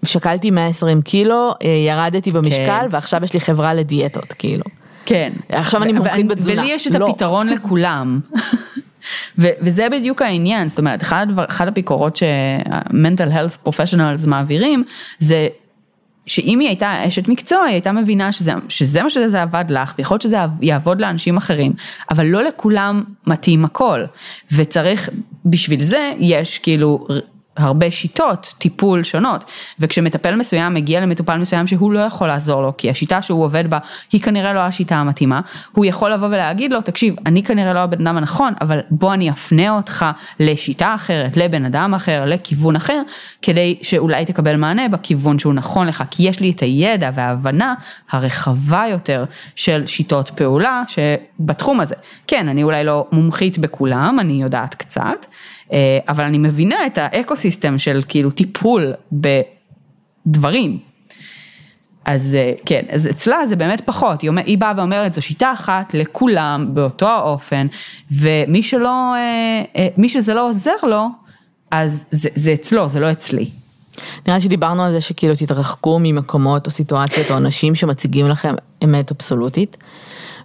שקלתי 0.05 0.51
120 0.51 1.03
קילו, 1.03 1.55
ירדתי 1.87 2.31
במשקל, 2.31 2.81
כן. 2.81 2.87
ועכשיו 2.91 3.25
יש 3.25 3.33
לי 3.33 3.41
חברה 3.41 3.75
לדיאטות, 3.75 4.33
כאילו. 4.33 4.65
כן. 5.07 5.33
עכשיו 5.49 5.83
אני 5.83 5.93
מומחית 5.93 6.27
בתזונה. 6.27 6.63
ולי 6.63 6.71
יש 6.71 6.87
את 6.87 6.95
לא. 6.95 7.09
הפתרון 7.09 7.49
לכולם. 7.49 8.21
ו- 9.39 9.49
וזה 9.61 9.89
בדיוק 9.89 10.23
העניין, 10.23 10.69
זאת 10.69 10.79
אומרת, 10.79 11.03
אחד, 11.03 11.27
אחד 11.49 11.69
הביקורות 11.69 12.17
ש-mental 12.17 13.33
health 13.33 13.69
professionals 13.69 14.27
מעבירים, 14.27 14.85
זה 15.19 15.49
שאם 16.27 16.59
היא 16.59 16.68
הייתה 16.68 17.09
אשת 17.09 17.29
מקצוע, 17.29 17.62
היא 17.62 17.73
הייתה 17.73 17.93
מבינה 17.93 18.33
שזה, 18.33 18.53
שזה 18.68 19.03
מה 19.03 19.11
שזה 19.11 19.43
עבד 19.43 19.64
לך, 19.68 19.95
ויכול 19.99 20.14
להיות 20.14 20.23
שזה 20.23 20.37
יעבוד 20.61 21.01
לאנשים 21.01 21.37
אחרים, 21.37 21.73
אבל 22.11 22.27
לא 22.27 22.43
לכולם 22.43 23.05
מתאים 23.27 23.64
הכל. 23.64 24.05
וצריך, 24.53 25.11
בשביל 25.45 25.83
זה 25.83 26.12
יש 26.18 26.59
כאילו 26.59 27.07
הרבה 27.57 27.91
שיטות 27.91 28.55
טיפול 28.59 29.03
שונות, 29.03 29.45
וכשמטפל 29.79 30.37
מסוים 30.37 30.75
מגיע 30.75 31.01
למטופל 31.01 31.37
מסוים 31.37 31.67
שהוא 31.67 31.93
לא 31.93 32.01
יכול 32.01 32.29
לעזור 32.29 32.63
לו, 32.63 32.73
כי 32.79 32.91
השיטה 32.91 33.23
שהוא 33.23 33.45
עובד 33.45 33.71
בה 33.71 33.79
היא 34.13 34.21
כנראה 34.21 34.53
לא 34.53 34.61
השיטה 34.61 34.97
המתאימה, 34.97 35.41
הוא 35.73 35.85
יכול 35.85 36.13
לבוא 36.13 36.27
ולהגיד 36.27 36.73
לו, 36.73 36.81
תקשיב, 36.81 37.17
אני 37.27 37.43
כנראה 37.43 37.73
לא 37.73 37.79
הבן 37.79 38.07
אדם 38.07 38.17
הנכון, 38.17 38.53
אבל 38.61 38.81
בוא 38.91 39.15
אני 39.15 39.31
אפנה 39.31 39.71
אותך 39.71 40.07
לשיטה 40.41 40.95
אחרת, 40.95 41.37
לבן 41.37 41.65
אדם 41.65 41.95
אחר, 41.95 42.25
לכיוון 42.27 42.77
אחר, 42.77 43.03
כדי 43.43 43.79
שאולי 43.83 44.25
תקבל 44.25 44.57
מענה 44.57 44.89
בכיוון 44.89 45.39
שהוא 45.39 45.55
נכון 45.55 45.87
לך, 45.87 46.05
כי 46.11 46.29
יש 46.29 46.41
לי 46.41 46.51
את 46.51 46.61
הידע 46.61 47.11
וההבנה 47.15 47.75
הרחבה 48.11 48.85
יותר 48.91 49.25
של 49.57 49.87
שיטות 49.87 50.31
פעולה 50.31 50.83
שבתחום 50.89 51.81
הזה. 51.81 51.95
כן, 52.27 52.49
אני 52.49 52.63
אולי 52.63 52.85
לא 52.85 53.07
מומחית 53.13 53.59
בכולם, 53.59 54.17
אני 54.21 54.33
יודעת 54.33 54.75
קצת. 54.75 55.27
אה, 55.73 55.99
אבל 56.09 56.25
אני 56.25 56.39
מבינה 56.39 56.87
את 56.87 56.99
האקו-סיסטם 56.99 57.79
של 57.79 58.03
כאילו 58.09 58.31
טיפול 58.31 58.93
בדברים. 59.12 60.79
אז 62.05 62.35
אה, 62.35 62.53
כן, 62.66 62.83
אז 62.91 63.07
אצלה 63.07 63.47
זה 63.47 63.57
באמת 63.57 63.81
פחות, 63.81 64.23
היא, 64.23 64.31
אומר, 64.31 64.43
היא 64.47 64.59
באה 64.59 64.73
ואומרת 64.77 65.12
זו 65.12 65.23
שיטה 65.23 65.53
אחת 65.53 65.95
לכולם 65.95 66.66
באותו 66.75 67.09
האופן, 67.09 67.66
ומי 68.11 68.62
שלא, 68.62 69.14
אה, 69.77 69.89
מי 69.97 70.09
שזה 70.09 70.35
לא 70.35 70.49
עוזר 70.49 70.77
לו, 70.83 71.09
אז 71.70 72.05
זה, 72.11 72.29
זה 72.35 72.53
אצלו, 72.53 72.89
זה 72.89 73.01
לא 73.01 73.12
אצלי. 73.12 73.51
נראה 74.27 74.41
שדיברנו 74.41 74.85
על 74.85 74.93
זה 74.93 75.01
שכאילו 75.01 75.35
תתרחקו 75.35 75.99
ממקומות 76.03 76.66
או 76.66 76.70
סיטואציות 76.70 77.31
או 77.31 77.37
אנשים 77.37 77.75
שמציגים 77.75 78.29
לכם 78.29 78.55
אמת 78.85 79.11
אבסולוטית. 79.11 79.77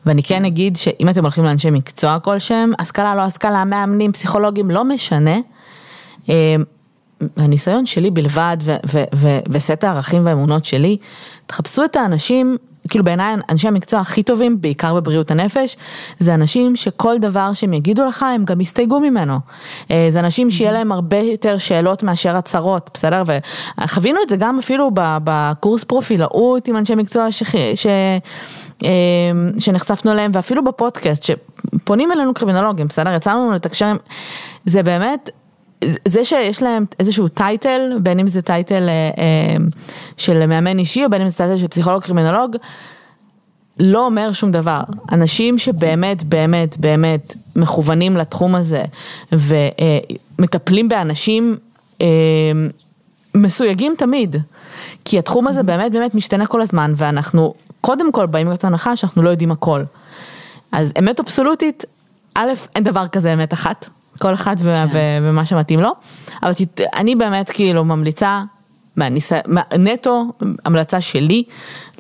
ואני 0.08 0.24
כן 0.24 0.46
אגיד 0.46 0.76
שאם 0.76 1.10
אתם 1.10 1.22
הולכים 1.24 1.44
לאנשי 1.44 1.70
מקצוע 1.70 2.20
כלשהם, 2.20 2.72
השכלה 2.80 3.16
לא 3.16 3.22
השכלה, 3.22 3.66
מאמנים, 3.66 4.12
פסיכולוגים, 4.12 4.72
לא 4.72 4.84
משנה. 4.84 5.38
אה, 6.30 6.56
הניסיון 7.38 7.86
שלי 7.86 8.12
בלבד 8.12 8.58
וסט 9.50 9.84
הערכים 9.84 10.26
והאמונות 10.26 10.66
שלי, 10.66 10.98
תחפשו 11.46 11.84
את 11.84 11.96
האנשים, 11.96 12.58
כאילו 12.88 13.04
בעיניי 13.04 13.36
אנשי 13.50 13.68
המקצוע 13.68 14.00
הכי 14.00 14.24
טובים, 14.24 14.62
בעיקר 14.62 14.94
בבריאות 14.94 15.32
הנפש, 15.32 15.78
זה 16.20 16.34
אנשים 16.34 16.76
שכל 16.76 17.18
דבר 17.20 17.54
שהם 17.54 17.74
יגידו 17.74 18.06
לך 18.06 18.24
הם 18.24 18.46
גם 18.46 18.62
יסתייגו 18.62 19.00
ממנו. 19.00 19.40
אה, 19.92 20.08
זה 20.10 20.20
אנשים 20.20 20.52
שיהיה 20.52 20.72
להם 20.72 20.92
הרבה 20.92 21.18
יותר 21.18 21.58
שאלות 21.58 22.04
מאשר 22.04 22.36
הצהרות, 22.36 22.90
בסדר? 22.94 23.24
וחווינו 23.78 24.20
את 24.24 24.30
זה 24.30 24.36
גם 24.36 24.60
אפילו 24.60 24.92
בקורס 24.96 25.84
פרופילאות 25.84 26.68
עם 26.68 26.78
אנשי 26.78 26.96
מקצוע 26.96 27.32
ש... 27.32 27.44
ש... 27.76 27.88
אה, 28.84 28.90
שנחשפנו 29.60 30.12
אליהם 30.12 30.32
ואפילו 30.34 30.64
בפודקאסט 30.64 31.24
שפונים 31.24 32.12
אלינו 32.12 32.34
קרימינולוגים, 32.34 32.88
בסדר? 32.88 33.16
יצא 33.16 33.32
לנו 33.34 33.52
לתקשר. 33.52 33.94
זה 34.66 34.84
באמת... 34.84 35.30
זה 36.08 36.26
שיש 36.26 36.62
להם 36.62 36.86
איזשהו 37.00 37.28
טייטל, 37.28 37.92
בין 38.02 38.20
אם 38.20 38.28
זה 38.28 38.42
טייטל 38.42 38.90
אה, 38.90 39.10
אה, 39.18 39.58
של 40.18 40.46
מאמן 40.46 40.80
אישי 40.80 41.06
או 41.06 41.10
בין 41.10 41.22
אם 41.22 41.30
זה 41.30 41.36
טייטל 41.36 41.58
של 41.58 41.68
פסיכולוג 41.68 42.04
קרימינולוג, 42.04 42.56
לא 43.80 44.06
אומר 44.06 44.34
שום 44.34 44.52
דבר. 44.52 44.82
אנשים 45.12 45.58
שבאמת 45.58 46.24
באמת 46.24 46.78
באמת 46.78 47.36
מכוונים 47.56 48.18
לתחום 48.18 48.56
הזה 48.56 48.84
ומטפלים 49.32 50.90
באנשים 50.90 51.58
אה, 52.02 52.08
מסויגים 53.36 53.96
תמיד, 53.98 54.36
כי 55.06 55.20
התחום 55.20 55.48
הזה 55.48 55.64
באמת 55.64 55.92
באמת 55.92 56.16
משתנה 56.16 56.46
כל 56.46 56.62
הזמן 56.62 56.94
ואנחנו 56.98 57.54
קודם 57.82 58.12
כל 58.12 58.26
באים 58.26 58.48
מנקודת 58.48 58.64
הנחה 58.64 58.96
שאנחנו 58.96 59.22
לא 59.22 59.30
יודעים 59.30 59.52
הכל. 59.52 59.84
אז 60.72 60.92
אמת 61.00 61.20
אבסולוטית, 61.20 61.86
א', 62.36 62.50
אין 62.76 62.84
דבר 62.84 63.08
כזה 63.08 63.34
אמת 63.34 63.54
אחת, 63.54 63.90
כל 64.20 64.34
אחד 64.34 64.56
ו- 64.60 64.74
כן. 64.74 64.88
ו- 64.92 65.30
ומה 65.30 65.46
שמתאים 65.46 65.80
לו, 65.80 65.92
אבל 66.44 66.54
תת- 66.54 66.82
אני 66.96 67.16
באמת 67.16 67.50
כאילו 67.52 67.86
ממליצה, 67.86 68.44
מהניס... 68.96 69.32
מה- 69.48 69.62
נטו, 69.80 70.26
המלצה 70.66 71.02
שלי, 71.02 71.44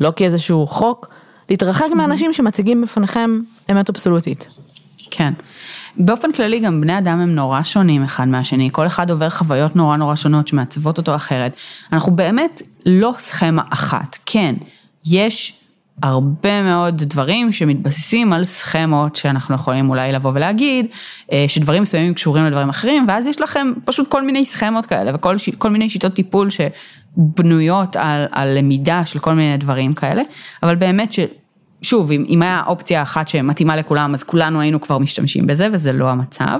לא 0.01 0.13
כאיזשהו 0.15 0.67
חוק, 0.67 1.07
להתרחק 1.49 1.85
מאנשים 1.95 2.33
שמציגים 2.33 2.81
בפניכם 2.81 3.39
אמת 3.71 3.89
אבסולוטית. 3.89 4.47
כן. 5.11 5.33
באופן 5.97 6.31
כללי 6.31 6.59
גם 6.59 6.81
בני 6.81 6.97
אדם 6.97 7.19
הם 7.19 7.35
נורא 7.35 7.63
שונים 7.63 8.03
אחד 8.03 8.27
מהשני, 8.27 8.69
כל 8.71 8.87
אחד 8.87 9.11
עובר 9.11 9.29
חוויות 9.29 9.75
נורא 9.75 9.97
נורא 9.97 10.15
שונות 10.15 10.47
שמעצבות 10.47 10.97
אותו 10.97 11.15
אחרת. 11.15 11.55
אנחנו 11.93 12.15
באמת 12.15 12.61
לא 12.85 13.13
סכמה 13.17 13.61
אחת, 13.69 14.17
כן, 14.25 14.55
יש 15.05 15.56
הרבה 16.03 16.63
מאוד 16.63 17.03
דברים 17.03 17.51
שמתבססים 17.51 18.33
על 18.33 18.45
סכמות 18.45 19.15
שאנחנו 19.15 19.55
יכולים 19.55 19.89
אולי 19.89 20.11
לבוא 20.11 20.31
ולהגיד, 20.35 20.85
אה, 21.31 21.45
שדברים 21.47 21.81
מסוימים 21.81 22.13
קשורים 22.13 22.45
לדברים 22.45 22.69
אחרים, 22.69 23.05
ואז 23.07 23.27
יש 23.27 23.41
לכם 23.41 23.73
פשוט 23.85 24.07
כל 24.07 24.21
מיני 24.21 24.45
סכמות 24.45 24.85
כאלה 24.85 25.11
וכל. 25.15 25.35
מיני 25.69 25.89
שיטות 25.89 26.13
טיפול 26.13 26.47
שבנויות 26.49 27.95
על, 27.95 28.25
על 28.31 28.57
למידה 28.57 29.05
של 29.05 29.19
כל 29.19 29.33
מיני 29.33 29.57
דברים 29.57 29.93
כאלה, 29.93 30.21
אבל 30.63 30.75
באמת 30.75 31.11
ש... 31.11 31.19
שוב, 31.81 32.11
אם, 32.11 32.25
אם 32.29 32.41
היה 32.41 32.61
אופציה 32.67 33.01
אחת 33.01 33.27
שמתאימה 33.27 33.75
לכולם, 33.75 34.13
אז 34.13 34.23
כולנו 34.23 34.61
היינו 34.61 34.81
כבר 34.81 34.97
משתמשים 34.97 35.47
בזה, 35.47 35.67
וזה 35.71 35.93
לא 35.93 36.09
המצב. 36.09 36.57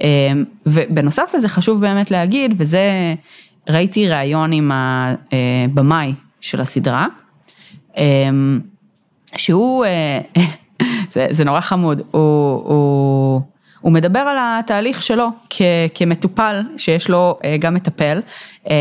אה, 0.00 0.32
ובנוסף 0.66 1.30
לזה 1.34 1.48
חשוב 1.48 1.80
באמת 1.80 2.10
להגיד, 2.10 2.54
וזה, 2.56 3.14
ראיתי 3.68 4.08
ראיון 4.08 4.52
עם 4.52 4.70
הבמאי 4.74 6.14
של 6.40 6.60
הסדרה, 6.60 7.06
שהוא, 9.36 9.84
אה, 9.84 10.20
זה, 11.10 11.26
זה 11.30 11.44
נורא 11.44 11.60
חמוד, 11.60 12.02
הוא, 12.10 12.20
הוא, 12.64 13.40
הוא 13.80 13.92
מדבר 13.92 14.18
על 14.18 14.36
התהליך 14.40 15.02
שלו 15.02 15.28
כ, 15.50 15.62
כמטופל 15.94 16.60
שיש 16.76 17.10
לו 17.10 17.38
אה, 17.44 17.56
גם 17.56 17.74
מטפל, 17.74 18.20
אמ, 18.70 18.72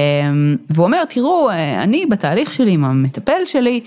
והוא 0.70 0.86
אומר, 0.86 1.06
תראו, 1.06 1.50
אה, 1.50 1.84
אני 1.84 2.06
בתהליך 2.06 2.54
שלי 2.54 2.72
עם 2.72 2.86
המטפל 2.86 3.46
שלי, 3.46 3.82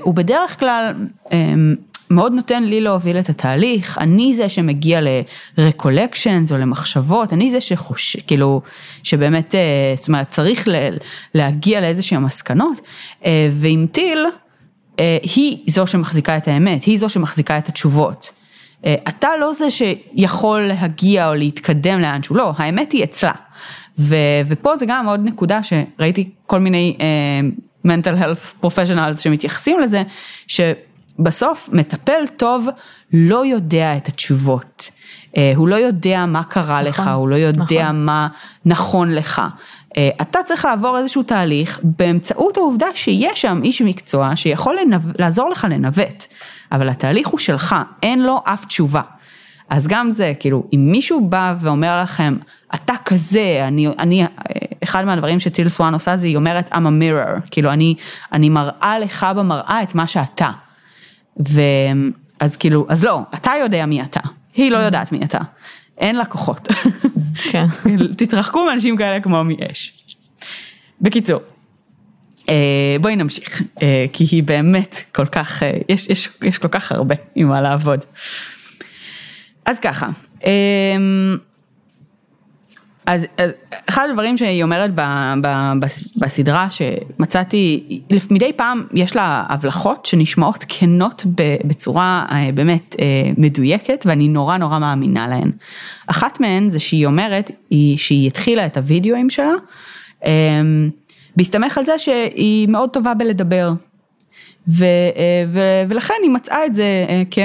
הוא 0.00 0.14
בדרך 0.14 0.58
כלל 0.58 0.94
אמ, 1.32 1.74
מאוד 2.10 2.32
נותן 2.32 2.62
לי 2.64 2.80
להוביל 2.80 3.18
את 3.18 3.28
התהליך, 3.28 3.98
אני 3.98 4.34
זה 4.34 4.48
שמגיע 4.48 5.00
ל-recollections 5.00 6.52
או 6.52 6.58
למחשבות, 6.58 7.32
אני 7.32 7.50
זה 7.50 7.60
שחוש... 7.60 8.16
כאילו, 8.16 8.62
שבאמת, 9.02 9.54
אה, 9.54 9.94
זאת 9.96 10.08
אומרת, 10.08 10.28
צריך 10.28 10.68
להגיע 11.34 11.80
לאיזה 11.80 12.18
מסקנות, 12.18 12.80
אה, 13.24 13.48
ועם 13.52 13.86
טיל, 13.92 14.18
אה, 15.00 15.18
היא 15.22 15.58
זו 15.66 15.86
שמחזיקה 15.86 16.36
את 16.36 16.48
האמת, 16.48 16.84
היא 16.84 16.98
זו 16.98 17.08
שמחזיקה 17.08 17.58
את 17.58 17.68
התשובות. 17.68 18.32
אתה 19.08 19.28
לא 19.40 19.52
זה 19.52 19.66
שיכול 19.70 20.60
להגיע 20.60 21.28
או 21.28 21.34
להתקדם 21.34 22.00
לאנשהו, 22.00 22.36
לא, 22.36 22.52
האמת 22.56 22.92
היא 22.92 23.04
אצלה. 23.04 23.32
ו, 23.98 24.16
ופה 24.48 24.76
זה 24.76 24.86
גם 24.88 25.06
עוד 25.06 25.20
נקודה 25.24 25.60
שראיתי 25.62 26.30
כל 26.46 26.58
מיני 26.58 26.96
uh, 26.98 27.86
mental 27.86 28.22
health 28.22 28.64
professionals 28.64 29.20
שמתייחסים 29.20 29.80
לזה, 29.80 30.02
ש... 30.46 30.60
בסוף 31.18 31.68
מטפל 31.72 32.26
טוב 32.36 32.68
לא 33.12 33.46
יודע 33.46 33.96
את 33.96 34.08
התשובות. 34.08 34.90
אה, 35.36 35.52
הוא 35.56 35.68
לא 35.68 35.74
יודע 35.74 36.26
מה 36.26 36.44
קרה 36.44 36.80
נכון, 36.80 36.84
לך, 36.84 37.10
הוא 37.16 37.28
לא 37.28 37.36
יודע 37.36 37.82
נכון. 37.82 38.04
מה 38.04 38.28
נכון 38.64 39.14
לך. 39.14 39.42
אה, 39.96 40.08
אתה 40.20 40.38
צריך 40.44 40.64
לעבור 40.64 40.98
איזשהו 40.98 41.22
תהליך 41.22 41.80
באמצעות 41.82 42.56
העובדה 42.56 42.86
שיש 42.94 43.42
שם 43.42 43.60
איש 43.64 43.82
מקצוע 43.82 44.36
שיכול 44.36 44.76
לנו... 44.80 44.96
לעזור 45.18 45.50
לך 45.50 45.66
לנווט, 45.70 46.24
אבל 46.72 46.88
התהליך 46.88 47.28
הוא 47.28 47.38
שלך, 47.38 47.76
אין 48.02 48.22
לו 48.22 48.40
אף 48.44 48.64
תשובה. 48.64 49.00
אז 49.70 49.86
גם 49.88 50.10
זה, 50.10 50.32
כאילו, 50.40 50.64
אם 50.72 50.88
מישהו 50.92 51.28
בא 51.28 51.54
ואומר 51.60 52.02
לכם, 52.02 52.36
אתה 52.74 52.92
כזה, 53.04 53.64
אני, 53.68 53.88
אני, 53.98 54.24
אחד 54.84 55.04
מהדברים 55.04 55.40
שטיל 55.40 55.68
סואן 55.68 55.92
עושה 55.94 56.16
זה, 56.16 56.26
היא 56.26 56.36
אומרת, 56.36 56.72
I'm 56.72 56.74
a 56.74 56.76
mirror, 56.76 57.48
כאילו, 57.50 57.72
אני, 57.72 57.94
אני 58.32 58.48
מראה 58.48 58.98
לך 58.98 59.26
במראה 59.36 59.82
את 59.82 59.94
מה 59.94 60.06
שאתה. 60.06 60.50
ואז 61.36 62.56
כאילו, 62.56 62.86
אז 62.88 63.04
לא, 63.04 63.20
אתה 63.34 63.50
יודע 63.62 63.86
מי 63.86 64.02
אתה, 64.02 64.20
היא 64.54 64.70
לא 64.70 64.76
יודעת 64.76 65.12
מי 65.12 65.24
אתה, 65.24 65.38
אין 65.98 66.18
לקוחות. 66.18 66.68
כן. 67.50 67.66
תתרחקו 68.18 68.64
מאנשים 68.64 68.96
כאלה 68.96 69.20
כמו 69.20 69.44
מאש. 69.44 69.92
בקיצור, 71.00 71.40
אה, 72.48 72.96
בואי 73.00 73.16
נמשיך, 73.16 73.62
אה, 73.82 74.06
כי 74.12 74.24
היא 74.30 74.42
באמת 74.42 74.96
כל 75.14 75.26
כך, 75.26 75.62
אה, 75.62 75.72
יש, 75.88 76.08
יש, 76.08 76.28
יש 76.42 76.58
כל 76.58 76.68
כך 76.68 76.92
הרבה 76.92 77.14
עם 77.34 77.48
מה 77.48 77.60
לעבוד. 77.60 78.04
אז 79.64 79.78
ככה, 79.78 80.08
אז 83.06 83.26
אחד 83.88 84.06
הדברים 84.10 84.36
שהיא 84.36 84.62
אומרת 84.62 84.90
ב, 84.94 85.00
ב, 85.42 85.46
ב, 85.80 85.86
בסדרה 86.16 86.68
שמצאתי, 86.70 88.00
מדי 88.30 88.52
פעם 88.52 88.86
יש 88.94 89.16
לה 89.16 89.44
הבלחות 89.48 90.06
שנשמעות 90.06 90.64
כנות 90.68 91.24
בצורה 91.64 92.26
אה, 92.30 92.48
באמת 92.54 92.96
אה, 92.98 93.30
מדויקת 93.38 94.04
ואני 94.06 94.28
נורא 94.28 94.56
נורא 94.56 94.78
מאמינה 94.78 95.28
להן. 95.28 95.50
אחת 96.06 96.40
מהן 96.40 96.68
זה 96.68 96.78
שהיא 96.78 97.06
אומרת 97.06 97.50
היא, 97.70 97.98
שהיא 97.98 98.26
התחילה 98.26 98.66
את 98.66 98.76
הוידאוים 98.76 99.30
שלה 99.30 99.52
אה, 100.24 100.60
בהסתמך 101.36 101.78
על 101.78 101.84
זה 101.84 101.98
שהיא 101.98 102.68
מאוד 102.68 102.90
טובה 102.90 103.14
בלדבר. 103.14 103.72
ו, 104.68 104.84
ו, 105.48 105.60
ולכן 105.88 106.14
היא 106.22 106.30
מצאה 106.30 106.66
את 106.66 106.74
זה 106.74 107.06
כ... 107.30 107.38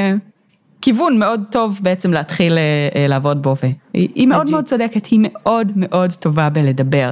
כיוון 0.82 1.20
מאוד 1.20 1.44
טוב 1.52 1.80
בעצם 1.84 2.14
להתחיל 2.14 2.58
אה, 2.58 2.90
אה, 2.96 3.08
לעבוד 3.08 3.42
בו, 3.42 3.56
והיא 3.94 4.28
מאוד 4.28 4.50
מאוד 4.50 4.66
צודקת, 4.66 5.06
היא 5.06 5.20
מאוד 5.22 5.72
מאוד 5.76 6.14
טובה 6.14 6.50
בלדבר. 6.50 7.12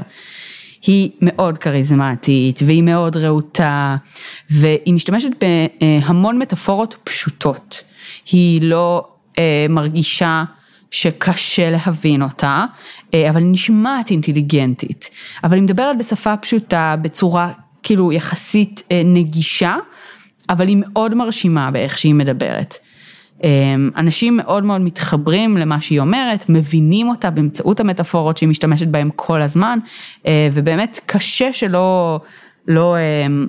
היא 0.85 1.09
מאוד 1.21 1.57
כריזמטית 1.57 2.59
והיא 2.65 2.83
מאוד 2.83 3.17
רהוטה 3.17 3.95
והיא 4.49 4.93
משתמשת 4.93 5.29
בהמון 5.81 6.39
מטאפורות 6.39 6.95
פשוטות. 7.03 7.83
היא 8.31 8.61
לא 8.61 9.07
אה, 9.39 9.65
מרגישה 9.69 10.43
שקשה 10.91 11.69
להבין 11.69 12.21
אותה, 12.21 12.65
אה, 13.13 13.29
אבל 13.29 13.41
היא 13.41 13.51
נשמעת 13.51 14.11
אינטליגנטית. 14.11 15.09
אבל 15.43 15.55
היא 15.55 15.63
מדברת 15.63 15.97
בשפה 15.97 16.37
פשוטה, 16.37 16.95
בצורה 17.01 17.51
כאילו 17.83 18.11
יחסית 18.11 18.83
אה, 18.91 19.01
נגישה, 19.05 19.75
אבל 20.49 20.67
היא 20.67 20.77
מאוד 20.79 21.15
מרשימה 21.15 21.71
באיך 21.71 21.97
שהיא 21.97 22.13
מדברת. 22.13 22.77
אמ, 23.43 23.89
אנשים 23.97 24.37
מאוד 24.37 24.63
מאוד 24.63 24.81
מתחברים 24.81 25.57
למה 25.57 25.81
שהיא 25.81 25.99
אומרת, 25.99 26.45
מבינים 26.49 27.09
אותה 27.09 27.29
באמצעות 27.29 27.79
המטאפורות 27.79 28.37
שהיא 28.37 28.49
משתמשת 28.49 28.87
בהן 28.87 29.09
כל 29.15 29.41
הזמן, 29.41 29.79
אה, 30.25 30.49
ובאמת 30.53 30.99
קשה 31.05 31.53
שלא, 31.53 32.19
לא 32.67 32.95
אמ, 32.97 33.47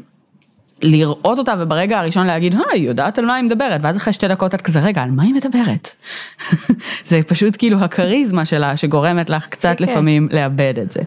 לראות 0.82 1.38
אותה 1.38 1.54
וברגע 1.58 1.98
הראשון 1.98 2.26
להגיד, 2.26 2.54
אה, 2.54 2.60
היא 2.72 2.86
יודעת 2.86 3.18
על 3.18 3.24
מה 3.24 3.34
היא 3.34 3.44
מדברת, 3.44 3.80
ואז 3.82 3.96
אחרי 3.96 4.12
שתי 4.12 4.28
דקות 4.28 4.54
את 4.54 4.62
כזה, 4.62 4.80
רגע, 4.80 5.02
על 5.02 5.10
מה 5.10 5.22
היא 5.22 5.34
מדברת? 5.34 5.90
זה 7.08 7.20
פשוט 7.26 7.54
כאילו 7.58 7.78
הכריזמה 7.78 8.44
שלה 8.44 8.76
שגורמת 8.76 9.30
לך 9.30 9.48
קצת 9.48 9.80
okay. 9.80 9.82
לפעמים 9.82 10.28
לאבד 10.32 10.74
את 10.78 10.92
זה. 10.92 11.00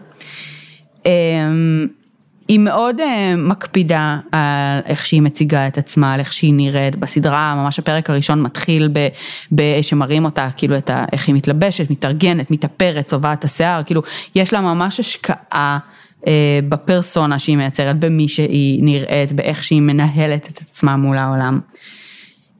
היא 2.48 2.58
מאוד 2.58 3.00
uh, 3.00 3.04
מקפידה 3.36 4.18
על 4.32 4.80
איך 4.86 5.06
שהיא 5.06 5.22
מציגה 5.22 5.66
את 5.66 5.78
עצמה, 5.78 6.14
על 6.14 6.20
איך 6.20 6.32
שהיא 6.32 6.54
נראית. 6.54 6.96
בסדרה, 6.96 7.54
ממש 7.54 7.78
הפרק 7.78 8.10
הראשון 8.10 8.42
מתחיל 8.42 8.88
ב, 8.92 9.08
ב, 9.54 9.82
שמראים 9.82 10.24
אותה, 10.24 10.48
כאילו, 10.56 10.76
את 10.76 10.90
ה, 10.90 11.04
איך 11.12 11.28
היא 11.28 11.34
מתלבשת, 11.34 11.90
מתארגנת, 11.90 12.50
מתאפרת, 12.50 13.06
צובעת 13.06 13.44
השיער, 13.44 13.82
כאילו, 13.82 14.02
יש 14.34 14.52
לה 14.52 14.60
ממש 14.60 15.00
השקעה 15.00 15.78
uh, 16.20 16.26
בפרסונה 16.68 17.38
שהיא 17.38 17.56
מייצרת, 17.56 17.98
במי 18.00 18.28
שהיא 18.28 18.84
נראית, 18.84 19.32
באיך 19.32 19.64
שהיא 19.64 19.80
מנהלת 19.80 20.48
את 20.50 20.58
עצמה 20.58 20.96
מול 20.96 21.18
העולם. 21.18 21.60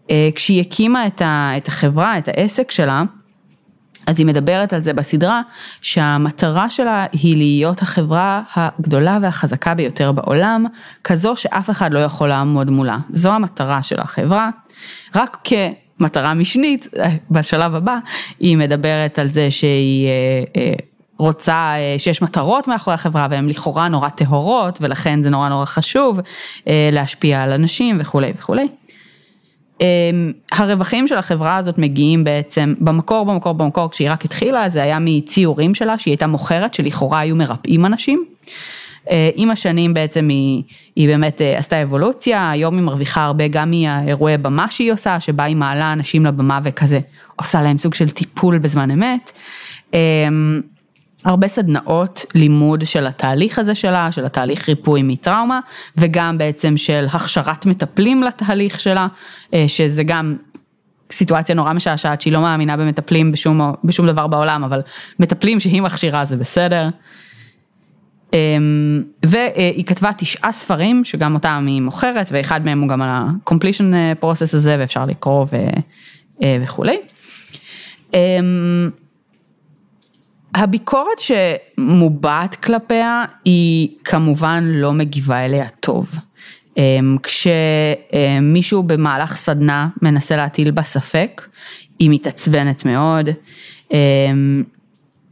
Uh, 0.07 0.11
כשהיא 0.35 0.61
הקימה 0.61 1.07
את, 1.07 1.23
את 1.57 1.69
החברה, 1.69 2.19
את 2.19 2.29
העסק 2.29 2.71
שלה, 2.71 3.03
אז 4.07 4.19
היא 4.19 4.27
מדברת 4.27 4.73
על 4.73 4.83
זה 4.83 4.93
בסדרה, 4.93 5.43
שהמטרה 5.81 6.71
שלה 6.71 7.07
היא 7.13 7.37
להיות 7.37 7.83
החברה 7.83 8.43
הגדולה 8.55 9.19
והחזקה 9.23 9.75
ביותר 9.75 10.13
בעולם, 10.13 10.67
כזו 11.05 11.37
שאף 11.37 11.71
אחד 11.71 11.93
לא 11.93 11.99
יכול 11.99 12.29
לעמוד 12.29 12.71
מולה. 12.71 12.99
זו 13.11 13.33
המטרה 13.33 13.83
של 13.83 14.01
החברה. 14.01 14.51
רק 15.15 15.49
כמטרה 15.99 16.35
משנית, 16.35 16.89
בשלב 17.31 17.75
הבא, 17.75 17.99
היא 18.41 18.57
מדברת 18.57 19.19
על 19.19 19.29
זה 19.29 19.51
שהיא... 19.51 20.09
אה, 20.09 20.63
אה, 20.63 20.73
רוצה, 21.19 21.75
אה, 21.77 21.95
שיש 21.99 22.23
מטרות 22.23 22.69
מאחורי 22.69 22.95
החברה 22.95 23.27
והן 23.31 23.49
לכאורה 23.49 23.89
נורא 23.89 24.09
טהורות 24.09 24.79
ולכן 24.81 25.23
זה 25.23 25.31
נורא 25.31 25.49
נורא 25.49 25.65
חשוב 25.65 26.21
להשפיע 26.93 27.43
על 27.43 27.53
אנשים 27.53 27.97
וכולי 28.01 28.33
וכולי. 28.39 28.69
אמ, 29.85 30.33
הרווחים 30.53 31.07
של 31.07 31.17
החברה 31.17 31.57
הזאת 31.57 31.79
מגיעים 31.79 32.25
בעצם, 32.25 32.75
במקור, 32.81 33.27
במקור, 33.27 33.53
במקור, 33.53 33.91
כשהיא 33.91 34.11
רק 34.11 34.25
התחילה, 34.25 34.69
זה 34.69 34.83
היה 34.83 34.99
מציורים 35.01 35.75
שלה, 35.75 35.99
שהיא 35.99 36.13
הייתה 36.13 36.27
מוכרת, 36.27 36.75
שלכאורה 36.75 37.21
היו 37.21 37.37
מרפאים 37.37 37.87
אנשים. 37.87 38.25
אה, 39.11 39.31
עם 39.35 39.51
השנים 39.51 39.95
בעצם 39.95 40.29
היא, 40.29 40.63
היא 40.97 41.09
באמת 41.09 41.43
אה, 41.43 41.59
עשתה 41.59 41.83
אבולוציה, 41.83 42.51
היום 42.51 42.75
היא 42.75 42.83
מרוויחה 42.83 43.25
הרבה 43.25 43.49
גם 43.49 43.71
מהאירועי 43.71 44.39
במה 44.39 44.67
שהיא 44.71 44.93
עושה, 44.93 45.21
שבה 45.21 45.45
היא 45.45 45.57
מעלה 45.57 45.93
אנשים 45.93 46.27
לבמה 46.27 46.61
וכזה 46.65 47.01
עושה 47.37 47.63
להם 47.63 47.79
סוג 47.79 47.95
של 47.95 48.11
טיפול 48.11 48.59
בזמן 48.59 48.91
אמת. 48.91 49.33
אמ, 51.27 51.31
הרבה 51.31 51.49
סדנאות 51.49 52.25
לימוד 52.35 52.87
של 52.87 53.07
התהליך 53.07 53.59
הזה 53.59 53.75
שלה, 53.75 54.13
של 54.13 54.25
התהליך 54.25 54.69
ריפוי 54.69 55.03
מטראומה, 55.03 55.61
וגם 55.97 56.39
בעצם 56.39 56.77
של 56.77 57.07
הכשרת 57.13 57.67
מטפלים 57.67 58.23
לתהליך 58.23 58.81
שלה, 58.81 59.07
אה, 59.55 59.65
שזה 59.69 60.03
גם 60.03 60.37
סיטואציה 61.13 61.55
נורא 61.55 61.73
משעשעת 61.73 62.21
שהיא 62.21 62.33
לא 62.33 62.41
מאמינה 62.41 62.77
במטפלים 62.77 63.33
בשום, 63.33 63.61
בשום 63.85 64.07
דבר 64.07 64.27
בעולם, 64.27 64.65
אבל 64.65 64.81
מטפלים 65.21 65.61
שהיא 65.61 65.83
מכשירה 65.83 66.25
זה 66.25 66.37
בסדר. 66.37 66.89
אמ, 68.33 69.03
והיא 69.23 69.85
כתבה 69.85 70.11
תשעה 70.19 70.53
ספרים, 70.53 71.05
שגם 71.05 71.35
אותם 71.35 71.65
היא 71.67 71.83
מוכרת, 71.83 72.29
ואחד 72.33 72.65
מהם 72.65 72.81
הוא 72.81 72.89
גם 72.89 73.03
על 73.03 73.09
ה-completion 73.09 74.23
process 74.23 74.57
הזה, 74.57 74.77
ואפשר 74.79 75.05
לקרוא 75.05 75.47
ו... 75.53 75.57
וכולי. 76.63 76.99
הביקורת 80.55 81.19
שמובעת 81.19 82.55
כלפיה 82.55 83.25
היא 83.45 83.89
כמובן 84.05 84.65
לא 84.65 84.93
מגיבה 84.93 85.45
אליה 85.45 85.69
טוב. 85.81 86.11
אמ, 86.77 87.17
כשמישהו 87.23 88.83
במהלך 88.83 89.37
סדנה 89.37 89.89
מנסה 90.03 90.37
להטיל 90.37 90.71
בה 90.71 90.83
ספק, 90.83 91.49
היא 91.99 92.11
מתעצבנת 92.11 92.85
מאוד, 92.85 93.29
אמ, 93.93 94.63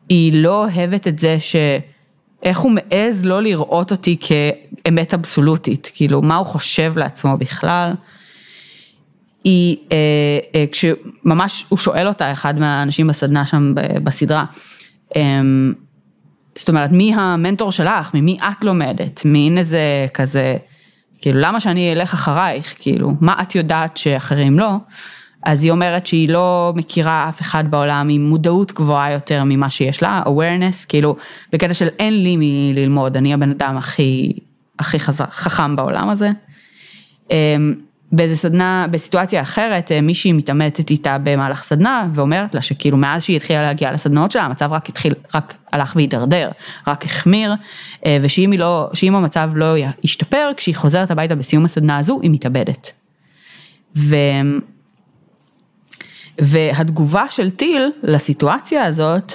היא 0.09 0.33
לא 0.35 0.65
אוהבת 0.65 1.09
את 1.09 1.19
זה 1.19 1.41
ש... 1.41 1.57
איך 2.43 2.59
הוא 2.59 2.73
מעז 2.73 3.25
לא 3.25 3.43
לראות 3.43 3.91
אותי 3.91 4.17
כאמת 4.21 5.15
אבסולוטית, 5.15 5.91
כאילו 5.95 6.23
מה 6.23 6.37
הוא 6.37 6.47
חושב 6.47 6.93
לעצמו 6.99 7.37
בכלל. 7.37 7.93
היא, 9.45 9.77
אה, 9.93 9.97
אה, 10.55 10.65
כשממש 10.73 11.65
הוא 11.69 11.79
שואל 11.79 12.09
אותה, 12.09 12.33
אחד 12.33 12.59
מהאנשים 12.59 13.07
בסדנה 13.07 13.47
שם 13.47 13.75
בסדרה, 14.05 14.45
זאת 16.59 16.69
אומרת, 16.69 16.93
מי 16.93 17.15
המנטור 17.15 17.73
שלך, 17.73 18.15
ממי 18.15 18.39
את 18.43 18.65
לומדת, 18.65 19.25
מין 19.25 19.59
איזה 19.59 20.07
כזה, 20.15 20.57
כאילו, 21.21 21.41
למה 21.41 21.61
שאני 21.61 21.93
אלך 21.93 22.15
אחרייך, 22.15 22.75
כאילו, 22.79 23.13
מה 23.21 23.35
את 23.43 23.55
יודעת 23.55 23.97
שאחרים 23.97 24.59
לא? 24.59 24.77
אז 25.43 25.65
היא 25.65 25.71
אומרת 25.71 26.07
שהיא 26.07 26.29
לא 26.29 26.73
מכירה 26.77 27.29
אף 27.29 27.41
אחד 27.41 27.71
בעולם 27.71 28.09
עם 28.11 28.23
מודעות 28.23 28.73
גבוהה 28.73 29.13
יותר 29.13 29.43
ממה 29.45 29.71
שיש 29.71 30.03
לה, 30.03 30.23
awareness, 30.27 30.87
כאילו, 30.89 31.17
בקטע 31.53 31.75
של 31.75 31.89
אין 31.99 32.23
לי 32.23 32.37
מי 32.37 32.73
ללמוד, 32.77 33.17
אני 33.17 33.35
הבן 33.35 33.51
אדם 33.51 33.77
הכי, 33.77 34.33
הכי 34.79 35.01
חזק, 35.01 35.31
חכם 35.31 35.77
בעולם 35.77 36.09
הזה. 36.09 36.31
באיזה 38.13 38.37
סדנה, 38.37 38.87
בסיטואציה 38.91 39.43
אחרת, 39.43 39.93
אה, 39.93 40.01
מישהי 40.01 40.33
מתעמתת 40.33 40.91
איתה 40.91 41.17
במהלך 41.19 41.65
סדנה 41.65 42.07
ואומרת 42.15 42.55
לה 42.55 42.63
שכאילו 42.63 42.97
מאז 42.97 43.23
שהיא 43.23 43.37
התחילה 43.37 43.63
להגיע 43.63 43.93
לסדנאות 43.93 44.31
שלה, 44.31 44.43
המצב 44.43 44.73
רק 44.73 44.89
התחיל, 44.89 45.15
רק 45.35 45.55
הלך 45.73 45.97
והידרדר, 45.97 46.51
רק 46.87 47.05
החמיר, 47.05 47.55
אה, 48.07 48.19
ושאם 48.23 48.53
לא, 48.59 48.91
המצב 49.03 49.51
לא 49.55 49.75
ישתפר, 50.03 50.51
כשהיא 50.57 50.77
חוזרת 50.77 51.11
הביתה 51.11 51.35
בסיום 51.35 51.65
הסדנה 51.65 51.99
הזו, 51.99 52.21
היא 52.23 52.31
מתאבדת. 52.31 52.93
ו... 53.97 54.17
והתגובה 56.39 57.25
של 57.31 57.51
טיל 57.51 57.91
לסיטואציה 58.03 58.85
הזאת, 58.85 59.33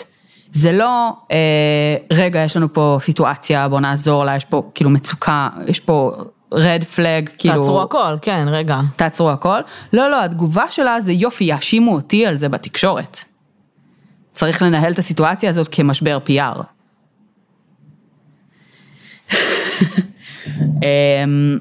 זה 0.51 0.71
לא, 0.71 1.09
אה, 1.32 1.95
רגע, 2.11 2.39
יש 2.39 2.57
לנו 2.57 2.73
פה 2.73 2.97
סיטואציה, 3.01 3.69
בוא 3.69 3.80
נעזור 3.80 4.25
לה, 4.25 4.36
יש 4.36 4.45
פה 4.45 4.71
כאילו 4.75 4.89
מצוקה, 4.89 5.49
יש 5.67 5.80
פה 5.80 6.11
רד 6.52 6.84
פלג, 6.84 7.30
כאילו... 7.38 7.56
תעצרו 7.56 7.82
הכל, 7.82 8.16
כן, 8.22 8.45
רגע. 8.48 8.80
תעצרו 8.95 9.32
הכל. 9.32 9.60
לא, 9.93 10.12
לא, 10.12 10.24
התגובה 10.24 10.66
שלה 10.70 11.02
זה 11.02 11.12
יופי, 11.12 11.43
יאשימו 11.43 11.95
אותי 11.95 12.26
על 12.26 12.38
זה 12.38 12.50
בתקשורת. 12.50 13.18
צריך 14.32 14.62
לנהל 14.62 14.93
את 14.93 15.00
הסיטואציה 15.00 15.50
הזאת 15.50 15.68
כמשבר 15.72 16.18
PR. 16.28 16.62
אמ, 20.84 21.60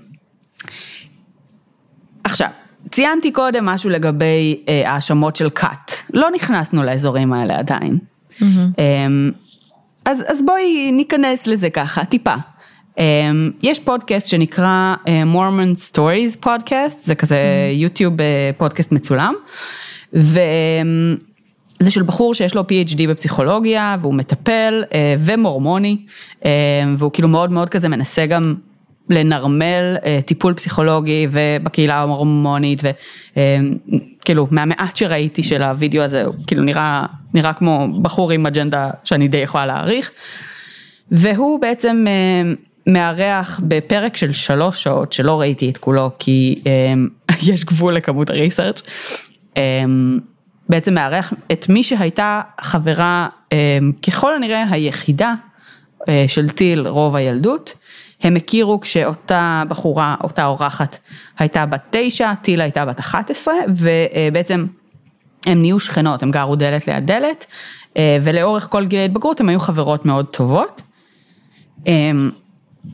עכשיו, 2.25 2.49
ציינתי 2.91 3.33
קודם 3.33 3.67
משהו 3.67 3.91
לגבי 3.91 4.65
אה, 4.69 4.93
האשמות 4.93 5.37
של 5.37 5.51
כת. 5.51 5.93
לא 6.15 6.29
נכנסנו 6.35 6.83
לאזורים 6.85 7.33
האלה 7.33 7.59
עדיין. 7.59 7.99
Mm-hmm. 8.41 8.45
אז, 10.05 10.25
אז 10.29 10.43
בואי 10.47 10.93
ניכנס 10.93 11.47
לזה 11.47 11.71
ככה, 11.71 12.05
טיפה. 12.05 12.35
אמ, 12.99 13.51
יש 13.63 13.81
פודקאסט 13.81 14.29
שנקרא 14.29 14.95
Mormon 15.27 15.77
Stories 15.77 16.37
Podcast, 16.37 17.01
זה 17.01 17.15
כזה 17.15 17.39
יוטיוב 17.73 18.21
אה, 18.21 18.51
פודקאסט 18.57 18.93
מצולם, 18.93 19.35
וזה 20.13 21.91
של 21.91 22.03
בחור 22.03 22.35
שיש 22.35 22.55
לו 22.55 22.63
PhD 22.63 23.09
בפסיכולוגיה 23.09 23.97
והוא 24.01 24.15
מטפל 24.15 24.85
אה, 24.95 25.15
ומורמוני, 25.19 25.97
אה, 26.45 26.51
והוא 26.99 27.13
כאילו 27.13 27.29
מאוד 27.29 27.51
מאוד 27.51 27.69
כזה 27.69 27.89
מנסה 27.89 28.27
גם 28.27 28.55
לנרמל 29.11 29.97
טיפול 30.25 30.55
פסיכולוגי 30.55 31.27
ובקהילה 31.31 32.03
המורמונית 32.03 32.83
וכאילו 32.83 34.49
מהמעט 34.51 34.97
שראיתי 34.97 35.43
של 35.43 35.63
הוידאו 35.63 36.03
הזה 36.03 36.25
הוא 36.25 36.35
כאילו 36.47 36.63
נראה, 36.63 37.07
נראה 37.35 37.53
כמו 37.53 37.89
בחור 38.03 38.31
עם 38.31 38.47
אג'נדה 38.47 38.91
שאני 39.05 39.29
די 39.29 39.37
יכולה 39.37 39.67
להעריך. 39.67 40.11
והוא 41.11 41.61
בעצם 41.61 42.07
מארח 42.87 43.61
בפרק 43.63 44.17
של 44.17 44.33
שלוש 44.33 44.83
שעות, 44.83 45.13
שלא 45.13 45.41
ראיתי 45.41 45.71
את 45.71 45.79
כולו 45.79 46.11
כי 46.19 46.63
um, 46.65 47.33
יש 47.53 47.65
גבול 47.65 47.95
לכמות 47.95 48.31
הריסרצ', 48.31 48.83
um, 49.55 49.59
בעצם 50.69 50.95
מארח 50.95 51.33
את 51.53 51.69
מי 51.69 51.83
שהייתה 51.83 52.41
חברה 52.61 53.29
um, 53.45 53.57
ככל 54.07 54.35
הנראה 54.35 54.65
היחידה 54.71 55.35
uh, 56.01 56.05
של 56.29 56.49
טיל 56.49 56.87
רוב 56.87 57.17
הילדות. 57.17 57.75
הם 58.23 58.37
הכירו 58.37 58.81
כשאותה 58.81 59.63
בחורה, 59.69 60.15
אותה 60.23 60.47
אורחת 60.47 60.99
הייתה 61.39 61.67
בת 61.67 61.81
תשע, 61.91 62.35
טיל 62.35 62.61
הייתה 62.61 62.85
בת 62.85 63.01
11 63.01 63.55
ובעצם 63.69 64.67
הם 65.47 65.61
נהיו 65.61 65.81
שכנות, 65.81 66.23
הם 66.23 66.31
גרו 66.31 66.57
דלת 66.57 66.89
ליד 66.89 67.07
דלת 67.07 67.47
ולאורך 68.23 68.67
כל 68.71 68.87
גיל 68.87 69.01
ההתבגרות 69.01 69.41
הם 69.41 69.49
היו 69.49 69.61
חברות 69.61 70.07
מאוד 70.07 70.27
טובות. 70.27 70.83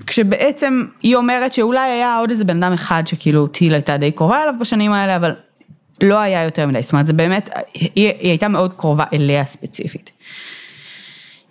כשבעצם 0.07 0.85
היא 1.03 1.17
אומרת 1.17 1.53
שאולי 1.53 1.91
היה 1.91 2.19
עוד 2.19 2.31
איזה 2.31 2.45
בן 2.45 2.63
אדם 2.63 2.73
אחד 2.73 3.03
שכאילו 3.07 3.47
טיל 3.47 3.75
הייתה 3.75 3.97
די 3.97 4.13
קרובה 4.13 4.43
אליו 4.43 4.55
בשנים 4.61 4.93
האלה, 4.93 5.17
אבל 5.17 5.35
לא 6.03 6.19
היה 6.19 6.45
יותר 6.45 6.67
מדי, 6.67 6.83
זאת 6.83 6.93
אומרת 6.93 7.07
זה 7.07 7.13
באמת, 7.13 7.51
היא, 7.75 7.91
היא 7.95 8.31
הייתה 8.31 8.49
מאוד 8.49 8.75
קרובה 8.75 9.05
אליה 9.13 9.45
ספציפית. 9.45 10.11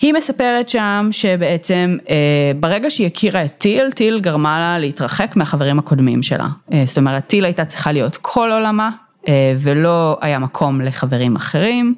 היא 0.01 0.13
מספרת 0.13 0.69
שם 0.69 1.09
שבעצם 1.11 1.97
אה, 2.09 2.15
ברגע 2.59 2.89
שהיא 2.89 3.07
הכירה 3.07 3.45
את 3.45 3.51
טיל, 3.57 3.91
טיל 3.91 4.19
גרמה 4.19 4.59
לה 4.59 4.79
להתרחק 4.79 5.35
מהחברים 5.35 5.79
הקודמים 5.79 6.23
שלה. 6.23 6.47
אה, 6.73 6.83
זאת 6.87 6.97
אומרת, 6.97 7.27
טיל 7.27 7.45
הייתה 7.45 7.65
צריכה 7.65 7.91
להיות 7.91 8.17
כל 8.21 8.51
עולמה, 8.51 8.89
אה, 9.27 9.53
ולא 9.59 10.17
היה 10.21 10.39
מקום 10.39 10.81
לחברים 10.81 11.35
אחרים. 11.35 11.95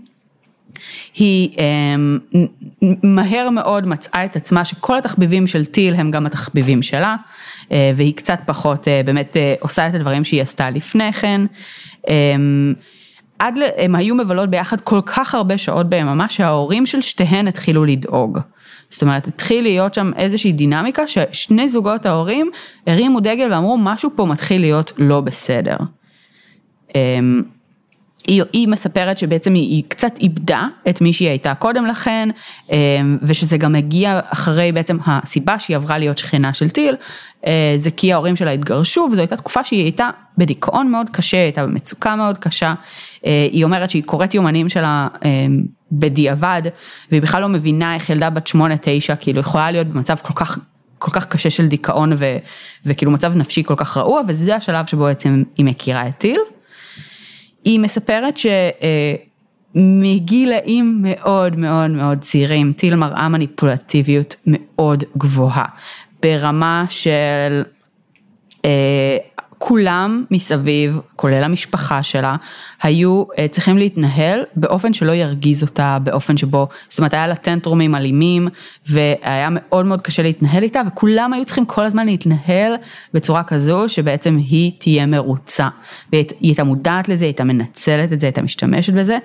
היא 1.16 1.50
אמ, 1.58 2.20
מהר 3.04 3.50
מאוד 3.50 3.88
מצאה 3.88 4.26
את 4.26 4.36
עצמה 4.36 4.66
שכל 4.66 4.98
התחביבים 4.98 5.48
של 5.48 5.66
טיל 5.66 5.96
הם 5.96 6.12
גם 6.12 6.26
התחביבים 6.26 6.82
שלה, 6.82 7.16
אה, 7.72 7.92
והיא 7.96 8.14
קצת 8.14 8.40
פחות 8.46 8.88
אה, 8.88 9.02
באמת 9.06 9.38
אה, 9.38 9.54
עושה 9.60 9.88
את 9.88 9.94
הדברים 9.94 10.24
שהיא 10.24 10.42
עשתה 10.42 10.70
לפני 10.70 11.14
כן. 11.14 11.42
אמ, 12.08 12.74
עד, 13.40 13.56
הם 13.78 13.96
היו 13.96 14.16
מבלות 14.16 14.50
ביחד 14.50 14.82
כל 14.82 15.00
כך 15.06 15.36
הרבה 15.36 15.58
שעות 15.58 15.90
ביממה 15.90 16.30
שההורים 16.30 16.86
של 16.86 17.02
שתיהן 17.02 17.48
התחילו 17.48 17.86
לדאוג. 17.86 18.40
זאת 18.90 19.02
אומרת, 19.02 19.28
התחיל 19.28 19.64
להיות 19.64 19.94
שם 19.94 20.12
איזושהי 20.18 20.52
דינמיקה 20.52 21.08
ששני 21.08 21.70
זוגות 21.70 22.06
ההורים 22.06 22.52
הרימו 22.88 23.20
דגל 23.20 23.54
ואמרו 23.54 23.78
משהו 23.78 24.10
פה 24.16 24.26
מתחיל 24.26 24.62
להיות 24.62 24.92
לא 24.98 25.22
בסדר. 25.22 25.78
היא, 28.28 28.44
היא 28.54 28.68
מספרת 28.68 29.18
שבעצם 29.18 29.54
היא, 29.54 29.70
היא 29.70 29.84
קצת 29.88 30.12
איבדה 30.22 30.68
את 30.90 31.02
מי 31.02 31.14
שהיא 31.14 31.30
הייתה 31.30 31.54
קודם 31.54 31.86
לכן, 31.86 32.30
אמ, 32.72 33.18
ושזה 33.22 33.58
גם 33.58 33.76
הגיע 33.76 34.20
אחרי 34.30 34.72
בעצם 34.72 34.98
הסיבה 35.06 35.60
שהיא 35.60 35.78
עברה 35.78 35.98
להיות 35.98 36.18
שכנה 36.18 36.54
של 36.54 36.70
טיל, 36.70 36.96
אה, 37.48 37.74
זה 37.78 37.92
כי 37.92 38.14
ההורים 38.14 38.36
שלה 38.36 38.52
התגרשו, 38.52 39.10
וזו 39.12 39.22
הייתה 39.22 39.38
תקופה 39.38 39.64
שהיא 39.64 39.82
הייתה 39.82 40.10
בדיכאון 40.38 40.92
מאוד 40.92 41.10
קשה, 41.10 41.38
הייתה 41.38 41.66
במצוקה 41.66 42.16
מאוד 42.16 42.38
קשה. 42.38 42.74
אה, 43.26 43.48
היא 43.52 43.64
אומרת 43.64 43.90
שהיא 43.90 44.04
קוראת 44.04 44.34
יומנים 44.34 44.70
שלה 44.70 45.08
בדיעבד, 45.92 46.62
והיא 47.12 47.22
בכלל 47.22 47.42
לא 47.42 47.50
מבינה 47.50 47.96
איך 47.96 48.10
ילדה 48.10 48.30
בת 48.30 48.48
שמונה, 48.48 48.76
תשע, 48.82 49.16
כאילו 49.16 49.40
יכולה 49.40 49.72
להיות 49.72 49.88
במצב 49.88 50.16
כל 50.22 50.34
כך 50.34 50.58
כל 51.00 51.12
כך 51.12 51.28
קשה 51.28 51.50
של 51.50 51.68
דיכאון 51.68 52.14
ו, 52.18 52.38
וכאילו 52.86 53.12
מצב 53.12 53.36
נפשי 53.36 53.64
כל 53.64 53.76
כך 53.78 53.98
רעוע, 53.98 54.22
וזה 54.28 54.56
השלב 54.56 54.86
שבו 54.86 55.04
בעצם 55.04 55.44
היא 55.58 55.66
מכירה 55.66 56.08
את 56.08 56.18
טיל. 56.18 56.40
היא 57.66 57.80
מספרת 57.80 58.40
שמגילאים 59.76 61.00
מאוד 61.02 61.60
מאוד 61.60 61.92
מאוד 61.92 62.20
צעירים, 62.20 62.74
טיל 62.74 62.96
מראה 62.96 63.30
מניפולטיביות 63.30 64.36
מאוד 64.48 65.04
גבוהה, 65.18 65.66
ברמה 66.22 66.86
של 66.90 67.64
אה, 68.66 69.18
כולם 69.66 70.24
מסביב, 70.32 71.00
כולל 71.16 71.44
המשפחה 71.44 72.04
שלה, 72.04 72.36
היו 72.82 73.24
אה, 73.38 73.48
צריכים 73.48 73.78
להתנהל 73.78 74.44
באופן 74.56 74.94
שלא 74.94 75.12
ירגיז 75.12 75.64
אותה, 75.64 75.98
באופן 76.04 76.38
שבו, 76.38 76.68
זאת 76.90 77.00
אומרת 77.00 77.14
היה 77.14 77.28
לה 77.28 77.36
טנטרומים 77.36 77.96
אלימים, 77.96 78.48
והיה 78.90 79.48
מאוד 79.52 79.86
מאוד 79.86 80.02
קשה 80.02 80.24
להתנהל 80.24 80.64
איתה, 80.64 80.82
וכולם 80.88 81.34
היו 81.34 81.46
צריכים 81.46 81.66
כל 81.66 81.86
הזמן 81.86 82.06
להתנהל 82.06 82.74
בצורה 83.14 83.44
כזו 83.44 83.90
שבעצם 83.90 84.38
היא 84.38 84.72
תהיה 84.78 85.06
מרוצה. 85.06 85.68
והיא 86.12 86.26
הייתה 86.42 86.64
מודעת 86.64 87.10
לזה, 87.10 87.24
היא 87.24 87.30
הייתה 87.30 87.44
מנצלת 87.44 88.14
את 88.14 88.20
זה, 88.20 88.28
הייתה 88.28 88.42
משתמשת 88.42 88.94
בזה, 88.94 89.18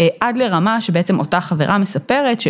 אה, 0.00 0.08
עד 0.20 0.38
לרמה 0.38 0.80
שבעצם 0.80 1.18
אותה 1.18 1.40
חברה 1.40 1.78
מספרת 1.78 2.40
ש... 2.40 2.48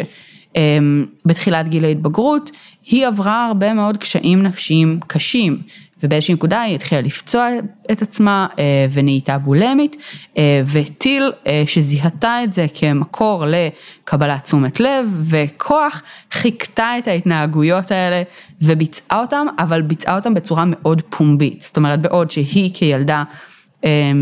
בתחילת 1.27 1.69
גיל 1.69 1.85
ההתבגרות, 1.85 2.51
היא 2.87 3.07
עברה 3.07 3.47
הרבה 3.47 3.73
מאוד 3.73 3.97
קשיים 3.97 4.43
נפשיים 4.43 5.01
קשים, 5.07 5.63
ובאיזושהי 6.03 6.35
נקודה 6.35 6.61
היא 6.61 6.75
התחילה 6.75 7.01
לפצוע 7.01 7.49
את 7.93 8.03
עצמה 8.03 8.47
ונהייתה 8.93 9.39
בולמית, 9.39 9.97
וטיל 10.73 11.33
שזיהתה 11.67 12.45
את 12.45 12.53
זה 12.53 12.67
כמקור 12.75 13.45
לקבלת 13.47 14.45
תשומת 14.45 14.81
לב 14.81 15.07
וכוח, 15.31 16.03
חיכתה 16.33 16.99
את 16.99 17.09
ההתנהגויות 17.09 17.91
האלה 17.91 18.23
וביצעה 18.63 19.21
אותם, 19.21 19.47
אבל 19.59 19.83
ביצעה 19.83 20.15
אותם 20.15 20.35
בצורה 20.35 20.65
מאוד 20.67 21.03
פומבית, 21.11 21.63
זאת 21.63 21.77
אומרת 21.77 22.03
בעוד 22.03 22.31
שהיא 22.31 22.71
כילדה 22.75 23.23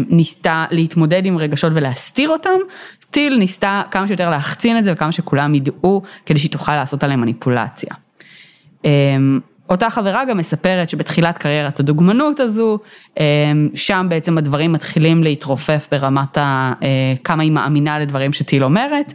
ניסתה 0.08 0.64
להתמודד 0.70 1.26
עם 1.26 1.38
רגשות 1.38 1.72
ולהסתיר 1.74 2.28
אותם, 2.28 2.58
טיל 3.10 3.36
ניסתה 3.36 3.82
כמה 3.90 4.06
שיותר 4.06 4.30
להחצין 4.30 4.78
את 4.78 4.84
זה 4.84 4.92
וכמה 4.92 5.12
שכולם 5.12 5.54
ידעו 5.54 6.02
כדי 6.26 6.38
שהיא 6.38 6.50
תוכל 6.50 6.74
לעשות 6.74 7.04
עליהם 7.04 7.20
מניפולציה. 7.20 7.90
אותה 9.70 9.90
חברה 9.90 10.24
גם 10.24 10.38
מספרת 10.38 10.88
שבתחילת 10.88 11.38
קריירת 11.38 11.80
הדוגמנות 11.80 12.40
הזו, 12.40 12.78
שם 13.74 14.06
בעצם 14.08 14.38
הדברים 14.38 14.72
מתחילים 14.72 15.22
להתרופף 15.22 15.88
ברמת 15.92 16.38
ה... 16.38 16.72
כמה 17.24 17.42
היא 17.42 17.50
מאמינה 17.52 17.98
לדברים 17.98 18.32
שטיל 18.32 18.64
אומרת, 18.64 19.12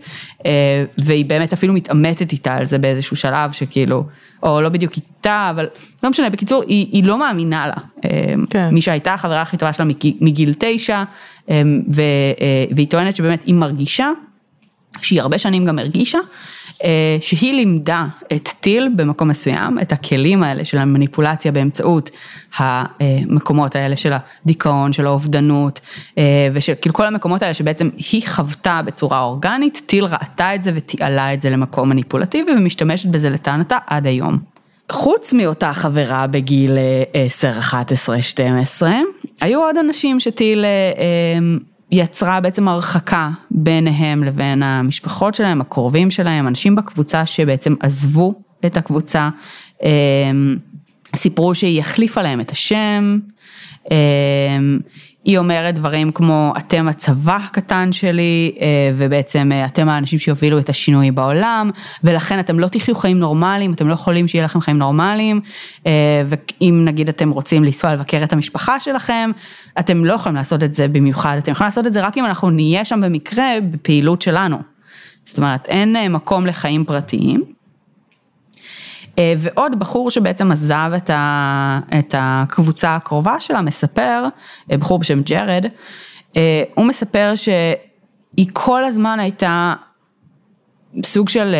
והיא 0.97 1.25
באמת 1.25 1.53
אפילו 1.53 1.73
מתעמתת 1.73 2.31
איתה 2.31 2.55
על 2.55 2.65
זה 2.65 2.77
באיזשהו 2.77 3.15
שלב 3.15 3.51
שכאילו, 3.51 4.03
או 4.43 4.61
לא 4.61 4.69
בדיוק 4.69 4.93
איתה, 4.95 5.47
אבל 5.55 5.65
לא 6.03 6.09
משנה, 6.09 6.29
בקיצור, 6.29 6.63
היא, 6.67 6.87
היא 6.91 7.03
לא 7.03 7.19
מאמינה 7.19 7.67
לה. 7.67 8.09
כן. 8.49 8.69
מי 8.71 8.81
שהייתה 8.81 9.13
החברה 9.13 9.41
הכי 9.41 9.57
טובה 9.57 9.73
שלה 9.73 9.85
מגיל 10.21 10.53
תשע, 10.59 11.03
והיא 12.75 12.87
טוענת 12.89 13.15
שבאמת 13.15 13.43
היא 13.45 13.55
מרגישה, 13.55 14.09
שהיא 15.01 15.21
הרבה 15.21 15.37
שנים 15.37 15.65
גם 15.65 15.79
הרגישה, 15.79 16.19
שהיא 17.21 17.53
לימדה 17.53 18.05
את 18.33 18.49
טיל 18.59 18.89
במקום 18.95 19.27
מסוים, 19.27 19.79
את 19.79 19.91
הכלים 19.91 20.43
האלה 20.43 20.65
של 20.65 20.77
המניפולציה 20.77 21.51
באמצעות 21.51 22.09
המקומות 22.57 23.75
האלה 23.75 23.95
של 23.95 24.13
הדיכאון, 24.13 24.93
של 24.93 25.05
האובדנות, 25.05 25.79
ושל 26.53 26.73
כאילו 26.81 26.95
כל 26.95 27.05
המקומות 27.05 27.41
האלה 27.41 27.53
שבעצם 27.53 27.89
היא 28.11 28.27
חוותה 28.27 28.81
בצורה 28.85 29.21
אורגנית, 29.21 29.81
טיל 29.85 30.05
ראתה 30.05 30.55
את 30.55 30.63
זה 30.63 30.71
ותיעלה 30.75 31.33
את 31.33 31.41
זה 31.41 31.49
למקום 31.49 31.89
מניפולטיבי 31.89 32.51
ומשתמשת 32.51 33.09
בזה 33.09 33.29
לטענתה 33.29 33.77
עד 33.87 34.07
היום. 34.07 34.37
חוץ 34.91 35.33
מאותה 35.33 35.73
חברה 35.73 36.27
בגיל 36.27 36.71
10, 37.13 37.59
11, 37.59 38.21
12, 38.21 38.99
היו 39.41 39.59
עוד 39.59 39.77
אנשים 39.77 40.19
שטיל 40.19 40.65
יצרה 41.91 42.41
בעצם 42.41 42.67
הרחקה 42.67 43.29
ביניהם 43.51 44.23
לבין 44.23 44.63
המשפחות 44.63 45.35
שלהם, 45.35 45.61
הקרובים 45.61 46.11
שלהם, 46.11 46.47
אנשים 46.47 46.75
בקבוצה 46.75 47.25
שבעצם 47.25 47.75
עזבו 47.79 48.33
את 48.65 48.77
הקבוצה, 48.77 49.29
סיפרו 51.15 51.55
שהיא 51.55 51.79
החליפה 51.79 52.21
להם 52.21 52.41
את 52.41 52.51
השם, 52.51 53.19
היא 55.25 55.37
אומרת 55.37 55.75
דברים 55.75 56.11
כמו 56.11 56.53
אתם 56.57 56.87
הצבא 56.87 57.37
הקטן 57.45 57.91
שלי 57.91 58.55
ובעצם 58.95 59.51
אתם 59.65 59.89
האנשים 59.89 60.19
שיובילו 60.19 60.59
את 60.59 60.69
השינוי 60.69 61.11
בעולם 61.11 61.69
ולכן 62.03 62.39
אתם 62.39 62.59
לא 62.59 62.67
תחיו 62.67 62.95
חיים 62.95 63.19
נורמליים, 63.19 63.73
אתם 63.73 63.87
לא 63.87 63.93
יכולים 63.93 64.27
שיהיה 64.27 64.45
לכם 64.45 64.61
חיים 64.61 64.77
נורמליים 64.77 65.41
ואם 66.25 66.81
נגיד 66.85 67.09
אתם 67.09 67.29
רוצים 67.29 67.63
לנסוע 67.63 67.93
לבקר 67.93 68.23
את 68.23 68.33
המשפחה 68.33 68.79
שלכם, 68.79 69.31
אתם 69.79 70.05
לא 70.05 70.13
יכולים 70.13 70.35
לעשות 70.35 70.63
את 70.63 70.75
זה 70.75 70.87
במיוחד, 70.87 71.37
אתם 71.37 71.51
יכולים 71.51 71.67
לעשות 71.67 71.87
את 71.87 71.93
זה 71.93 72.05
רק 72.05 72.17
אם 72.17 72.25
אנחנו 72.25 72.49
נהיה 72.49 72.85
שם 72.85 73.01
במקרה 73.01 73.45
בפעילות 73.71 74.21
שלנו. 74.21 74.57
זאת 75.25 75.37
אומרת 75.37 75.67
אין 75.67 75.95
מקום 76.11 76.45
לחיים 76.45 76.85
פרטיים. 76.85 77.54
ועוד 79.37 79.79
בחור 79.79 80.09
שבעצם 80.09 80.51
עזב 80.51 80.91
את, 80.97 81.09
ה, 81.09 81.79
את 81.99 82.15
הקבוצה 82.17 82.95
הקרובה 82.95 83.39
שלה 83.39 83.61
מספר, 83.61 84.27
בחור 84.67 84.99
בשם 84.99 85.21
ג'רד, 85.21 85.65
הוא 86.75 86.85
מספר 86.85 87.33
שהיא 87.35 88.47
כל 88.53 88.83
הזמן 88.83 89.19
הייתה 89.19 89.73
סוג 91.03 91.29
של 91.29 91.55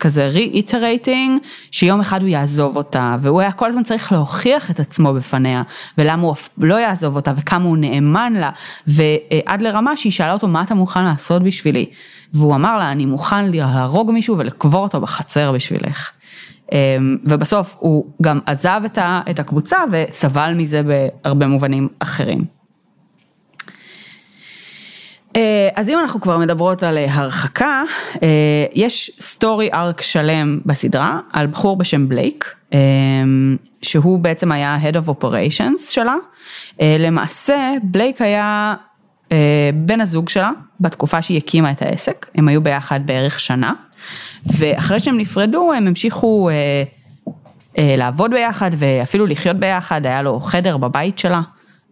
כזה 0.00 0.30
re-iterating, 0.34 1.46
שיום 1.70 2.00
אחד 2.00 2.20
הוא 2.20 2.28
יעזוב 2.28 2.76
אותה, 2.76 3.16
והוא 3.20 3.40
היה 3.40 3.52
כל 3.52 3.66
הזמן 3.66 3.82
צריך 3.82 4.12
להוכיח 4.12 4.70
את 4.70 4.80
עצמו 4.80 5.12
בפניה, 5.12 5.62
ולמה 5.98 6.22
הוא 6.22 6.34
לא 6.58 6.74
יעזוב 6.74 7.16
אותה, 7.16 7.32
וכמה 7.36 7.64
הוא 7.64 7.76
נאמן 7.76 8.32
לה, 8.32 8.50
ועד 8.86 9.62
לרמה 9.62 9.96
שהיא 9.96 10.12
שאלה 10.12 10.32
אותו, 10.32 10.48
מה 10.48 10.62
אתה 10.62 10.74
מוכן 10.74 11.04
לעשות 11.04 11.42
בשבילי? 11.42 11.86
והוא 12.34 12.54
אמר 12.54 12.78
לה, 12.78 12.92
אני 12.92 13.06
מוכן 13.06 13.50
להרוג 13.50 14.10
מישהו 14.10 14.38
ולקבור 14.38 14.82
אותו 14.82 15.00
בחצר 15.00 15.52
בשבילך. 15.52 16.10
ובסוף 17.24 17.76
הוא 17.78 18.06
גם 18.22 18.38
עזב 18.46 18.80
את 19.30 19.38
הקבוצה 19.38 19.76
וסבל 19.92 20.54
מזה 20.56 20.80
בהרבה 20.82 21.46
מובנים 21.46 21.88
אחרים. 21.98 22.44
אז 25.74 25.88
אם 25.88 25.98
אנחנו 25.98 26.20
כבר 26.20 26.38
מדברות 26.38 26.82
על 26.82 26.98
הרחקה, 26.98 27.82
יש 28.74 29.10
סטורי 29.20 29.72
ארק 29.72 30.02
שלם 30.02 30.60
בסדרה 30.66 31.20
על 31.32 31.46
בחור 31.46 31.76
בשם 31.76 32.08
בלייק, 32.08 32.54
שהוא 33.82 34.18
בעצם 34.18 34.52
היה 34.52 34.78
Head 34.82 34.94
of 34.94 35.08
Operations 35.08 35.90
שלה. 35.90 36.14
למעשה 36.80 37.72
בלייק 37.82 38.22
היה 38.22 38.74
בן 39.74 40.00
הזוג 40.00 40.28
שלה 40.28 40.50
בתקופה 40.80 41.22
שהיא 41.22 41.38
הקימה 41.38 41.70
את 41.70 41.82
העסק, 41.82 42.26
הם 42.34 42.48
היו 42.48 42.62
ביחד 42.62 43.00
בערך 43.06 43.40
שנה. 43.40 43.72
ואחרי 44.46 45.00
שהם 45.00 45.18
נפרדו 45.18 45.72
הם 45.72 45.86
המשיכו 45.86 46.48
אה, 46.48 46.54
אה, 47.78 47.94
לעבוד 47.98 48.30
ביחד 48.30 48.70
ואפילו 48.78 49.26
לחיות 49.26 49.56
ביחד, 49.56 50.06
היה 50.06 50.22
לו 50.22 50.40
חדר 50.40 50.76
בבית 50.76 51.18
שלה 51.18 51.40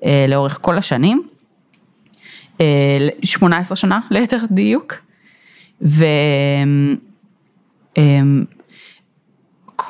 אה, 0.05 0.27
לאורך 0.29 0.59
כל 0.63 0.79
השנים, 0.79 1.23
אה, 2.61 3.09
18 3.23 3.77
שנה 3.77 4.01
ליתר 4.11 4.39
דיוק, 4.51 4.95
וכל 5.83 5.99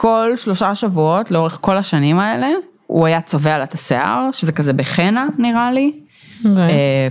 אה, 0.09 0.37
שלושה 0.37 0.75
שבועות 0.75 1.31
לאורך 1.31 1.59
כל 1.61 1.77
השנים 1.77 2.19
האלה, 2.19 2.49
הוא 2.87 3.07
היה 3.07 3.21
צובע 3.21 3.59
לה 3.59 3.65
את 3.65 3.75
השיער, 3.75 4.29
שזה 4.33 4.53
כזה 4.53 4.73
בחנה 4.73 5.27
נראה 5.39 5.73
לי. 5.73 5.93
Okay. 5.93 6.49
אוקיי. 6.49 6.71
אה, 6.71 7.09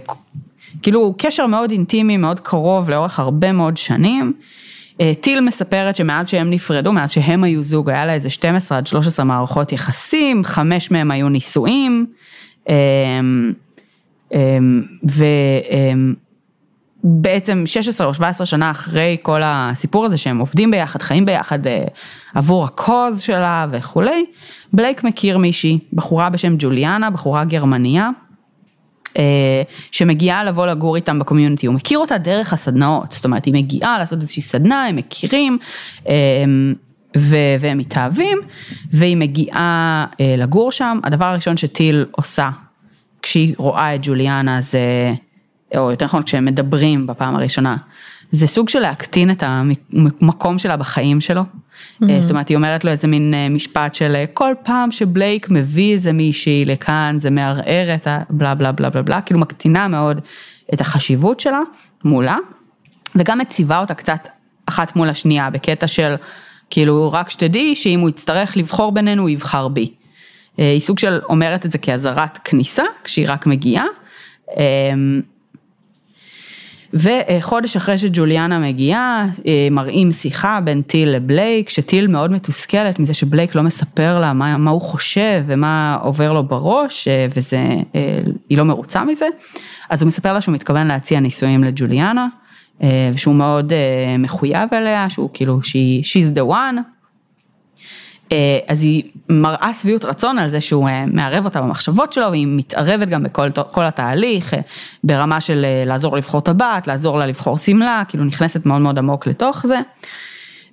כאילו 0.81 1.15
קשר 1.17 1.47
מאוד 1.47 1.71
אינטימי, 1.71 2.17
מאוד 2.17 2.39
קרוב 2.39 2.89
לאורך 2.89 3.19
הרבה 3.19 3.51
מאוד 3.51 3.77
שנים. 3.77 4.33
אה, 5.01 5.13
טיל 5.21 5.41
מספרת 5.41 5.95
שמאז 5.95 6.27
שהם 6.27 6.49
נפרדו, 6.49 6.93
מאז 6.93 7.11
שהם 7.11 7.43
היו 7.43 7.63
זוג, 7.63 7.89
היה 7.89 8.05
לה 8.05 8.13
איזה 8.13 8.29
12 8.29 8.77
עד 8.77 8.87
13 8.87 9.25
מערכות 9.25 9.71
יחסים, 9.71 10.43
חמש 10.43 10.91
מהם 10.91 11.11
היו 11.11 11.29
נישואים, 11.29 12.05
אמ, 12.69 13.53
אמ, 14.33 14.83
ובעצם 17.03 17.63
16 17.65 18.07
או 18.07 18.13
17 18.13 18.45
שנה 18.45 18.71
אחרי 18.71 19.17
כל 19.21 19.41
הסיפור 19.43 20.05
הזה 20.05 20.17
שהם 20.17 20.37
עובדים 20.39 20.71
ביחד, 20.71 21.01
חיים 21.01 21.25
ביחד 21.25 21.67
אה, 21.67 21.83
עבור 22.35 22.65
הקוז 22.65 23.21
שלה 23.21 23.67
וכולי, 23.71 24.25
בלייק 24.73 25.03
מכיר 25.03 25.37
מישהי, 25.37 25.79
בחורה 25.93 26.29
בשם 26.29 26.55
ג'וליאנה, 26.59 27.09
בחורה 27.09 27.43
גרמניה. 27.43 28.09
אה, 29.17 29.61
שמגיעה 29.91 30.43
לבוא 30.43 30.67
לגור 30.67 30.95
איתם 30.95 31.19
בקומיוניטי, 31.19 31.67
הוא 31.67 31.75
מכיר 31.75 31.99
אותה 31.99 32.17
דרך 32.17 32.53
הסדנאות, 32.53 33.11
זאת 33.11 33.25
אומרת 33.25 33.45
היא 33.45 33.53
מגיעה 33.53 33.97
לעשות 33.97 34.21
איזושהי 34.21 34.41
סדנה, 34.41 34.85
הם 34.85 34.95
מכירים 34.95 35.57
אה, 36.07 36.13
והם 37.59 37.77
מתאהבים, 37.77 38.37
והיא 38.91 39.17
מגיעה 39.17 40.05
אה, 40.19 40.35
לגור 40.37 40.71
שם, 40.71 40.99
הדבר 41.03 41.25
הראשון 41.25 41.57
שטיל 41.57 42.05
עושה 42.11 42.49
כשהיא 43.21 43.53
רואה 43.57 43.95
את 43.95 43.99
ג'וליאנה 44.03 44.61
זה, 44.61 45.13
או 45.77 45.91
יותר 45.91 46.05
נכון 46.05 46.23
כשהם 46.23 46.45
מדברים 46.45 47.07
בפעם 47.07 47.35
הראשונה, 47.35 47.77
זה 48.31 48.47
סוג 48.47 48.69
של 48.69 48.79
להקטין 48.79 49.31
את 49.31 49.43
המקום 49.43 50.57
שלה 50.59 50.77
בחיים 50.77 51.21
שלו. 51.21 51.41
Mm-hmm. 51.41 52.05
זאת 52.19 52.31
אומרת, 52.31 52.49
היא 52.49 52.57
אומרת 52.57 52.83
לו 52.83 52.91
איזה 52.91 53.07
מין 53.07 53.33
אה, 53.33 53.49
משפט 53.49 53.95
של 53.95 54.15
אה, 54.15 54.25
כל 54.33 54.53
פעם 54.63 54.91
שבלייק 54.91 55.49
מביא 55.49 55.93
איזה 55.93 56.11
מישהי 56.11 56.65
לכאן, 56.65 57.15
זה 57.19 57.29
מערער 57.29 57.95
את 57.95 58.07
הבלה 58.09 58.55
בלה 58.55 58.71
בלה 58.71 58.89
בלה 58.89 59.01
בלה, 59.01 59.21
כאילו 59.21 59.39
מקטינה 59.39 59.87
מאוד 59.87 60.21
את 60.73 60.81
החשיבות 60.81 61.39
שלה 61.39 61.59
מולה, 62.03 62.37
וגם 63.15 63.37
מציבה 63.37 63.79
אותה 63.79 63.93
קצת 63.93 64.27
אחת 64.65 64.95
מול 64.95 65.09
השנייה, 65.09 65.49
בקטע 65.49 65.87
של 65.87 66.15
כאילו 66.69 67.11
רק 67.11 67.29
שתדעי 67.29 67.75
שאם 67.75 67.99
הוא 67.99 68.09
יצטרך 68.09 68.57
לבחור 68.57 68.91
בינינו, 68.91 69.21
הוא 69.21 69.29
יבחר 69.29 69.67
בי. 69.67 69.93
היא 70.57 70.79
סוג 70.79 70.99
של 70.99 71.19
אומרת 71.29 71.65
את 71.65 71.71
זה 71.71 71.77
כאזהרת 71.77 72.37
כניסה, 72.37 72.83
כשהיא 73.03 73.25
רק 73.29 73.47
מגיעה. 73.47 73.85
וחודש 76.93 77.75
אחרי 77.75 77.97
שג'וליאנה 77.97 78.59
מגיעה, 78.59 79.25
אה, 79.47 79.67
מראים 79.71 80.11
שיחה 80.11 80.59
בין 80.63 80.81
טיל 80.81 81.09
לבלייק, 81.09 81.69
שטיל 81.69 82.07
מאוד 82.07 82.31
מתוסכלת 82.31 82.99
מזה 82.99 83.13
שבלייק 83.13 83.55
לא 83.55 83.63
מספר 83.63 84.19
לה 84.19 84.33
מה, 84.33 84.57
מה 84.57 84.71
הוא 84.71 84.81
חושב 84.81 85.43
ומה 85.47 85.97
עובר 86.01 86.33
לו 86.33 86.43
בראש, 86.43 87.07
אה, 87.07 87.27
וזה, 87.35 87.57
אה, 87.95 88.19
היא 88.49 88.57
לא 88.57 88.63
מרוצה 88.63 89.05
מזה. 89.05 89.25
אז 89.89 90.01
הוא 90.01 90.07
מספר 90.07 90.33
לה 90.33 90.41
שהוא 90.41 90.55
מתכוון 90.55 90.87
להציע 90.87 91.19
נישואים 91.19 91.63
לג'וליאנה, 91.63 92.27
ושהוא 93.13 93.35
מאוד 93.35 93.73
מחויב 94.19 94.73
אליה, 94.73 95.09
שהוא 95.09 95.29
כאילו, 95.33 95.59
she, 95.63 96.03
she's 96.03 96.37
the 96.37 96.51
one. 96.51 96.96
אז 98.67 98.83
היא 98.83 99.03
מראה 99.29 99.73
שביעות 99.73 100.05
רצון 100.05 100.37
על 100.37 100.49
זה 100.49 100.61
שהוא 100.61 100.89
מערב 101.07 101.45
אותה 101.45 101.61
במחשבות 101.61 102.13
שלו, 102.13 102.25
והיא 102.29 102.47
מתערבת 102.49 103.07
גם 103.07 103.23
בכל 103.23 103.85
התהליך, 103.85 104.53
ברמה 105.03 105.41
של 105.41 105.65
לעזור 105.85 106.17
לבחור 106.17 106.41
טבעת, 106.41 106.87
לעזור 106.87 107.17
לה 107.17 107.25
לבחור 107.25 107.57
שמלה, 107.57 108.03
כאילו 108.07 108.23
נכנסת 108.23 108.65
מאוד 108.65 108.81
מאוד 108.81 108.97
עמוק 108.97 109.27
לתוך 109.27 109.67
זה. 109.67 109.79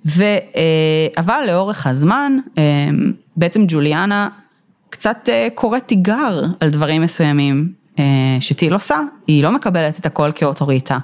ו, 0.05 0.23
אבל 1.17 1.43
לאורך 1.47 1.87
הזמן, 1.87 2.37
בעצם 3.37 3.65
ג'וליאנה 3.67 4.27
קצת 4.89 5.29
קוראת 5.55 5.83
תיגר 5.87 6.41
על 6.59 6.69
דברים 6.69 7.01
מסוימים 7.01 7.85
שטיל 8.39 8.73
עושה, 8.73 8.99
היא 9.27 9.43
לא 9.43 9.51
מקבלת 9.51 9.99
את 9.99 10.05
הכל 10.05 10.31
כאוטוריטה. 10.35 10.97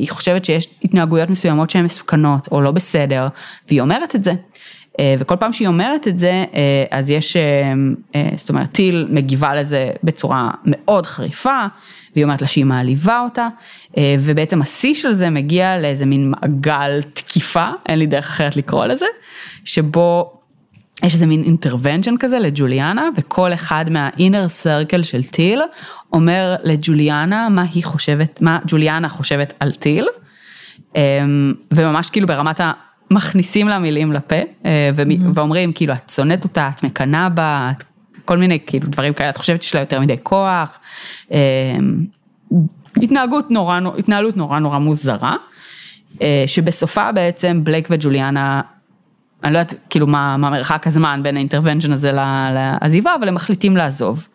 היא 0.00 0.10
חושבת 0.10 0.44
שיש 0.44 0.68
התנהגויות 0.84 1.30
מסוימות 1.30 1.70
שהן 1.70 1.84
מסוכנות 1.84 2.48
או 2.52 2.60
לא 2.60 2.70
בסדר, 2.70 3.28
והיא 3.68 3.80
אומרת 3.80 4.14
את 4.16 4.24
זה. 4.24 4.32
וכל 5.18 5.36
פעם 5.36 5.52
שהיא 5.52 5.68
אומרת 5.68 6.08
את 6.08 6.18
זה, 6.18 6.44
אז 6.90 7.10
יש, 7.10 7.36
זאת 8.36 8.48
אומרת, 8.48 8.72
טיל 8.72 9.06
מגיבה 9.10 9.54
לזה 9.54 9.90
בצורה 10.04 10.50
מאוד 10.64 11.06
חריפה, 11.06 11.66
והיא 12.14 12.24
אומרת 12.24 12.42
לה 12.42 12.48
שהיא 12.48 12.64
מעליבה 12.64 13.20
אותה, 13.20 13.48
ובעצם 14.00 14.62
השיא 14.62 14.94
של 14.94 15.12
זה 15.12 15.30
מגיע 15.30 15.78
לאיזה 15.78 16.06
מין 16.06 16.30
מעגל 16.30 17.02
תקיפה, 17.02 17.68
אין 17.88 17.98
לי 17.98 18.06
דרך 18.06 18.26
אחרת 18.26 18.56
לקרוא 18.56 18.86
לזה, 18.86 19.06
שבו 19.64 20.32
יש 21.02 21.14
איזה 21.14 21.26
מין 21.26 21.42
אינטרוונצ'ן 21.42 22.16
כזה 22.16 22.38
לג'וליאנה, 22.38 23.08
וכל 23.16 23.52
אחד 23.52 23.84
מהאינר 23.90 24.48
סרקל 24.48 25.02
של 25.02 25.24
טיל 25.24 25.60
אומר 26.12 26.56
לג'וליאנה 26.64 27.48
מה 27.48 27.64
היא 27.74 27.84
חושבת, 27.84 28.42
מה 28.42 28.58
ג'וליאנה 28.66 29.08
חושבת 29.08 29.52
על 29.60 29.72
טיל, 29.72 30.06
וממש 31.70 32.10
כאילו 32.10 32.26
ברמת 32.26 32.60
ה... 32.60 32.72
מכניסים 33.10 33.68
לה 33.68 33.78
מילים 33.78 34.12
לפה, 34.12 34.36
ואומרים 35.34 35.72
כאילו 35.72 35.92
את 35.92 36.10
שונאת 36.10 36.44
אותה, 36.44 36.70
את 36.74 36.84
מקנאה 36.84 37.28
בה, 37.28 37.70
כל 38.24 38.38
מיני 38.38 38.58
כאילו 38.66 38.88
דברים 38.88 39.14
כאלה, 39.14 39.30
את 39.30 39.36
חושבת 39.36 39.62
שיש 39.62 39.74
לה 39.74 39.80
יותר 39.80 40.00
מדי 40.00 40.16
כוח, 40.22 40.78
התנהגות 42.96 43.50
נורא, 43.50 43.80
התנהלות 43.98 44.36
נורא 44.36 44.58
נורא 44.58 44.78
מוזרה, 44.78 45.36
שבסופה 46.46 47.12
בעצם 47.12 47.60
בלייק 47.64 47.88
וג'וליאנה 47.90 48.60
אני 49.44 49.52
לא 49.52 49.58
יודעת 49.58 49.74
כאילו 49.90 50.06
מה, 50.06 50.36
מה 50.36 50.50
מרחק 50.50 50.86
הזמן 50.86 51.20
בין 51.22 51.36
האינטרוונצ'ן 51.36 51.92
הזה 51.92 52.12
לעזיבה, 52.54 53.14
אבל 53.18 53.28
הם 53.28 53.34
מחליטים 53.34 53.76
לעזוב. 53.76 54.28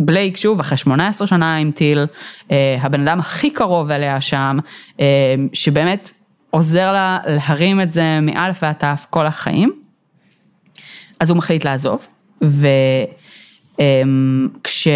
בלייק 0.00 0.36
שוב 0.36 0.60
אחרי 0.60 0.76
18 0.78 1.26
שנה 1.26 1.56
עם 1.56 1.70
טיל, 1.70 2.06
הבן 2.80 3.08
אדם 3.08 3.20
הכי 3.20 3.50
קרוב 3.50 3.90
אליה 3.90 4.20
שם, 4.20 4.58
שבאמת 5.52 6.10
עוזר 6.56 6.92
לה 6.92 7.18
להרים 7.26 7.80
את 7.80 7.92
זה 7.92 8.20
מאלף 8.22 8.58
ועד 8.62 8.74
תף 8.74 9.06
כל 9.10 9.26
החיים. 9.26 9.72
אז 11.20 11.30
הוא 11.30 11.38
מחליט 11.38 11.64
לעזוב, 11.64 12.06
וכש... 13.74 14.88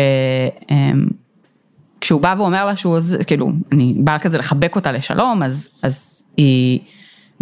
כשהוא 2.01 2.21
בא 2.21 2.35
ואומר 2.39 2.65
לה 2.65 2.77
שהוא 2.77 2.97
עוזב, 2.97 3.23
כאילו, 3.23 3.53
אני 3.73 3.95
באה 3.97 4.19
כזה 4.19 4.39
לחבק 4.39 4.77
אותה 4.77 4.93
לשלום, 4.93 5.43
אז, 5.43 5.69
אז 5.83 6.23
היא... 6.37 6.79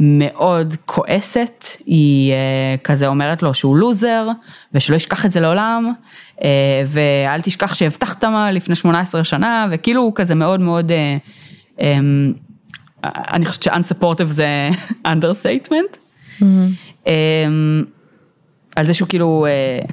מאוד 0.00 0.74
כועסת, 0.86 1.64
היא 1.86 2.32
כזה 2.84 3.06
אומרת 3.06 3.42
לו 3.42 3.54
שהוא 3.54 3.76
לוזר 3.76 4.28
ושלא 4.72 4.96
ישכח 4.96 5.26
את 5.26 5.32
זה 5.32 5.40
לעולם 5.40 5.92
ואל 6.86 7.40
תשכח 7.40 7.74
שהבטחת 7.74 8.24
מה 8.24 8.52
לפני 8.52 8.74
18 8.74 9.24
שנה 9.24 9.66
וכאילו 9.70 10.02
הוא 10.02 10.12
כזה 10.14 10.34
מאוד 10.34 10.60
מאוד, 10.60 10.92
אני 13.05 13.46
חושבת 13.46 13.62
ש-unsupportive 13.62 14.24
זה 14.24 14.70
understatement, 15.12 15.96
mm-hmm. 16.40 17.05
על 18.76 18.86
זה 18.86 18.94
שהוא 18.94 19.09
כאילו 19.09 19.46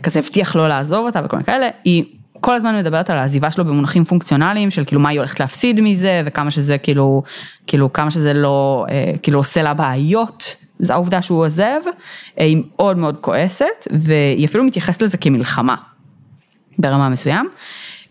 כזה 0.03 0.19
הבטיח 0.19 0.55
לא 0.55 0.67
לעזוב 0.67 1.05
אותה 1.05 1.21
וכל 1.25 1.37
מיני 1.37 1.45
כאלה, 1.45 1.69
היא 1.83 2.03
כל 2.41 2.55
הזמן 2.55 2.75
מדברת 2.75 3.09
על 3.09 3.17
העזיבה 3.17 3.51
שלו 3.51 3.65
במונחים 3.65 4.05
פונקציונליים 4.05 4.71
של 4.71 4.85
כאילו 4.85 5.01
מה 5.01 5.09
היא 5.09 5.19
הולכת 5.19 5.39
להפסיד 5.39 5.81
מזה 5.81 6.21
וכמה 6.25 6.51
שזה 6.51 6.77
כאילו, 6.77 7.23
כאילו 7.67 7.93
כמה 7.93 8.11
שזה 8.11 8.33
לא, 8.33 8.85
כאילו 9.23 9.39
עושה 9.39 9.63
לה 9.63 9.73
בעיות, 9.73 10.55
זו 10.79 10.93
העובדה 10.93 11.21
שהוא 11.21 11.45
עוזב, 11.45 11.79
היא 12.37 12.63
מאוד 12.75 12.97
מאוד 12.97 13.17
כועסת 13.21 13.87
והיא 13.91 14.45
אפילו 14.45 14.63
מתייחסת 14.63 15.01
לזה 15.01 15.17
כמלחמה 15.17 15.75
ברמה 16.79 17.09
מסוים. 17.09 17.49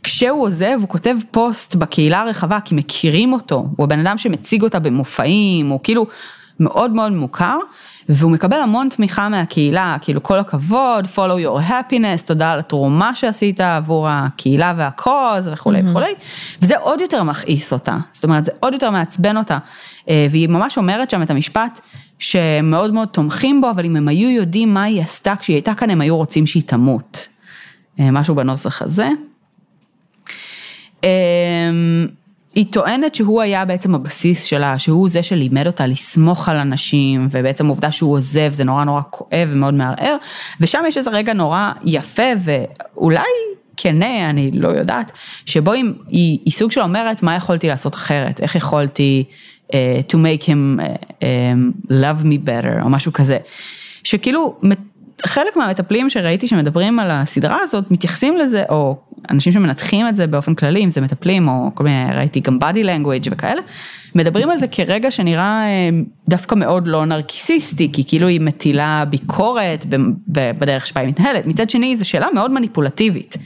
כשהוא 0.05 0.43
עוזב 0.43 0.77
הוא 0.81 0.89
כותב 0.89 1.17
פוסט 1.31 1.75
בקהילה 1.75 2.21
הרחבה 2.21 2.61
כי 2.61 2.75
מכירים 2.75 3.33
אותו, 3.33 3.69
הוא 3.77 3.85
הבן 3.85 4.01
אדם 4.01 4.19
שמציג 4.19 4.63
אותה 4.63 4.79
במופעים, 4.79 5.69
הוא 5.69 5.81
כאילו 5.83 6.07
מאוד 6.61 6.91
מאוד 6.91 7.13
מוכר. 7.13 7.59
והוא 8.09 8.31
מקבל 8.31 8.61
המון 8.61 8.89
תמיכה 8.89 9.29
מהקהילה, 9.29 9.97
כאילו 10.01 10.23
כל 10.23 10.39
הכבוד, 10.39 11.09
follow 11.15 11.47
your 11.47 11.71
happiness, 11.71 12.27
תודה 12.27 12.51
על 12.51 12.59
התרומה 12.59 13.15
שעשית 13.15 13.61
עבור 13.61 14.09
הקהילה 14.09 14.75
והקוז 14.77 15.49
וכולי 15.53 15.81
mm-hmm. 15.81 15.91
וכולי, 15.91 16.15
וזה 16.63 16.79
עוד 16.79 17.01
יותר 17.01 17.23
מכעיס 17.23 17.73
אותה, 17.73 17.97
זאת 18.13 18.25
אומרת 18.25 18.45
זה 18.45 18.53
עוד 18.61 18.73
יותר 18.73 18.91
מעצבן 18.91 19.37
אותה, 19.37 19.59
אה, 20.09 20.27
והיא 20.31 20.49
ממש 20.49 20.79
אומרת 20.79 21.11
שם 21.11 21.23
את 21.23 21.31
המשפט 21.31 21.81
שמאוד 22.19 22.93
מאוד 22.93 23.09
תומכים 23.09 23.61
בו, 23.61 23.71
אבל 23.71 23.85
אם 23.85 23.97
הם 23.97 24.09
היו 24.09 24.31
יודעים 24.31 24.75
מה 24.75 24.83
היא 24.83 25.03
עשתה 25.03 25.37
כשהיא 25.37 25.55
הייתה 25.57 25.75
כאן, 25.75 25.91
הם 25.91 26.01
היו 26.01 26.17
רוצים 26.17 26.47
שהיא 26.47 26.63
תמות, 26.67 27.29
אה, 28.01 28.11
משהו 28.11 28.35
בנוסח 28.35 28.83
הזה. 28.83 29.09
אמ, 31.05 32.07
היא 32.55 32.67
טוענת 32.71 33.15
שהוא 33.15 33.43
היה 33.43 33.65
בעצם 33.65 33.95
הבסיס 33.95 34.45
שלה, 34.45 34.79
שהוא 34.79 35.09
זה 35.09 35.23
שלימד 35.23 35.67
אותה 35.67 35.87
לסמוך 35.87 36.49
על 36.49 36.57
אנשים, 36.57 37.29
ובעצם 37.31 37.67
עובדה 37.67 37.93
שהוא 37.93 38.13
עוזב 38.13 38.53
זה 38.53 38.65
נורא 38.65 38.85
נורא 38.85 39.01
כואב 39.11 39.49
ומאוד 39.53 39.75
מערער, 39.75 40.17
ושם 40.61 40.83
יש 40.89 40.99
איזה 40.99 41.11
רגע 41.11 41.33
נורא 41.33 41.73
יפה 41.85 42.23
ואולי 42.45 43.23
כנה, 43.77 44.31
אני 44.31 44.51
לא 44.53 44.69
יודעת, 44.69 45.13
שבו 45.47 45.73
היא, 45.73 45.85
היא, 46.09 46.39
היא 46.45 46.53
סוג 46.53 46.71
של 46.71 46.81
אומרת 46.81 47.23
מה 47.23 47.35
יכולתי 47.35 47.69
לעשות 47.69 47.95
אחרת, 47.95 48.41
איך 48.41 48.55
יכולתי 48.55 49.25
uh, 49.69 49.73
to 50.09 50.15
make 50.15 50.43
him 50.43 50.81
uh, 50.81 51.13
um, 51.21 51.91
love 51.91 52.25
me 52.25 52.49
better? 52.49 52.83
או 52.83 52.91
משהו 52.91 53.13
כזה, 53.13 53.39
שכאילו 54.05 54.57
חלק 55.27 55.57
מהמטפלים 55.57 56.11
שראיתי 56.11 56.49
שמדברים 56.49 56.99
על 56.99 57.11
הסדרה 57.11 57.59
הזאת 57.63 57.91
מתייחסים 57.91 58.37
לזה, 58.37 58.63
או 58.69 58.97
אנשים 59.31 59.53
שמנתחים 59.53 60.09
את 60.09 60.17
זה 60.17 60.27
באופן 60.27 60.55
כללי, 60.55 60.85
אם 60.85 60.91
זה 60.91 61.01
מטפלים 61.01 61.49
או 61.49 61.71
כל 61.75 61.85
מיני, 61.85 62.15
ראיתי 62.15 62.41
גם 62.41 62.59
body 62.61 62.85
language 62.85 63.29
וכאלה, 63.31 63.61
מדברים 64.15 64.51
על 64.51 64.57
זה 64.57 64.69
כרגע 64.69 65.11
שנראה 65.11 65.65
אה, 65.67 65.89
דווקא 66.29 66.55
מאוד 66.55 66.87
לא 66.87 67.07
נרקיסיסטי, 67.07 67.91
כי 67.93 68.05
כאילו 68.07 68.29
היא 68.29 68.41
מטילה 68.41 69.05
ביקורת 69.11 69.87
בדרך 70.29 70.87
שבה 70.87 71.01
היא 71.01 71.09
מתנהלת. 71.09 71.47
מצד 71.47 71.71
שני, 71.71 71.97
זו 71.97 72.09
שאלה 72.09 72.27
מאוד 72.35 72.51
מניפולטיבית. 72.51 73.37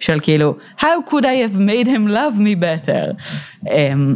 של 0.00 0.20
כאילו, 0.22 0.56
how 0.78 1.10
could 1.10 1.22
I 1.22 1.52
have 1.52 1.56
made 1.56 1.86
him 1.86 2.08
love 2.08 2.38
me 2.38 2.62
better? 2.62 3.14
אמ, 3.70 4.14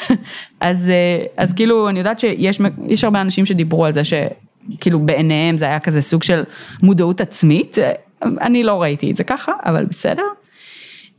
אז, 0.60 0.88
אה, 0.88 1.24
אז 1.36 1.52
כאילו, 1.52 1.88
אני 1.88 1.98
יודעת 1.98 2.20
שיש 2.20 3.04
הרבה 3.04 3.20
אנשים 3.20 3.46
שדיברו 3.46 3.84
על 3.84 3.92
זה 3.92 4.02
שכאילו 4.04 4.98
בעיניהם 4.98 5.56
זה 5.56 5.64
היה 5.64 5.78
כזה 5.78 6.02
סוג 6.02 6.22
של 6.22 6.42
מודעות 6.82 7.20
עצמית, 7.20 7.78
אני 8.22 8.62
לא 8.62 8.82
ראיתי 8.82 9.10
את 9.10 9.16
זה 9.16 9.24
ככה, 9.24 9.52
אבל 9.64 9.84
בסדר. 9.84 10.22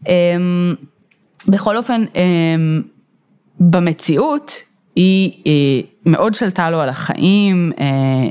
אמ, 0.08 0.76
בכל 1.48 1.78
אופן, 1.78 2.04
אמ, 2.16 2.82
במציאות, 3.60 4.52
היא, 4.96 5.32
היא 5.46 5.84
מאוד 6.06 6.34
שלטה 6.34 6.70
לו 6.70 6.82
על 6.82 6.90
החיים, 6.90 7.72
אה, 7.80 7.86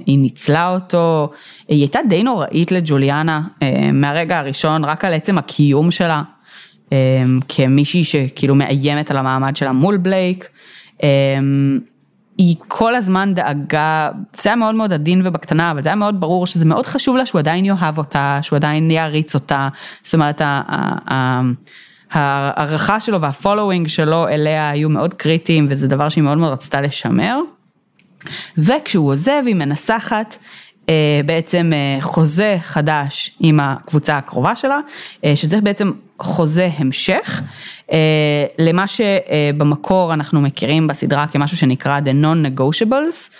היא 0.06 0.18
ניצלה 0.18 0.74
אותו, 0.74 1.30
היא 1.68 1.80
הייתה 1.80 1.98
די 2.08 2.22
נוראית 2.22 2.72
לג'וליאנה 2.72 3.40
אה, 3.62 3.92
מהרגע 3.92 4.38
הראשון, 4.38 4.84
רק 4.84 5.04
על 5.04 5.14
עצם 5.14 5.38
הקיום 5.38 5.90
שלה, 5.90 6.22
אמ, 6.92 6.96
כמישהי 7.48 8.04
שכאילו 8.04 8.54
מאיימת 8.54 9.10
על 9.10 9.16
המעמד 9.16 9.56
שלה 9.56 9.72
מול 9.72 9.96
בלייק. 9.96 10.48
היא 12.38 12.56
כל 12.68 12.94
הזמן 12.94 13.34
דאגה, 13.34 14.08
זה 14.34 14.48
היה 14.48 14.56
מאוד 14.56 14.74
מאוד 14.74 14.92
עדין 14.92 15.26
ובקטנה, 15.26 15.70
אבל 15.70 15.82
זה 15.82 15.88
היה 15.88 15.96
מאוד 15.96 16.20
ברור 16.20 16.46
שזה 16.46 16.64
מאוד 16.64 16.86
חשוב 16.86 17.16
לה 17.16 17.26
שהוא 17.26 17.38
עדיין 17.38 17.64
יאהב 17.64 17.98
אותה, 17.98 18.38
שהוא 18.42 18.56
עדיין 18.56 18.90
יעריץ 18.90 19.34
אותה, 19.34 19.68
זאת 20.02 20.14
אומרת 20.14 20.42
ההערכה 22.10 23.00
שלו 23.00 23.20
והפולווינג 23.20 23.88
שלו 23.88 24.28
אליה 24.28 24.70
היו 24.70 24.88
מאוד 24.88 25.14
קריטיים 25.14 25.66
וזה 25.70 25.88
דבר 25.88 26.08
שהיא 26.08 26.24
מאוד 26.24 26.38
מאוד 26.38 26.52
רצתה 26.52 26.80
לשמר. 26.80 27.40
וכשהוא 28.58 29.10
עוזב 29.10 29.42
היא 29.46 29.54
מנסחת 29.54 30.36
בעצם 31.26 31.72
אה, 31.74 32.00
חוזה 32.00 32.58
חדש 32.62 33.30
עם 33.40 33.60
הקבוצה 33.60 34.16
הקרובה 34.16 34.56
שלה, 34.56 34.78
אה, 35.24 35.36
שזה 35.36 35.60
בעצם 35.60 35.92
חוזה 36.22 36.70
המשך 36.76 37.42
למה 38.58 38.84
שבמקור 38.86 40.14
אנחנו 40.14 40.40
מכירים 40.40 40.86
בסדרה 40.86 41.26
כמשהו 41.26 41.56
שנקרא 41.56 42.00
The 42.00 42.24
Non-Negotiables, 42.24 43.30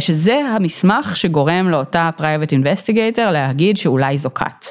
שזה 0.00 0.34
המסמך 0.56 1.16
שגורם 1.16 1.68
לאותה 1.68 2.10
Private 2.18 2.50
Investigator 2.50 3.30
להגיד 3.30 3.76
שאולי 3.76 4.18
זו 4.18 4.34
כת. 4.34 4.66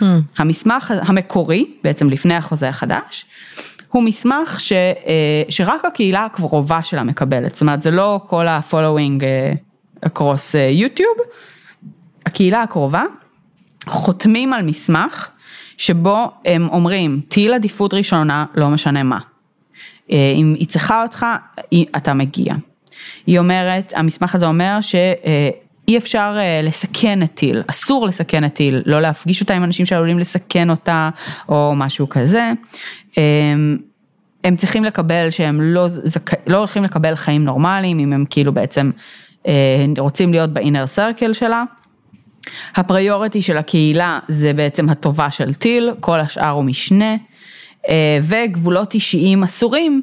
Hmm. 0.00 0.04
המסמך 0.36 0.94
המקורי, 1.02 1.66
בעצם 1.84 2.10
לפני 2.10 2.34
החוזה 2.34 2.68
החדש, 2.68 3.26
הוא 3.96 4.02
מסמך 4.02 4.60
ש, 4.60 4.72
אה, 4.72 5.42
שרק 5.48 5.84
הקהילה 5.84 6.24
הקרובה 6.24 6.82
שלה 6.82 7.02
מקבלת, 7.02 7.54
זאת 7.54 7.60
אומרת 7.60 7.82
זה 7.82 7.90
לא 7.90 8.20
כל 8.26 8.48
ה-following 8.48 9.24
אה, 9.24 9.52
across 10.06 10.58
יוטיוב, 10.70 11.16
הקהילה 12.26 12.62
הקרובה 12.62 13.04
חותמים 13.86 14.52
על 14.52 14.62
מסמך 14.62 15.28
שבו 15.78 16.30
הם 16.44 16.68
אומרים 16.72 17.20
טיל 17.28 17.54
עדיפות 17.54 17.94
ראשונה 17.94 18.44
לא 18.54 18.68
משנה 18.68 19.02
מה. 19.02 19.18
אם 20.10 20.54
היא 20.58 20.66
צריכה 20.66 21.02
אותך, 21.02 21.26
אתה 21.96 22.14
מגיע. 22.14 22.54
היא 23.26 23.38
אומרת, 23.38 23.92
המסמך 23.96 24.34
הזה 24.34 24.46
אומר 24.46 24.78
שאי 24.80 25.98
אפשר 25.98 26.36
לסכן 26.62 27.22
את 27.22 27.34
טיל, 27.34 27.62
אסור 27.66 28.06
לסכן 28.06 28.44
את 28.44 28.54
טיל, 28.54 28.82
לא 28.86 29.00
להפגיש 29.00 29.40
אותה 29.40 29.54
עם 29.54 29.64
אנשים 29.64 29.86
שעלולים 29.86 30.18
לסכן 30.18 30.70
אותה 30.70 31.10
או 31.48 31.72
משהו 31.76 32.08
כזה. 32.08 32.52
הם 34.44 34.56
צריכים 34.56 34.84
לקבל 34.84 35.30
שהם 35.30 35.60
לא, 35.60 35.88
זכ... 35.88 36.34
לא 36.46 36.56
הולכים 36.56 36.84
לקבל 36.84 37.16
חיים 37.16 37.44
נורמליים, 37.44 37.98
אם 37.98 38.12
הם 38.12 38.24
כאילו 38.30 38.52
בעצם 38.52 38.90
רוצים 39.98 40.32
להיות 40.32 40.50
באינר 40.50 40.86
סרקל 40.86 41.32
שלה. 41.32 41.64
הפריוריטי 42.74 43.42
של 43.42 43.56
הקהילה 43.56 44.18
זה 44.28 44.52
בעצם 44.52 44.88
הטובה 44.88 45.30
של 45.30 45.54
טיל, 45.54 45.90
כל 46.00 46.20
השאר 46.20 46.48
הוא 46.50 46.64
משנה, 46.64 47.16
וגבולות 48.22 48.94
אישיים 48.94 49.42
אסורים 49.42 50.02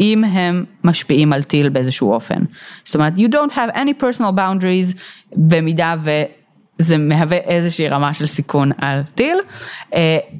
אם 0.00 0.24
הם 0.24 0.64
משפיעים 0.84 1.32
על 1.32 1.42
טיל 1.42 1.68
באיזשהו 1.68 2.12
אופן. 2.12 2.38
זאת 2.84 2.94
אומרת, 2.94 3.12
you 3.16 3.28
don't 3.32 3.52
have 3.52 3.76
any 3.76 4.02
personal 4.02 4.32
boundaries 4.36 4.96
במידה 5.36 5.94
וזה 6.80 6.98
מהווה 6.98 7.36
איזושהי 7.36 7.88
רמה 7.88 8.14
של 8.14 8.26
סיכון 8.26 8.70
על 8.78 9.02
טיל. 9.14 9.36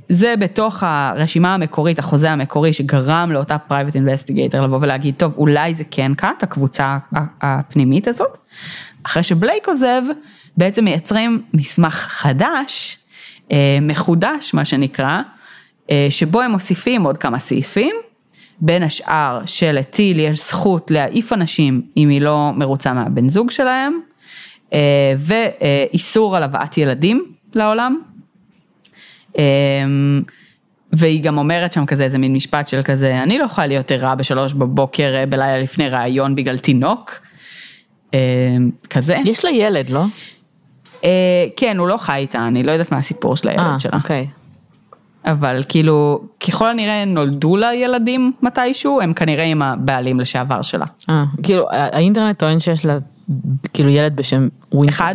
זה 0.08 0.34
בתוך 0.38 0.82
הרשימה 0.86 1.54
המקורית, 1.54 1.98
החוזה 1.98 2.30
המקורי 2.30 2.72
שגרם 2.72 3.32
לאותה 3.32 3.56
private 3.68 3.94
investigator 3.94 4.56
לבוא 4.56 4.78
ולהגיד, 4.80 5.14
טוב, 5.16 5.34
אולי 5.36 5.74
זה 5.74 5.84
כן 5.90 6.14
קאט, 6.14 6.42
הקבוצה 6.42 6.98
הפנימית 7.42 8.08
הזאת. 8.08 8.38
אחרי 9.02 9.22
שבלייק 9.22 9.68
עוזב, 9.68 10.02
בעצם 10.56 10.84
מייצרים 10.84 11.42
מסמך 11.54 11.94
חדש, 11.94 12.98
מחודש 13.82 14.54
מה 14.54 14.64
שנקרא, 14.64 15.20
שבו 16.10 16.40
הם 16.40 16.50
מוסיפים 16.50 17.02
עוד 17.02 17.18
כמה 17.18 17.38
סעיפים. 17.38 17.96
בין 18.62 18.82
השאר 18.82 19.40
שלטיל 19.46 20.18
יש 20.18 20.48
זכות 20.48 20.90
להעיף 20.90 21.32
אנשים 21.32 21.82
אם 21.96 22.08
היא 22.08 22.20
לא 22.20 22.50
מרוצה 22.54 22.92
מהבן 22.92 23.28
זוג 23.28 23.50
שלהם, 23.50 24.00
ואיסור 25.18 26.36
על 26.36 26.42
הבאת 26.42 26.78
ילדים 26.78 27.24
לעולם. 27.54 27.98
והיא 30.92 31.22
גם 31.22 31.38
אומרת 31.38 31.72
שם 31.72 31.86
כזה 31.86 32.04
איזה 32.04 32.18
מין 32.18 32.32
משפט 32.32 32.68
של 32.68 32.82
כזה, 32.82 33.22
אני 33.22 33.38
לא 33.38 33.44
יכולה 33.44 33.66
להיות 33.66 33.90
ערה 33.90 34.14
בשלוש 34.14 34.52
בבוקר 34.52 35.24
בלילה 35.28 35.58
לפני 35.58 35.88
ראיון 35.88 36.34
בגלל 36.34 36.58
תינוק, 36.58 37.20
כזה. 38.90 39.16
יש 39.24 39.44
לה 39.44 39.50
ילד, 39.50 39.90
לא? 39.90 40.04
כן, 41.56 41.78
הוא 41.78 41.88
לא 41.88 41.96
חי 41.96 42.16
איתה, 42.16 42.46
אני 42.46 42.62
לא 42.62 42.72
יודעת 42.72 42.92
מה 42.92 42.98
הסיפור 42.98 43.36
של 43.36 43.48
הילד 43.48 43.78
שלה. 43.78 43.92
אה, 43.92 43.98
אוקיי. 43.98 44.26
אבל 45.24 45.62
כאילו, 45.68 46.24
ככל 46.40 46.68
הנראה 46.70 47.04
נולדו 47.04 47.56
לה 47.56 47.74
ילדים 47.74 48.32
מתישהו, 48.42 49.00
הם 49.00 49.12
כנראה 49.12 49.44
עם 49.44 49.62
הבעלים 49.62 50.20
לשעבר 50.20 50.62
שלה. 50.62 50.86
אה, 51.10 51.24
כאילו, 51.42 51.66
האינטרנט 51.70 52.38
טוען 52.38 52.60
שיש 52.60 52.86
לה 52.86 52.98
כאילו 53.72 53.90
ילד 53.90 54.16
בשם 54.16 54.48
ווינטר. 54.72 54.94
אחד? 54.94 55.14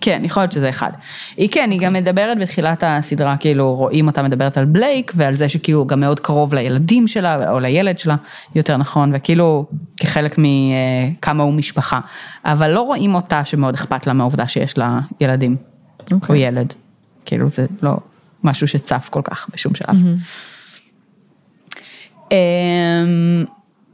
כן, 0.00 0.22
יכול 0.24 0.42
להיות 0.42 0.52
שזה 0.52 0.70
אחד. 0.70 0.90
היא 1.36 1.48
כן, 1.52 1.70
היא 1.70 1.80
גם 1.80 1.92
מדברת 1.92 2.38
בתחילת 2.38 2.84
הסדרה, 2.86 3.36
כאילו 3.36 3.74
רואים 3.74 4.06
אותה 4.06 4.22
מדברת 4.22 4.56
על 4.56 4.64
בלייק 4.64 5.12
ועל 5.16 5.34
זה 5.34 5.48
שכאילו 5.48 5.86
גם 5.86 6.00
מאוד 6.00 6.20
קרוב 6.20 6.54
לילדים 6.54 7.06
שלה, 7.06 7.50
או 7.50 7.60
לילד 7.60 7.98
שלה, 7.98 8.16
יותר 8.54 8.76
נכון, 8.76 9.10
וכאילו 9.14 9.66
כחלק 10.00 10.36
מכמה 10.38 11.42
הוא 11.42 11.54
משפחה. 11.54 12.00
אבל 12.44 12.70
לא 12.70 12.80
רואים 12.80 13.14
אותה 13.14 13.44
שמאוד 13.44 13.74
אכפת 13.74 14.06
לה 14.06 14.12
מהעובדה 14.12 14.48
שיש 14.48 14.78
לה 14.78 15.00
ילדים, 15.20 15.56
okay. 16.10 16.14
או 16.28 16.34
ילד. 16.34 16.74
כאילו 17.24 17.48
זה 17.48 17.66
לא 17.82 17.96
משהו 18.44 18.68
שצף 18.68 19.08
כל 19.10 19.22
כך 19.24 19.48
בשום 19.52 19.74
שלב. 19.74 20.02
Mm-hmm. 22.30 22.34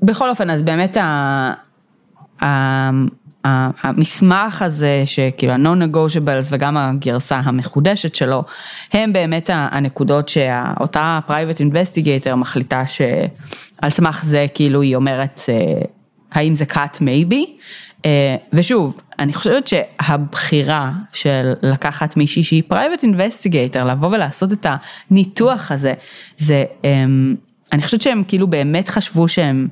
בכל 0.02 0.30
אופן, 0.30 0.50
אז 0.50 0.62
באמת 0.62 0.96
ה... 0.96 1.52
המסמך 3.82 4.62
הזה 4.62 5.02
שכאילו 5.06 5.52
ה-non-negotiables 5.52 6.46
וגם 6.50 6.76
הגרסה 6.76 7.40
המחודשת 7.44 8.14
שלו, 8.14 8.44
הם 8.92 9.12
באמת 9.12 9.50
הנקודות 9.52 10.28
שאותה 10.28 11.18
private 11.28 11.60
investigator 11.60 12.34
מחליטה 12.34 12.86
שעל 12.86 13.90
סמך 13.90 14.24
זה 14.24 14.46
כאילו 14.54 14.82
היא 14.82 14.96
אומרת 14.96 15.40
האם 16.32 16.54
זה 16.54 16.64
cut 16.72 16.96
maybe, 17.00 17.36
ושוב, 18.52 19.00
אני 19.18 19.32
חושבת 19.32 19.68
שהבחירה 19.68 20.92
של 21.12 21.52
לקחת 21.62 22.16
מישהי 22.16 22.44
שהיא 22.44 22.62
private 22.72 23.02
investigator, 23.02 23.84
לבוא 23.84 24.08
ולעשות 24.08 24.52
את 24.52 24.66
הניתוח 25.10 25.72
הזה, 25.72 25.94
זה, 26.36 26.64
אני 27.72 27.82
חושבת 27.82 28.02
שהם 28.02 28.22
כאילו 28.28 28.46
באמת 28.46 28.88
חשבו 28.88 29.28
שהם, 29.28 29.68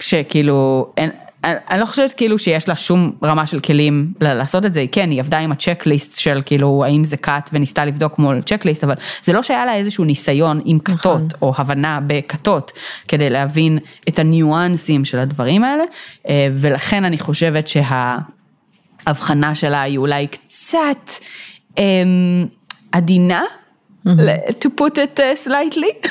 שכאילו, 0.00 0.92
אין, 0.96 1.10
אני 1.44 1.80
לא 1.80 1.86
חושבת 1.86 2.12
כאילו 2.12 2.38
שיש 2.38 2.68
לה 2.68 2.76
שום 2.76 3.12
רמה 3.22 3.46
של 3.46 3.60
כלים 3.60 4.12
לעשות 4.20 4.64
את 4.64 4.74
זה, 4.74 4.84
כן, 4.92 5.10
היא 5.10 5.20
עבדה 5.20 5.38
עם 5.38 5.52
הצ'קליסט 5.52 6.18
של 6.18 6.42
כאילו 6.46 6.84
האם 6.86 7.04
זה 7.04 7.16
קאט 7.16 7.50
וניסתה 7.52 7.84
לבדוק 7.84 8.18
מול 8.18 8.42
צ'קליסט, 8.46 8.84
אבל 8.84 8.94
זה 9.22 9.32
לא 9.32 9.42
שהיה 9.42 9.66
לה 9.66 9.74
איזשהו 9.74 10.04
ניסיון 10.04 10.60
עם 10.64 10.78
כתות 10.78 11.22
נכון. 11.22 11.28
או 11.42 11.54
הבנה 11.56 12.00
בכתות 12.06 12.72
כדי 13.08 13.30
להבין 13.30 13.78
את 14.08 14.18
הניואנסים 14.18 15.04
של 15.04 15.18
הדברים 15.18 15.64
האלה, 15.64 15.84
ולכן 16.54 17.04
אני 17.04 17.18
חושבת 17.18 17.68
שההבחנה 17.68 19.54
שלה 19.54 19.82
היא 19.82 19.98
אולי 19.98 20.26
קצת 20.26 21.10
אמ, 21.78 22.46
עדינה, 22.92 23.42
to 24.06 24.68
put 24.80 24.96
it 24.96 25.20
slightly. 25.46 26.08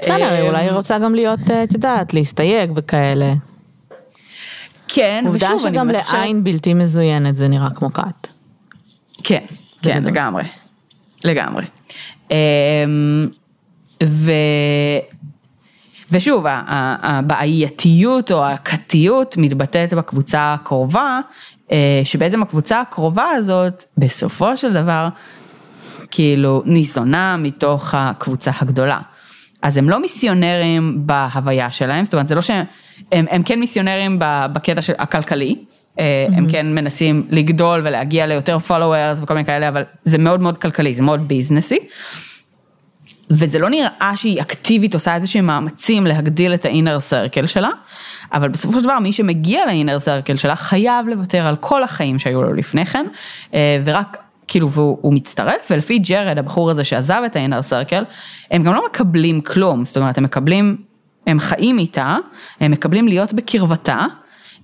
בסדר, 0.00 0.42
אולי 0.48 0.60
היא 0.62 0.70
רוצה 0.70 0.98
גם 0.98 1.14
להיות, 1.14 1.40
את 1.64 1.72
יודעת, 1.72 2.14
להסתייג 2.14 2.72
וכאלה. 2.76 3.32
כן, 4.94 5.24
עובדה 5.26 5.50
שגם 5.58 5.88
לעין 5.88 6.44
בלתי 6.44 6.74
מזוינת 6.74 7.36
זה 7.36 7.48
נראה 7.48 7.70
כמו 7.74 7.92
כת. 7.92 8.28
כן, 9.24 9.44
כן, 9.82 10.04
לגמרי, 10.04 10.42
לגמרי. 11.24 11.64
ו... 14.04 14.32
ושוב, 16.12 16.44
הבעייתיות 17.02 18.32
או 18.32 18.46
הכתיות 18.46 19.36
מתבטאת 19.36 19.94
בקבוצה 19.94 20.54
הקרובה, 20.54 21.20
שבעצם 22.04 22.42
הקבוצה 22.42 22.80
הקרובה 22.80 23.24
הזאת, 23.24 23.84
בסופו 23.98 24.56
של 24.56 24.72
דבר, 24.72 25.08
כאילו 26.10 26.62
ניזונה 26.66 27.36
מתוך 27.36 27.94
הקבוצה 27.94 28.50
הגדולה. 28.60 28.98
אז 29.62 29.76
הם 29.76 29.88
לא 29.88 30.00
מיסיונרים 30.00 31.06
בהוויה 31.06 31.70
שלהם, 31.70 32.04
זאת 32.04 32.14
אומרת 32.14 32.28
זה 32.28 32.34
לא 32.34 32.40
שהם, 32.40 32.64
הם, 33.12 33.26
הם 33.30 33.42
כן 33.42 33.60
מיסיונרים 33.60 34.16
בקטע 34.52 34.82
של 34.82 34.92
הכלכלי, 34.98 35.54
mm-hmm. 35.56 36.00
הם 36.36 36.50
כן 36.50 36.74
מנסים 36.74 37.26
לגדול 37.30 37.80
ולהגיע 37.84 38.26
ליותר 38.26 38.58
followers 38.68 39.22
וכל 39.22 39.34
מיני 39.34 39.46
כאלה, 39.46 39.68
אבל 39.68 39.82
זה 40.04 40.18
מאוד 40.18 40.40
מאוד 40.40 40.58
כלכלי, 40.58 40.94
זה 40.94 41.02
מאוד 41.02 41.28
ביזנסי. 41.28 41.78
וזה 43.32 43.58
לא 43.58 43.70
נראה 43.70 44.12
שהיא 44.16 44.40
אקטיבית 44.40 44.94
עושה 44.94 45.14
איזה 45.14 45.26
שהם 45.26 45.46
מאמצים 45.46 46.06
להגדיל 46.06 46.54
את 46.54 46.64
האינר 46.64 47.00
סרקל 47.00 47.46
שלה, 47.46 47.68
אבל 48.32 48.48
בסופו 48.48 48.78
של 48.78 48.84
דבר 48.84 48.98
מי 48.98 49.12
שמגיע 49.12 49.66
לאינר 49.66 49.98
סרקל 49.98 50.36
שלה 50.36 50.56
חייב 50.56 51.08
לוותר 51.08 51.46
על 51.46 51.56
כל 51.56 51.82
החיים 51.82 52.18
שהיו 52.18 52.42
לו 52.42 52.52
לפני 52.52 52.86
כן, 52.86 53.06
ורק 53.84 54.16
כאילו 54.48 54.70
והוא 54.70 55.14
מצטרף 55.14 55.68
ולפי 55.70 55.98
ג'רד 55.98 56.38
הבחור 56.38 56.70
הזה 56.70 56.84
שעזב 56.84 57.22
את 57.26 57.36
ה-inner 57.36 57.70
circle, 57.70 58.04
הם 58.50 58.62
גם 58.62 58.74
לא 58.74 58.84
מקבלים 58.90 59.40
כלום, 59.40 59.84
זאת 59.84 59.96
אומרת 59.96 60.18
הם 60.18 60.24
מקבלים, 60.24 60.76
הם 61.30 61.40
חיים 61.40 61.78
איתה, 61.78 62.16
הם 62.60 62.70
מקבלים 62.70 63.08
להיות 63.08 63.32
בקרבתה, 63.32 64.04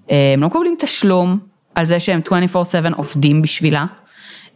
הם 0.08 0.40
לא 0.40 0.46
מקבלים 0.46 0.74
תשלום 0.78 1.38
על 1.74 1.84
זה 1.84 2.00
שהם 2.00 2.20
24/7 2.54 2.94
עובדים 2.96 3.42
בשבילה, 3.42 3.84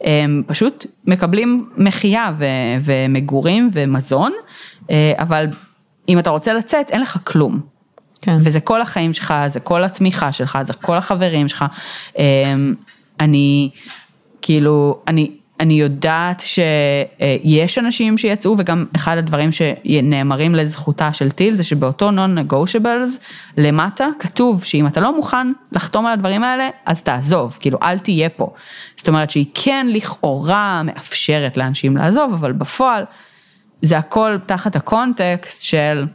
הם 0.01 0.43
פשוט 0.47 0.87
מקבלים 1.05 1.69
מחיה 1.77 2.33
ו- 2.39 2.45
ומגורים 2.85 3.71
ומזון, 3.73 4.33
אבל 5.19 5.47
אם 6.09 6.19
אתה 6.19 6.31
רוצה 6.31 6.53
לצאת 6.53 6.91
אין 6.91 7.01
לך 7.01 7.19
כלום. 7.25 7.61
כן. 8.23 8.39
וזה 8.41 8.61
כל 8.61 8.81
החיים 8.81 9.13
שלך, 9.13 9.35
זה 9.47 9.61
כל 9.61 9.85
התמיכה 9.85 10.33
שלך, 10.33 10.59
זה 10.63 10.73
כל 10.73 10.97
החברים 10.97 11.49
שלך. 11.49 11.65
אני 13.21 13.71
כאילו, 14.43 15.03
אני, 15.09 15.31
אני 15.61 15.75
יודעת 15.75 16.41
שיש 16.41 17.79
אנשים 17.79 18.19
שיצאו 18.19 18.55
וגם 18.59 18.87
אחד 18.97 19.17
הדברים 19.17 19.51
שנאמרים 19.53 20.55
לזכותה 20.55 21.13
של 21.13 21.31
טיל 21.31 21.55
זה 21.55 21.65
שבאותו 21.65 22.11
non-negotiables 22.11 23.19
למטה 23.59 24.07
כתוב 24.19 24.65
שאם 24.65 24.87
אתה 24.87 25.01
לא 25.01 25.17
מוכן 25.17 25.53
לחתום 25.73 26.07
על 26.07 26.13
הדברים 26.13 26.45
האלה 26.45 26.69
אז 26.87 27.03
תעזוב, 27.03 27.57
כאילו 27.61 27.79
אל 27.83 27.99
תהיה 27.99 28.29
פה. 28.29 28.53
זאת 28.97 29.09
אומרת 29.09 29.31
שהיא 29.31 29.47
כן 29.55 29.87
לכאורה 29.91 30.83
מאפשרת 30.85 31.57
לאנשים 31.57 31.97
לעזוב 31.97 32.33
אבל 32.33 32.53
בפועל 32.53 33.05
זה 33.83 33.99
הכל 33.99 34.37
תחת 34.47 34.77
הקונטקסט 34.77 35.63
של 35.63 36.07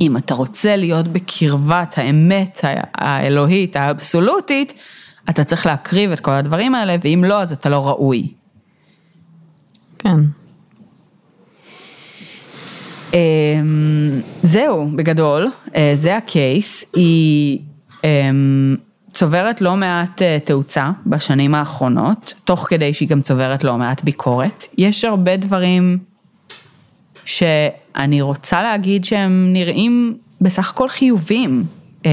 אם 0.00 0.16
אתה 0.16 0.34
רוצה 0.34 0.76
להיות 0.76 1.08
בקרבת 1.08 1.94
האמת 1.98 2.60
האלוהית, 2.94 3.76
האבסולוטית, 3.76 4.74
אתה 5.30 5.44
צריך 5.44 5.66
להקריב 5.66 6.10
את 6.10 6.20
כל 6.20 6.30
הדברים 6.30 6.74
האלה, 6.74 6.96
ואם 7.02 7.24
לא, 7.26 7.42
אז 7.42 7.52
אתה 7.52 7.68
לא 7.68 7.88
ראוי. 7.88 8.41
כן. 10.02 10.20
אמ, 13.14 14.20
זהו, 14.42 14.90
בגדול, 14.96 15.48
אה, 15.76 15.92
זה 15.94 16.16
הקייס, 16.16 16.84
היא 16.96 17.58
אמ, 18.04 18.76
צוברת 19.08 19.60
לא 19.60 19.76
מעט 19.76 20.22
אה, 20.22 20.38
תאוצה 20.44 20.90
בשנים 21.06 21.54
האחרונות, 21.54 22.34
תוך 22.44 22.66
כדי 22.68 22.94
שהיא 22.94 23.08
גם 23.08 23.22
צוברת 23.22 23.64
לא 23.64 23.78
מעט 23.78 24.04
ביקורת. 24.04 24.64
יש 24.78 25.04
הרבה 25.04 25.36
דברים 25.36 25.98
שאני 27.24 28.20
רוצה 28.20 28.62
להגיד 28.62 29.04
שהם 29.04 29.52
נראים 29.52 30.18
בסך 30.40 30.70
הכל 30.70 30.88
חיובים 30.88 31.64
אמ, 32.04 32.10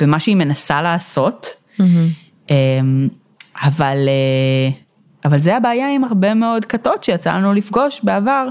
במה 0.00 0.20
שהיא 0.20 0.36
מנסה 0.36 0.82
לעשות, 0.82 1.46
mm-hmm. 1.80 2.52
אבל, 3.62 3.96
אה, 4.08 4.85
אבל 5.26 5.38
זה 5.38 5.56
הבעיה 5.56 5.94
עם 5.94 6.04
הרבה 6.04 6.34
מאוד 6.34 6.64
כתות 6.64 7.04
שיצא 7.04 7.34
לנו 7.34 7.54
לפגוש 7.54 8.00
בעבר. 8.02 8.48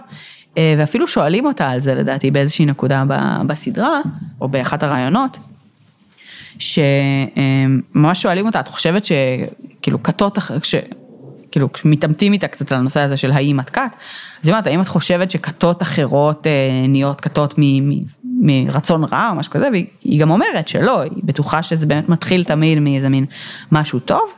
אה, 0.57 0.75
ואפילו 0.77 1.07
שואלים 1.07 1.45
אותה 1.45 1.69
על 1.69 1.79
זה 1.79 1.95
לדעתי 1.95 2.31
באיזושהי 2.31 2.65
נקודה 2.65 3.03
בסדרה, 3.47 3.99
או 4.41 4.47
באחת 4.47 4.83
הרעיונות, 4.83 5.37
שממש 6.59 8.21
שואלים 8.21 8.45
אותה, 8.45 8.59
את 8.59 8.67
חושבת 8.67 9.05
שכאילו 9.05 10.03
כתות, 10.03 10.37
ש... 10.63 10.75
כאילו 11.51 11.69
מתעמתים 11.85 12.33
איתה 12.33 12.47
קצת 12.47 12.71
על 12.71 12.77
הנושא 12.77 12.99
הזה 12.99 13.17
של 13.17 13.31
האם 13.31 13.59
את 13.59 13.69
כת, 13.69 13.81
אז 13.81 14.47
היא 14.47 14.51
אומרת, 14.51 14.67
האם 14.67 14.81
את 14.81 14.87
חושבת 14.87 15.31
שכתות 15.31 15.81
אחרות 15.81 16.47
אה, 16.47 16.51
נהיות 16.87 17.21
כתות 17.21 17.53
מרצון 18.23 19.03
רע 19.03 19.29
או 19.29 19.35
משהו 19.35 19.51
כזה, 19.51 19.67
והיא 19.71 20.19
גם 20.19 20.31
אומרת 20.31 20.67
שלא, 20.67 21.01
היא 21.01 21.11
בטוחה 21.23 21.63
שזה 21.63 21.85
באמת 21.85 22.09
מתחיל 22.09 22.43
תמיד 22.43 22.79
מאיזה 22.79 23.09
מין 23.09 23.25
משהו 23.71 23.99
טוב, 23.99 24.33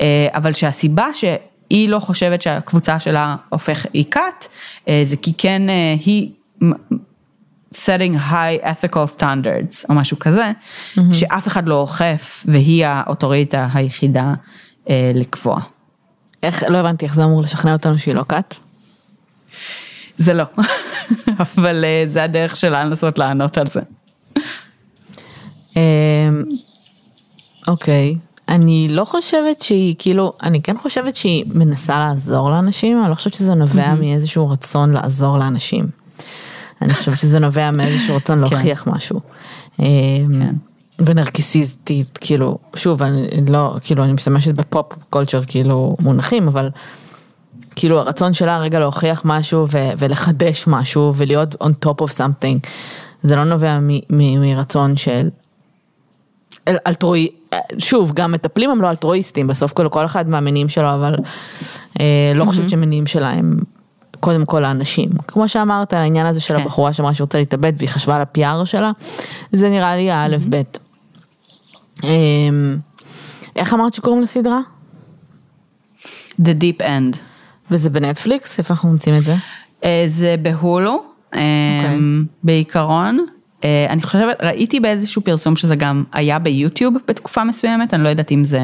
אה, 0.00 0.28
אבל 0.34 0.52
שהסיבה 0.52 1.06
ש... 1.14 1.24
היא 1.70 1.88
לא 1.88 1.98
חושבת 1.98 2.42
שהקבוצה 2.42 3.00
שלה 3.00 3.36
הופך, 3.48 3.86
היא 3.92 4.04
כת, 4.10 4.46
אה, 4.88 5.02
זה 5.04 5.16
כי 5.16 5.32
כן 5.38 5.62
אה, 5.68 5.94
היא 6.06 6.30
setting 7.74 8.30
high 8.30 8.64
ethical 8.64 9.18
standards 9.18 9.86
או 9.88 9.94
משהו 9.94 10.18
כזה, 10.18 10.50
mm-hmm. 10.50 11.00
שאף 11.12 11.46
אחד 11.46 11.68
לא 11.68 11.74
אוכף 11.74 12.44
והיא 12.48 12.86
האוטוריטה 12.86 13.68
היחידה 13.74 14.32
אה, 14.90 15.12
לקבוע. 15.14 15.60
איך, 16.42 16.62
לא 16.68 16.78
הבנתי 16.78 17.04
איך 17.04 17.14
זה 17.14 17.24
אמור 17.24 17.42
לשכנע 17.42 17.72
אותנו 17.72 17.98
שהיא 17.98 18.14
לא 18.14 18.24
כת? 18.28 18.54
זה 20.18 20.34
לא, 20.34 20.44
אבל 21.56 21.84
זה 22.06 22.24
הדרך 22.24 22.56
שלה 22.56 22.84
לנסות 22.84 23.18
לענות 23.18 23.58
על 23.58 23.66
זה. 23.66 23.80
אמ, 25.76 25.82
אוקיי. 27.68 28.16
okay. 28.16 28.33
אני 28.48 28.88
לא 28.90 29.04
חושבת 29.04 29.62
שהיא, 29.62 29.94
כאילו, 29.98 30.32
אני 30.42 30.62
כן 30.62 30.78
חושבת 30.78 31.16
שהיא 31.16 31.44
מנסה 31.54 31.98
לעזור 31.98 32.50
לאנשים, 32.50 33.00
אני 33.00 33.10
לא 33.10 33.14
חושבת 33.14 33.34
שזה 33.34 33.54
נובע 33.54 33.92
mm-hmm. 33.92 34.00
מאיזשהו 34.00 34.48
רצון 34.50 34.92
לעזור 34.92 35.38
לאנשים. 35.38 35.86
אני 36.82 36.94
חושבת 36.94 37.18
שזה 37.18 37.38
נובע 37.38 37.70
מאיזשהו 37.70 38.16
רצון 38.16 38.36
כן. 38.36 38.40
להוכיח 38.54 38.86
משהו. 38.86 39.20
אמ, 39.78 39.84
כן. 40.32 40.54
ונרקיסיסטית, 40.98 42.18
כאילו, 42.20 42.58
שוב, 42.76 43.02
אני 43.02 43.46
לא, 43.48 43.76
כאילו, 43.82 44.04
אני 44.04 44.12
משתמשת 44.12 44.54
בפופ 44.54 44.92
קולצ'ר, 45.10 45.42
כאילו, 45.46 45.96
מונחים, 46.00 46.48
אבל 46.48 46.70
כאילו 47.76 47.98
הרצון 47.98 48.34
שלה 48.34 48.58
רגע 48.58 48.78
להוכיח 48.78 49.22
משהו 49.24 49.66
ו- 49.70 49.90
ולחדש 49.98 50.64
משהו 50.66 51.12
ולהיות 51.16 51.54
on 51.62 51.86
top 51.86 52.04
of 52.04 52.10
something, 52.10 52.68
זה 53.22 53.36
לא 53.36 53.44
נובע 53.44 53.78
מרצון 54.10 54.96
של 54.96 55.28
אלטרואי, 56.68 57.28
שוב, 57.78 58.12
גם 58.14 58.32
מטפלים 58.32 58.70
הם 58.70 58.80
לא 58.80 58.90
אלטרואיסטים, 58.90 59.46
בסוף 59.46 59.72
כל, 59.72 59.88
כל 59.88 60.04
אחד 60.04 60.28
מהמינים 60.28 60.68
שלו, 60.68 60.94
אבל 60.94 61.14
אה, 62.00 62.32
לא 62.34 62.44
חושבת 62.44 62.70
שמניעים 62.70 63.06
שלה 63.06 63.30
הם 63.30 63.58
קודם 64.20 64.44
כל 64.44 64.64
האנשים. 64.64 65.10
כמו 65.28 65.48
שאמרת, 65.48 65.92
העניין 65.92 66.26
הזה 66.26 66.40
של 66.40 66.54
כן. 66.54 66.60
הבחורה 66.60 66.92
שאמרה 66.92 67.14
שהיא 67.14 67.24
רוצה 67.24 67.38
להתאבד 67.38 67.72
והיא 67.76 67.88
חשבה 67.88 68.16
על 68.16 68.22
הפיאר 68.22 68.64
שלה, 68.64 68.90
זה 69.52 69.68
נראה 69.68 69.96
לי 69.96 70.10
האלף 70.10 70.46
בית. 70.46 70.78
אה, 72.04 72.10
איך 73.56 73.74
אמרת 73.74 73.94
שקוראים 73.94 74.22
לסדרה? 74.22 74.60
The 76.42 76.54
Deep 76.60 76.82
End. 76.82 77.16
וזה 77.70 77.90
בנטפליקס? 77.90 78.58
איפה 78.58 78.74
אנחנו 78.74 78.88
מוצאים 78.88 79.14
את 79.16 79.24
זה? 79.24 79.34
אה, 79.84 80.04
זה 80.06 80.34
בהולו, 80.42 81.04
okay. 81.04 81.36
אוקיי. 81.36 81.98
בעיקרון. 82.42 83.26
אה, 83.64 83.86
אני 83.90 84.02
חושבת, 84.02 84.42
ראיתי 84.42 84.80
באיזשהו 84.80 85.22
פרסום 85.22 85.56
שזה 85.56 85.76
גם 85.76 86.04
היה 86.12 86.38
ביוטיוב 86.38 86.94
בתקופה 87.08 87.44
מסוימת, 87.44 87.94
אני 87.94 88.02
לא 88.02 88.08
יודעת 88.08 88.32
אם 88.32 88.44
זה 88.44 88.60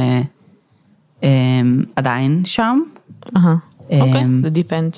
um, 1.20 1.24
עדיין 1.96 2.44
שם. 2.44 2.80
אהה, 3.36 3.56
אוקיי, 3.90 4.24
זה 4.42 4.50
Deep 4.50 4.72
End. 4.72 4.96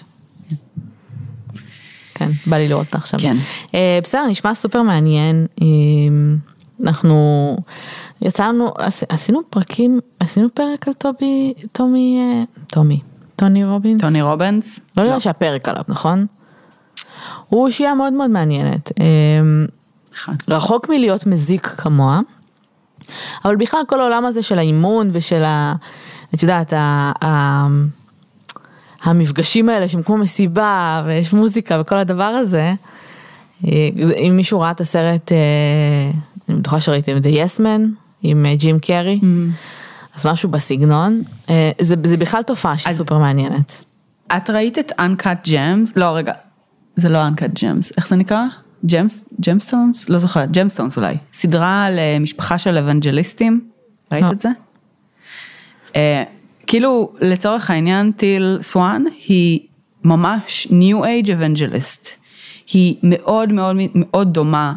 כן, 2.15 2.31
בא 2.47 2.57
לי 2.57 2.69
לראות 2.69 2.87
אותה 2.87 2.99
עכשיו. 2.99 3.21
כן. 3.21 3.37
Uh, 3.67 3.75
בסדר, 4.03 4.27
נשמע 4.27 4.55
סופר 4.55 4.83
מעניין. 4.83 5.47
Uh, 5.61 5.63
אנחנו 6.83 7.57
יצאנו, 8.23 8.73
עשינו 9.09 9.41
פרקים, 9.51 10.01
עשינו 10.21 10.49
פרק 10.55 10.89
על 10.89 10.95
טובי, 10.95 11.55
טומי, 11.73 12.19
uh, 12.21 12.61
טומי, 12.67 13.01
טוני 13.37 13.65
רובינס. 13.65 14.01
טוני 14.01 14.23
רובינס? 14.23 14.81
לא 14.97 15.03
נראה 15.03 15.15
לא. 15.15 15.21
שהפרק 15.21 15.69
עליו, 15.69 15.83
נכון? 15.89 16.27
הוא 17.49 17.67
אישייה 17.67 17.95
מאוד 17.95 18.13
מאוד 18.13 18.31
מעניינת. 18.31 18.93
רחוק 20.49 20.89
מלהיות 20.89 21.27
מזיק 21.27 21.67
כמוה, 21.67 22.21
אבל 23.45 23.57
בכלל 23.57 23.81
כל 23.87 24.01
העולם 24.01 24.27
הזה 24.27 24.43
של 24.43 24.59
האימון 24.59 25.11
ושל 25.13 25.45
ה... 25.45 25.75
את 26.35 26.43
יודעת, 26.43 26.73
ה... 26.73 27.13
ה... 27.25 27.67
המפגשים 29.03 29.69
האלה 29.69 29.89
שהם 29.89 30.03
כמו 30.03 30.17
מסיבה 30.17 31.03
ויש 31.07 31.33
מוזיקה 31.33 31.81
וכל 31.81 31.99
הדבר 31.99 32.25
הזה, 32.25 32.75
אם 33.95 34.33
מישהו 34.37 34.61
ראה 34.61 34.71
את 34.71 34.81
הסרט, 34.81 35.33
אה, 35.33 35.39
אני 36.49 36.59
בטוחה 36.59 36.81
שראיתם, 36.81 37.17
The 37.17 37.35
Yes 37.35 37.61
Man 37.61 37.81
עם 38.23 38.47
אה, 38.47 38.55
ג'ים 38.57 38.79
קרי, 38.79 39.21
mm. 39.23 39.27
אז 40.17 40.27
משהו 40.27 40.49
בסגנון, 40.49 41.23
אה, 41.51 41.71
זה, 41.81 41.95
זה 42.05 42.17
בכלל 42.17 42.43
תופעה 42.43 42.79
שהיא 42.79 42.95
סופר 42.95 43.19
מעניינת. 43.19 43.85
את 44.37 44.51
ראית 44.51 44.79
את 44.79 44.93
Uncut 45.01 45.49
Gems? 45.49 45.93
לא 45.97 46.17
רגע, 46.17 46.33
זה 46.97 47.09
לא 47.09 47.19
Uncut 47.29 47.59
Gems, 47.59 47.93
איך 47.97 48.09
זה 48.09 48.17
נקרא? 48.17 48.45
Gems, 48.87 49.25
Gemstones? 49.49 50.09
לא 50.09 50.19
זוכרת, 50.19 50.51
Gemstones 50.51 50.97
אולי. 50.97 51.17
סדרה 51.33 51.85
על 51.85 51.99
אה, 51.99 52.19
משפחה 52.21 52.59
של 52.59 52.79
אבנג'ליסטים, 52.79 53.61
ראית 54.13 54.25
לא. 54.25 54.31
את 54.31 54.41
זה? 54.41 54.49
Uh, 55.89 55.95
כאילו 56.67 57.13
לצורך 57.21 57.71
העניין 57.71 58.13
טיל 58.13 58.59
סוואן 58.61 59.05
היא 59.27 59.61
ממש 60.05 60.69
New 60.71 61.05
Age 61.05 61.27
Evangelist. 61.27 62.09
היא 62.73 62.97
מאוד 63.03 63.53
מאוד 63.53 63.77
מאוד 63.95 64.35
דומה 64.35 64.75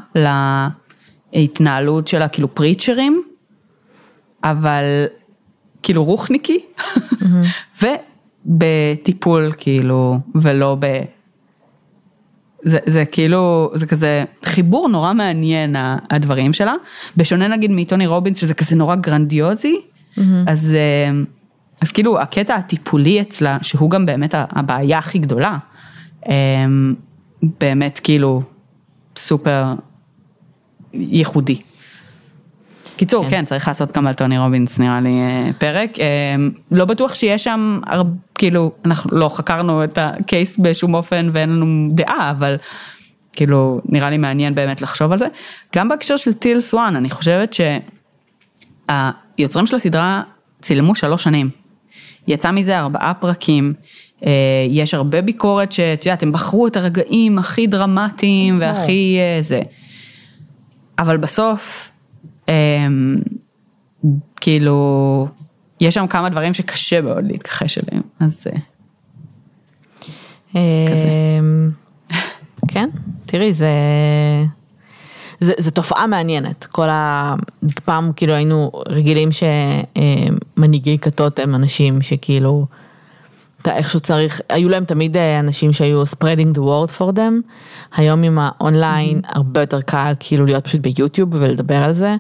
להתנהלות 1.34 2.08
שלה 2.08 2.28
כאילו 2.28 2.56
פריצ'רים, 2.56 3.24
אבל 4.44 4.84
כאילו 5.84 6.04
רוחניקי. 6.04 6.66
ובטיפול 8.46 9.52
כאילו, 9.58 10.20
ולא 10.36 10.78
ב... 10.80 11.02
זה, 12.66 12.78
זה 12.86 13.06
כאילו, 13.06 13.72
זה 13.74 13.86
כזה 13.86 14.24
חיבור 14.46 14.90
נורא 14.90 15.14
מעניין 15.14 15.76
הדברים 16.10 16.54
שלה, 16.54 16.74
בשונה 17.18 17.48
נגיד 17.48 17.72
מטוני 17.74 18.08
רובינס 18.08 18.38
שזה 18.38 18.54
כזה 18.54 18.76
נורא 18.76 18.96
גרנדיוזי, 18.96 19.76
mm-hmm. 19.76 20.22
אז, 20.48 20.76
אה, 20.76 21.22
אז 21.82 21.92
כאילו 21.92 22.22
הקטע 22.22 22.56
הטיפולי 22.56 23.22
אצלה, 23.22 23.58
שהוא 23.62 23.90
גם 23.90 24.06
באמת 24.06 24.36
הבעיה 24.38 24.98
הכי 24.98 25.20
גדולה, 25.20 25.58
אה, 26.30 26.34
באמת 27.60 28.00
כאילו 28.04 28.42
סופר 29.18 29.74
ייחודי. 30.94 31.62
קיצור, 32.96 33.24
כן. 33.24 33.30
כן, 33.30 33.46
צריך 33.46 33.68
לעשות 33.68 33.98
גם 33.98 34.08
על 34.08 34.14
טוני 34.14 34.38
רובינס 34.38 34.80
נראה 34.80 35.02
לי 35.02 35.14
אה, 35.14 35.50
פרק. 35.58 35.98
לא 36.72 36.86
בטוח 36.86 37.16
שיש 37.16 37.44
שם, 37.44 37.80
הרבה, 37.86 38.12
כאילו, 38.38 38.72
אנחנו 38.86 39.18
לא 39.18 39.30
חקרנו 39.30 39.84
את 39.84 39.98
הקייס 40.02 40.58
בשום 40.60 40.94
אופן 40.94 41.30
ואין 41.34 41.50
לנו 41.50 41.90
דעה, 41.92 42.32
אבל 42.32 42.56
כאילו, 43.34 43.82
נראה 43.86 44.10
לי 44.10 44.18
מעניין 44.18 44.56
באמת 44.56 44.82
לחשוב 44.82 45.12
על 45.12 45.18
זה. 45.18 45.28
גם 45.76 45.90
בהקשר 45.90 46.18
של 46.18 46.34
טיל 46.34 46.62
סואן, 46.62 46.96
אני 46.96 47.10
חושבת 47.10 47.56
שהיוצרים 48.90 49.66
של 49.68 49.76
הסדרה 49.76 50.22
צילמו 50.62 50.96
שלוש 50.96 51.24
שנים. 51.24 51.50
יצא 52.28 52.52
מזה 52.52 52.80
ארבעה 52.80 53.14
פרקים, 53.14 53.74
אה, 54.26 54.32
יש 54.70 54.94
הרבה 54.94 55.22
ביקורת 55.22 55.72
שאת 55.72 56.06
יודעת, 56.06 56.24
הם 56.24 56.32
בחרו 56.32 56.68
את 56.68 56.78
הרגעים 56.78 57.40
הכי 57.40 57.68
דרמטיים 57.68 58.58
והכי 58.62 59.18
זה. 59.42 59.62
אבל 61.00 61.18
בסוף, 61.18 61.90
אמ, 62.50 63.16
כאילו, 64.42 65.28
יש 65.82 65.94
שם 65.94 66.08
כמה 66.08 66.30
דברים 66.30 66.54
שקשה 66.54 67.02
מאוד 67.02 67.24
להתכחש 67.24 67.78
אליהם, 67.78 68.04
אז 68.20 68.48
אה, 70.56 70.86
כזה. 70.90 71.10
אמ, 71.40 71.72
תראי, 73.26 73.54
זה... 73.54 73.70
זה, 75.40 75.54
זה 75.58 75.72
תופעה 75.72 76.08
מעניינת, 76.08 76.66
כל 76.66 76.90
ה... 76.90 77.36
פעם 77.86 78.12
כאילו 78.16 78.34
היינו 78.34 78.72
רגילים 78.88 79.30
שמנהיגי 79.32 80.98
כתות 80.98 81.40
הם 81.40 81.56
אנשים 81.56 82.02
שכאילו, 82.02 82.66
אתה 83.62 83.78
איכשהו 83.78 84.00
צריך, 84.00 84.42
היו 84.50 84.70
להם 84.70 84.86
תמיד 84.86 85.18
אה, 85.18 85.40
אנשים 85.40 85.74
שהיו 85.74 86.04
spreading 86.04 86.58
the 86.58 86.60
word 86.60 87.00
for 87.00 87.16
them, 87.16 87.52
היום 87.96 88.24
עם 88.24 88.40
האונליין 88.40 89.22
mm-hmm. 89.24 89.32
הרבה 89.36 89.62
יותר 89.62 89.82
קל 89.82 90.14
כאילו 90.20 90.46
להיות 90.46 90.64
פשוט 90.64 90.82
ביוטיוב 90.82 91.30
ולדבר 91.32 91.84
על 91.84 91.94
זה, 91.94 92.10
אה, 92.10 92.16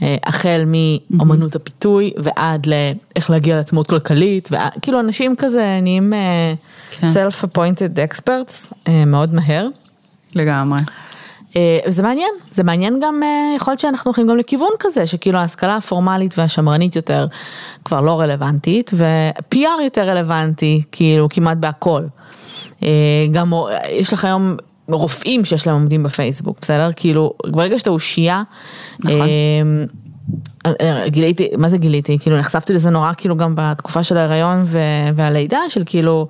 החל 0.00 0.64
מאומנות 1.10 1.56
הפיתוי 1.56 2.12
ועד 2.16 2.66
לאיך 2.66 3.30
להגיע 3.30 3.56
לעצמאות 3.56 3.86
כלכלית, 3.88 4.48
וכאילו 4.52 5.00
אנשים 5.00 5.36
כזה 5.36 5.78
נהיים 5.82 6.12
אה, 6.12 6.54
כן. 6.90 7.06
self-appointed 7.06 7.98
experts 8.10 8.90
מאוד 9.06 9.34
מהר. 9.34 9.68
לגמרי. 10.34 10.78
אה, 11.56 11.78
זה 11.86 12.02
מעניין, 12.02 12.30
זה 12.50 12.64
מעניין 12.64 13.00
גם, 13.02 13.22
אה, 13.22 13.54
יכול 13.56 13.72
להיות 13.72 13.80
שאנחנו 13.80 14.08
הולכים 14.08 14.26
גם 14.26 14.36
לכיוון 14.36 14.70
כזה, 14.78 15.06
שכאילו 15.06 15.38
ההשכלה 15.38 15.76
הפורמלית 15.76 16.38
והשמרנית 16.38 16.96
יותר 16.96 17.26
כבר 17.84 18.00
לא 18.00 18.20
רלוונטית, 18.20 18.90
ו-PR 18.94 19.82
יותר 19.84 20.08
רלוונטי, 20.08 20.82
כאילו 20.92 21.28
כמעט 21.28 21.56
בהכל. 21.56 22.02
אה, 22.82 22.88
גם 23.32 23.52
יש 23.90 24.12
לך 24.12 24.24
היום 24.24 24.56
רופאים 24.88 25.44
שיש 25.44 25.66
להם 25.66 25.76
עומדים 25.76 26.02
בפייסבוק, 26.02 26.58
בסדר? 26.60 26.90
כאילו, 26.96 27.34
ברגע 27.46 27.78
שאתה 27.78 27.90
אושייה, 27.90 28.42
נכון. 29.00 29.28
גיליתי, 31.06 31.48
מה 31.58 31.68
זה 31.68 31.78
גיליתי? 31.78 32.18
כאילו 32.18 32.38
נחשפתי 32.38 32.72
לזה 32.72 32.90
נורא 32.90 33.12
כאילו 33.16 33.36
גם 33.36 33.54
בתקופה 33.56 34.02
של 34.02 34.16
ההיריון 34.16 34.64
והלידה 35.14 35.58
של 35.68 35.82
כאילו 35.86 36.28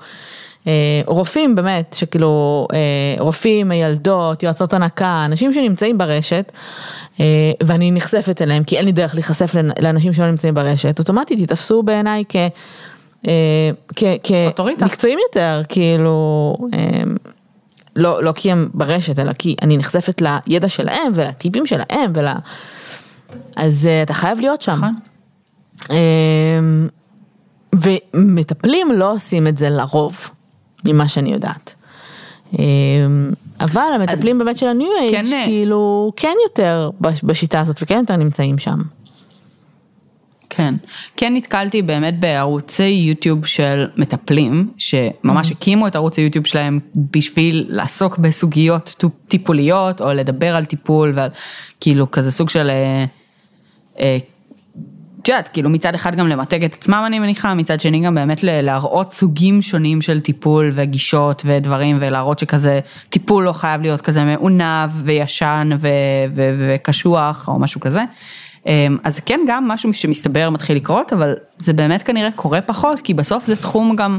אה, 0.67 1.03
רופאים 1.07 1.55
באמת, 1.55 1.97
שכאילו 1.99 2.67
אה, 2.73 2.79
רופאים, 3.19 3.69
מיילדות, 3.69 4.43
יועצות 4.43 4.75
הנקה, 4.75 5.23
אנשים 5.25 5.53
שנמצאים 5.53 5.99
ברשת, 5.99 6.53
אה, 7.21 7.53
ואני 7.63 7.91
נחשפת 7.91 8.43
אליהם, 8.43 8.65
כי 8.65 8.77
אין 8.77 8.85
לי 8.85 8.93
דרך 8.93 9.15
להיחשף 9.15 9.55
לאנשים 9.81 10.13
שלא 10.13 10.31
נמצאים 10.31 10.55
ברשת, 10.55 10.99
אוטומטית 10.99 11.41
יתפסו 11.41 11.83
בעיניי 11.83 12.25
כ... 12.29 12.37
כמקצועיים 14.79 15.19
יותר, 15.29 15.63
כאילו, 15.69 16.57
לא, 17.97 18.25
לא 18.25 18.33
כי 18.33 18.53
הם 18.53 18.69
ברשת, 18.75 19.19
אלא 19.19 19.33
כי 19.33 19.57
אני 19.63 19.77
נחשפת 19.77 20.23
לידע 20.47 20.69
שלהם 20.69 21.13
ולטיפים 21.15 21.67
שלהם 21.67 22.13
ול... 22.15 22.27
אז 23.57 23.89
אתה 24.03 24.15
חייב 24.15 24.41
להיות 24.41 24.63
שם. 24.63 24.73
נכון. 24.73 24.95
ומטפלים 27.75 28.93
לא 28.93 29.13
עושים 29.13 29.47
את 29.47 29.59
זה 29.59 29.71
לרוב. 29.71 30.31
ממה 30.85 31.09
שאני 31.09 31.33
יודעת. 31.33 31.75
אמ, 32.59 33.31
אבל 33.61 33.93
המטפלים 33.95 34.39
באמת 34.39 34.59
של 34.59 34.67
הניו 34.67 34.89
אייג' 35.01 35.11
כן, 35.11 35.25
אה, 35.33 35.45
כאילו 35.45 36.13
כן 36.17 36.35
יותר 36.49 36.91
בשיטה 37.01 37.61
הזאת 37.61 37.83
וכן 37.83 37.99
יותר 37.99 38.17
נמצאים 38.17 38.59
שם. 38.59 38.83
כן, 40.55 40.75
כן 41.17 41.35
נתקלתי 41.37 41.83
באמת 41.83 42.21
בערוצי 42.21 42.89
יוטיוב 42.89 43.47
של 43.47 43.87
מטפלים, 43.97 44.71
שממש 44.79 45.49
mm-hmm. 45.49 45.53
הקימו 45.53 45.87
את 45.87 45.97
ערוץ 45.97 46.19
היוטיוב 46.19 46.47
שלהם 46.47 46.81
בשביל 46.97 47.67
לעסוק 47.69 48.19
בסוגיות 48.19 49.05
טיפוליות, 49.29 50.01
או 50.01 50.13
לדבר 50.13 50.57
על 50.57 50.65
טיפול, 50.65 51.13
ועל 51.15 51.31
כאילו 51.81 52.11
כזה 52.11 52.33
סוג 52.33 52.49
של 52.49 52.71
אה, 52.71 53.05
אה, 54.01 54.19
את 55.23 55.29
יודעת, 55.29 55.49
כאילו 55.49 55.71
מצד 55.71 55.95
אחד 55.95 56.15
גם 56.15 56.29
למתג 56.29 56.65
את 56.65 56.75
עצמם 56.75 57.05
אני 57.07 57.19
מניחה, 57.19 57.55
מצד 57.55 57.81
שני 57.81 58.01
גם 58.01 58.15
באמת 58.15 58.43
להראות 58.43 59.13
סוגים 59.13 59.63
שונים 59.63 60.03
של 60.03 60.21
טיפול 60.21 60.71
וגישות 60.75 61.43
ודברים 61.47 61.99
ולהראות 62.01 62.39
שכזה 62.39 62.81
טיפול 63.09 63.45
לא 63.45 63.53
חייב 63.53 63.83
להיות 63.83 64.01
כזה 64.01 64.25
מעונב 64.25 64.91
וישן 65.05 65.71
וקשוח 66.35 67.49
או 67.49 67.59
משהו 67.59 67.81
כזה. 67.81 68.03
אמ, 68.67 68.97
אז 69.05 69.21
כן 69.21 69.41
גם 69.49 69.69
משהו 69.69 69.93
שמסתבר 69.93 70.51
מתחיל 70.51 70.77
לקרות, 70.77 71.13
אבל 71.13 71.35
זה 71.59 71.73
באמת 71.73 72.03
כנראה 72.03 72.31
קורה 72.31 72.61
פחות, 72.61 73.01
כי 73.01 73.15
בסוף 73.15 73.47
זה 73.47 73.57
תחום 73.57 73.97
גם, 73.97 74.19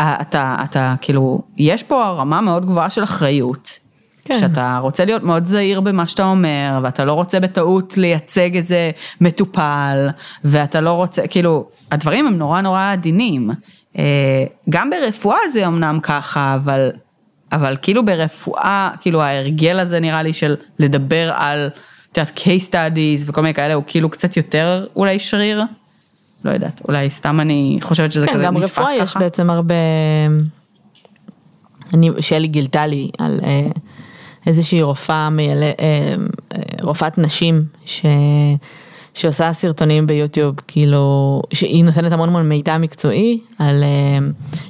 אתה, 0.00 0.56
אתה 0.64 0.94
כאילו, 1.00 1.42
יש 1.56 1.82
פה 1.82 2.04
רמה 2.04 2.40
מאוד 2.40 2.66
גבוהה 2.66 2.90
של 2.90 3.04
אחריות. 3.04 3.78
כן. 4.24 4.38
שאתה 4.38 4.78
רוצה 4.82 5.04
להיות 5.04 5.22
מאוד 5.22 5.46
זהיר 5.46 5.80
במה 5.80 6.06
שאתה 6.06 6.24
אומר, 6.24 6.80
ואתה 6.82 7.04
לא 7.04 7.12
רוצה 7.12 7.40
בטעות 7.40 7.96
לייצג 7.96 8.56
איזה 8.56 8.90
מטופל, 9.20 10.08
ואתה 10.44 10.80
לא 10.80 10.90
רוצה, 10.90 11.26
כאילו, 11.26 11.68
הדברים 11.92 12.26
הם 12.26 12.38
נורא 12.38 12.60
נורא 12.60 12.92
עדינים. 12.92 13.50
אה, 13.98 14.44
גם 14.70 14.90
ברפואה 14.90 15.38
זה 15.52 15.66
אמנם 15.66 15.98
ככה, 16.02 16.54
אבל, 16.54 16.90
אבל 17.52 17.76
כאילו 17.82 18.04
ברפואה, 18.04 18.90
כאילו 19.00 19.22
ההרגל 19.22 19.78
הזה 19.78 20.00
נראה 20.00 20.22
לי 20.22 20.32
של 20.32 20.56
לדבר 20.78 21.32
על, 21.34 21.70
את 22.12 22.18
יודעת, 22.18 22.38
case 22.38 22.70
studies 22.70 23.24
וכל 23.26 23.40
מיני 23.40 23.54
כאלה, 23.54 23.74
הוא 23.74 23.84
כאילו 23.86 24.10
קצת 24.10 24.36
יותר 24.36 24.86
אולי 24.96 25.18
שריר. 25.18 25.62
לא 26.44 26.50
יודעת, 26.50 26.82
אולי 26.88 27.10
סתם 27.10 27.40
אני 27.40 27.78
חושבת 27.80 28.12
שזה 28.12 28.26
כן, 28.26 28.34
כזה 28.34 28.50
נתפס 28.50 28.70
ככה. 28.72 28.84
כן, 28.84 28.90
גם 28.90 28.96
ברפואה 28.96 29.04
יש 29.04 29.16
בעצם 29.16 29.50
הרבה, 29.50 29.74
אני, 31.94 32.10
שלי 32.20 32.48
גילתה 32.48 32.86
לי 32.86 33.10
על... 33.18 33.40
אה, 33.42 33.70
איזושהי 34.46 34.82
רופאה, 34.82 35.30
מייל... 35.30 35.62
אה, 35.62 35.74
אה, 35.80 36.60
רופאת 36.82 37.18
נשים, 37.18 37.64
ש... 37.84 38.02
שעושה 39.14 39.52
סרטונים 39.52 40.06
ביוטיוב, 40.06 40.54
כאילו, 40.68 41.42
שהיא 41.52 41.84
נותנת 41.84 42.12
המון 42.12 42.28
המון 42.28 42.48
מידע 42.48 42.78
מקצועי 42.78 43.40
על 43.58 43.84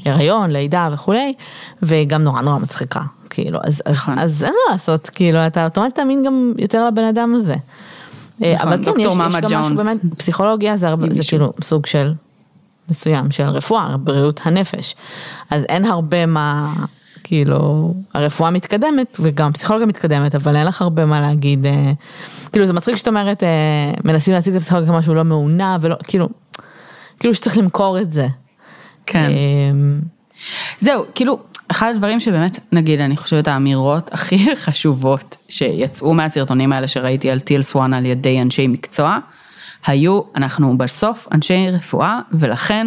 uh, 0.04 0.08
הריון, 0.08 0.50
לידה 0.50 0.88
וכולי, 0.92 1.34
וגם 1.82 2.22
נורא 2.22 2.40
נורא 2.40 2.58
מצחיקה, 2.58 3.00
כאילו, 3.30 3.58
אז, 3.64 3.82
אז, 3.86 3.94
נכון. 3.94 4.18
אז 4.18 4.42
אין 4.42 4.52
מה 4.52 4.72
לעשות, 4.72 5.10
כאילו, 5.14 5.46
אתה 5.46 5.64
אוטומטית 5.64 5.94
תאמין 5.94 6.24
גם 6.26 6.52
יותר 6.58 6.86
לבן 6.86 7.04
אדם 7.04 7.34
הזה. 7.34 7.54
נכון, 8.40 8.68
אבל 8.68 8.84
כן, 8.84 9.00
יש, 9.00 9.06
יש 9.06 9.14
גם 9.16 9.32
ג'ונס. 9.48 9.70
משהו 9.70 9.76
באמת, 9.76 9.98
פסיכולוגיה 10.16 10.76
זה, 10.76 10.88
הרבה, 10.88 11.06
זה 11.10 11.22
כאילו 11.28 11.52
סוג 11.62 11.86
של 11.86 12.12
מסוים 12.88 13.30
של 13.30 13.48
רפואה, 13.48 13.96
בריאות 13.96 14.40
הנפש, 14.44 14.94
אז 15.50 15.64
אין 15.64 15.84
הרבה 15.84 16.26
מה... 16.26 16.72
כאילו, 17.24 17.94
הרפואה 18.14 18.50
מתקדמת 18.50 19.16
וגם 19.20 19.52
פסיכולוגיה 19.52 19.86
מתקדמת, 19.86 20.34
אבל 20.34 20.56
אין 20.56 20.66
לך 20.66 20.82
הרבה 20.82 21.06
מה 21.06 21.20
להגיד, 21.20 21.66
אה, 21.66 21.92
כאילו 22.52 22.66
זה 22.66 22.72
מצחיק 22.72 22.96
שאת 22.96 23.08
אומרת, 23.08 23.42
אה, 23.42 23.92
מנסים 24.04 24.34
להציג 24.34 24.54
את 24.54 24.60
הפסיכולוגיה 24.60 24.92
כמשהו 24.92 25.14
לא 25.14 25.24
מעונה 25.24 25.76
ולא, 25.80 25.96
כאילו, 26.04 26.28
כאילו 27.20 27.34
שצריך 27.34 27.58
למכור 27.58 27.98
את 28.00 28.12
זה. 28.12 28.26
כן. 29.06 29.18
אה, 29.18 29.98
זהו, 30.78 31.04
כאילו, 31.14 31.38
אחד 31.70 31.92
הדברים 31.94 32.20
שבאמת, 32.20 32.58
נגיד, 32.72 33.00
אני 33.00 33.16
חושבת 33.16 33.48
האמירות 33.48 34.10
הכי 34.12 34.46
חשובות 34.64 35.36
שיצאו 35.48 36.14
מהסרטונים 36.14 36.72
האלה 36.72 36.88
שראיתי 36.88 37.30
על 37.30 37.40
טיל 37.40 37.62
סואן 37.62 37.94
על 37.94 38.06
ידי 38.06 38.42
אנשי 38.42 38.66
מקצוע, 38.66 39.18
היו, 39.86 40.20
אנחנו 40.36 40.78
בסוף 40.78 41.28
אנשי 41.32 41.70
רפואה, 41.70 42.18
ולכן 42.32 42.86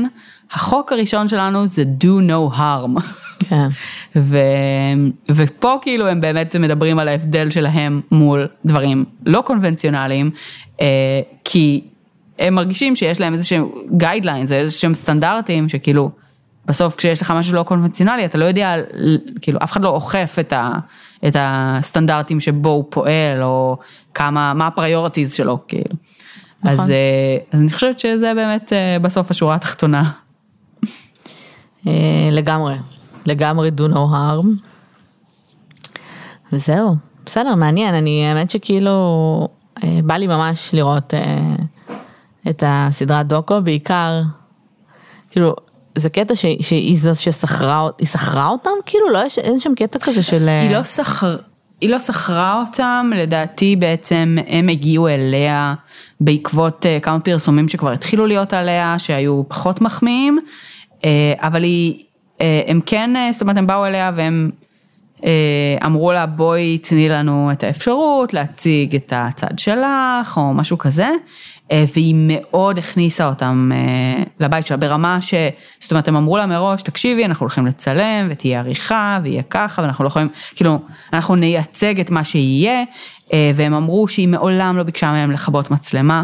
החוק 0.51 0.91
הראשון 0.91 1.27
שלנו 1.27 1.67
זה 1.67 1.83
do 2.01 2.29
no 2.29 2.57
harm. 2.57 3.01
כן. 3.39 3.67
ו, 4.15 4.37
ופה 5.29 5.77
כאילו 5.81 6.07
הם 6.07 6.21
באמת 6.21 6.55
מדברים 6.55 6.99
על 6.99 7.07
ההבדל 7.07 7.49
שלהם 7.49 8.01
מול 8.11 8.47
דברים 8.65 9.05
לא 9.25 9.41
קונבנציונליים, 9.45 10.31
אה, 10.81 11.21
כי 11.43 11.81
הם 12.39 12.53
מרגישים 12.55 12.95
שיש 12.95 13.19
להם 13.19 13.33
איזה 13.33 13.45
שהם 13.45 13.69
guidelines, 13.97 14.51
איזה 14.51 14.71
שהם 14.71 14.93
סטנדרטים 14.93 15.69
שכאילו, 15.69 16.11
בסוף 16.65 16.95
כשיש 16.95 17.21
לך 17.21 17.31
משהו 17.31 17.55
לא 17.55 17.63
קונבנציונלי 17.63 18.25
אתה 18.25 18.37
לא 18.37 18.45
יודע, 18.45 18.75
כאילו 19.41 19.59
אף 19.63 19.71
אחד 19.71 19.81
לא 19.81 19.89
אוכף 19.89 20.35
את, 20.39 20.53
ה, 20.53 20.71
את 21.27 21.35
הסטנדרטים 21.39 22.39
שבו 22.39 22.69
הוא 22.69 22.85
פועל, 22.89 23.43
או 23.43 23.77
כמה, 24.13 24.53
מה 24.53 24.67
ה 24.67 24.73
priorities 24.73 25.33
שלו, 25.33 25.59
כאילו. 25.67 25.95
נכון. 26.63 26.79
אז, 26.79 26.89
אה, 26.89 27.37
אז 27.51 27.59
אני 27.59 27.71
חושבת 27.71 27.99
שזה 27.99 28.33
באמת 28.35 28.73
אה, 28.73 28.99
בסוף 28.99 29.31
השורה 29.31 29.55
התחתונה. 29.55 30.11
לגמרי. 32.31 32.75
לגמרי 33.25 33.71
do 33.77 33.93
no 33.93 33.95
harm. 33.95 34.47
וזהו, 36.53 36.95
בסדר, 37.25 37.55
מעניין, 37.55 37.95
אני 37.95 38.25
האמת 38.27 38.49
שכאילו, 38.49 39.47
אה, 39.83 39.99
בא 40.03 40.15
לי 40.15 40.27
ממש 40.27 40.69
לראות 40.73 41.13
אה, 41.13 41.55
את 42.49 42.63
הסדרת 42.67 43.27
דוקו, 43.27 43.61
בעיקר, 43.61 44.21
כאילו, 45.31 45.55
זה 45.95 46.09
קטע 46.09 46.35
ש, 46.35 46.45
שהיא 46.61 46.97
זו 46.97 47.15
ששכרה, 47.15 47.89
היא 47.99 48.07
שכרה 48.07 48.47
אותם? 48.47 48.69
כאילו, 48.85 49.09
לא, 49.09 49.19
יש, 49.25 49.37
אין 49.37 49.59
שם 49.59 49.75
קטע 49.75 49.99
כזה 49.99 50.23
של... 50.23 50.49
היא 50.49 50.75
לא 50.75 50.83
שכרה. 50.83 51.35
היא 51.81 51.89
לא 51.89 51.99
שכרה 51.99 52.63
אותם, 52.67 53.11
לדעתי 53.15 53.75
בעצם 53.75 54.37
הם 54.47 54.69
הגיעו 54.69 55.07
אליה 55.07 55.73
בעקבות 56.21 56.85
אה, 56.85 56.99
כמה 56.99 57.19
פרסומים 57.19 57.67
שכבר 57.67 57.91
התחילו 57.91 58.25
להיות 58.25 58.53
עליה, 58.53 58.95
שהיו 58.97 59.43
פחות 59.47 59.81
מחמיאים, 59.81 60.39
אבל 61.41 61.63
היא, 61.63 62.03
אה, 62.41 62.61
הם 62.67 62.81
כן, 62.85 63.15
אה, 63.15 63.29
זאת 63.33 63.41
אומרת 63.41 63.57
הם 63.57 63.67
באו 63.67 63.85
אליה 63.85 64.11
והם 64.15 64.51
אה, 64.53 64.62
אמרו 65.85 66.11
לה 66.11 66.25
בואי 66.25 66.77
תני 66.77 67.09
לנו 67.09 67.49
את 67.51 67.63
האפשרות 67.63 68.33
להציג 68.33 68.95
את 68.95 69.13
הצד 69.15 69.59
שלך 69.59 70.37
או 70.37 70.53
משהו 70.53 70.77
כזה, 70.77 71.09
אה, 71.71 71.85
והיא 71.93 72.15
מאוד 72.17 72.77
הכניסה 72.77 73.27
אותם 73.27 73.71
אה, 73.73 74.23
לבית 74.39 74.65
שלה 74.65 74.77
ברמה 74.77 75.21
ש... 75.21 75.33
זאת 75.79 75.91
אומרת 75.91 76.07
הם 76.07 76.15
אמרו 76.15 76.37
לה 76.37 76.45
מראש 76.45 76.81
תקשיבי 76.81 77.25
אנחנו 77.25 77.43
הולכים 77.43 77.65
לצלם 77.65 78.27
ותהיה 78.29 78.59
עריכה 78.59 79.19
ויהיה 79.23 79.43
ככה 79.43 79.81
ואנחנו 79.81 80.03
לא 80.03 80.07
יכולים, 80.07 80.27
כאילו 80.55 80.79
אנחנו 81.13 81.35
נייצג 81.35 81.99
את 81.99 82.09
מה 82.09 82.23
שיהיה, 82.23 82.83
והם 83.55 83.73
אמרו 83.73 84.07
שהיא 84.07 84.27
מעולם 84.27 84.77
לא 84.77 84.83
ביקשה 84.83 85.11
מהם 85.11 85.31
לכבות 85.31 85.71
מצלמה. 85.71 86.23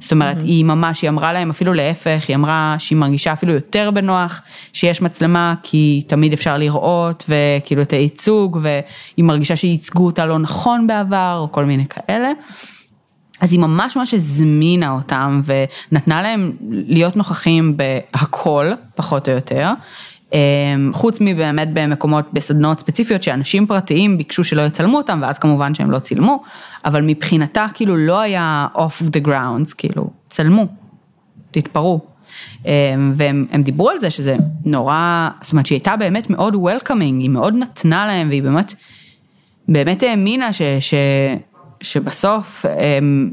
זאת 0.00 0.12
אומרת, 0.12 0.38
mm-hmm. 0.38 0.44
היא 0.44 0.64
ממש, 0.64 1.02
היא 1.02 1.10
אמרה 1.10 1.32
להם 1.32 1.50
אפילו 1.50 1.74
להפך, 1.74 2.24
היא 2.28 2.36
אמרה 2.36 2.76
שהיא 2.78 2.98
מרגישה 2.98 3.32
אפילו 3.32 3.52
יותר 3.52 3.90
בנוח 3.90 4.42
שיש 4.72 5.02
מצלמה, 5.02 5.54
כי 5.62 6.02
תמיד 6.06 6.32
אפשר 6.32 6.58
לראות, 6.58 7.24
וכאילו 7.28 7.82
את 7.82 7.92
הייצוג, 7.92 8.58
והיא 8.62 9.24
מרגישה 9.24 9.56
שייצגו 9.56 10.06
אותה 10.06 10.26
לא 10.26 10.38
נכון 10.38 10.86
בעבר, 10.86 11.38
או 11.40 11.52
כל 11.52 11.64
מיני 11.64 11.86
כאלה. 11.86 12.32
אז 13.40 13.52
היא 13.52 13.60
ממש 13.60 13.96
ממש 13.96 14.14
הזמינה 14.14 14.90
אותם 14.90 15.40
ונתנה 15.44 16.22
להם 16.22 16.52
להיות 16.70 17.16
נוכחים 17.16 17.76
בהכל, 17.76 18.70
פחות 18.94 19.28
או 19.28 19.34
יותר. 19.34 19.70
אמ, 20.32 20.90
חוץ 20.92 21.18
מבאמת 21.20 21.68
במקומות, 21.72 22.24
בסדנאות 22.32 22.80
ספציפיות 22.80 23.22
שאנשים 23.22 23.66
פרטיים 23.66 24.18
ביקשו 24.18 24.44
שלא 24.44 24.62
יצלמו 24.62 24.96
אותם 24.96 25.18
ואז 25.22 25.38
כמובן 25.38 25.74
שהם 25.74 25.90
לא 25.90 25.98
צילמו, 25.98 26.42
אבל 26.84 27.02
מבחינתה 27.02 27.66
כאילו 27.74 27.96
לא 27.96 28.20
היה 28.20 28.66
off 28.74 29.16
the 29.16 29.26
grounds, 29.26 29.74
כאילו 29.78 30.10
צלמו, 30.28 30.66
תתפרעו. 31.50 32.00
אמ, 32.66 33.12
והם 33.14 33.62
דיברו 33.62 33.90
על 33.90 33.98
זה 33.98 34.10
שזה 34.10 34.36
נורא, 34.64 35.28
זאת 35.40 35.52
אומרת 35.52 35.66
שהיא 35.66 35.76
הייתה 35.76 35.96
באמת 35.96 36.30
מאוד 36.30 36.54
welcoming, 36.54 37.18
היא 37.18 37.30
מאוד 37.30 37.54
נתנה 37.54 38.06
להם 38.06 38.28
והיא 38.28 38.42
באמת, 38.42 38.74
באמת 39.68 40.02
האמינה 40.02 40.52
ש, 40.52 40.62
ש, 40.80 40.94
שבסוף 41.80 42.64
הם 42.78 43.32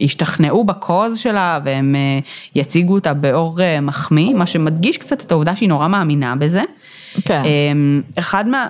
ישתכנעו 0.00 0.64
בקוז 0.64 1.18
שלה 1.18 1.58
והם 1.64 1.94
אה, 1.94 2.18
יציגו 2.54 2.94
אותה 2.94 3.14
באור 3.14 3.60
אה, 3.60 3.80
מחמיא, 3.80 4.34
מה 4.34 4.46
שמדגיש 4.46 4.98
קצת 4.98 5.22
את 5.22 5.32
העובדה 5.32 5.56
שהיא 5.56 5.68
נורא 5.68 5.88
מאמינה 5.88 6.36
בזה. 6.36 6.62
כן. 7.24 7.42
אמ, 7.44 8.02
אחד 8.18 8.48
מה, 8.48 8.66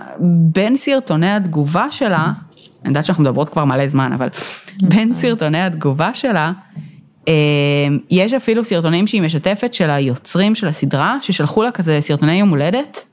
בין 0.55 0.77
סרטוני 0.77 1.31
התגובה 1.31 1.86
שלה, 1.90 2.32
אני 2.82 2.89
יודעת 2.89 3.05
שאנחנו 3.05 3.24
מדברות 3.24 3.51
כבר 3.51 3.65
מלא 3.65 3.86
זמן, 3.86 4.12
אבל 4.12 4.28
בין 4.82 5.15
סרטוני 5.15 5.62
התגובה 5.62 6.15
שלה, 6.15 6.52
אמ, 7.28 7.32
יש 8.11 8.32
אפילו 8.32 8.65
סרטונים 8.65 9.07
שהיא 9.07 9.23
משתפת 9.23 9.74
של 9.74 9.90
היוצרים 9.90 10.55
של 10.55 10.69
הסדרה, 10.69 11.16
ששלחו 11.23 11.62
לה 11.62 11.70
כזה 11.70 11.98
סרטוני 12.01 12.35
יום 12.35 12.48
הולדת, 12.48 13.05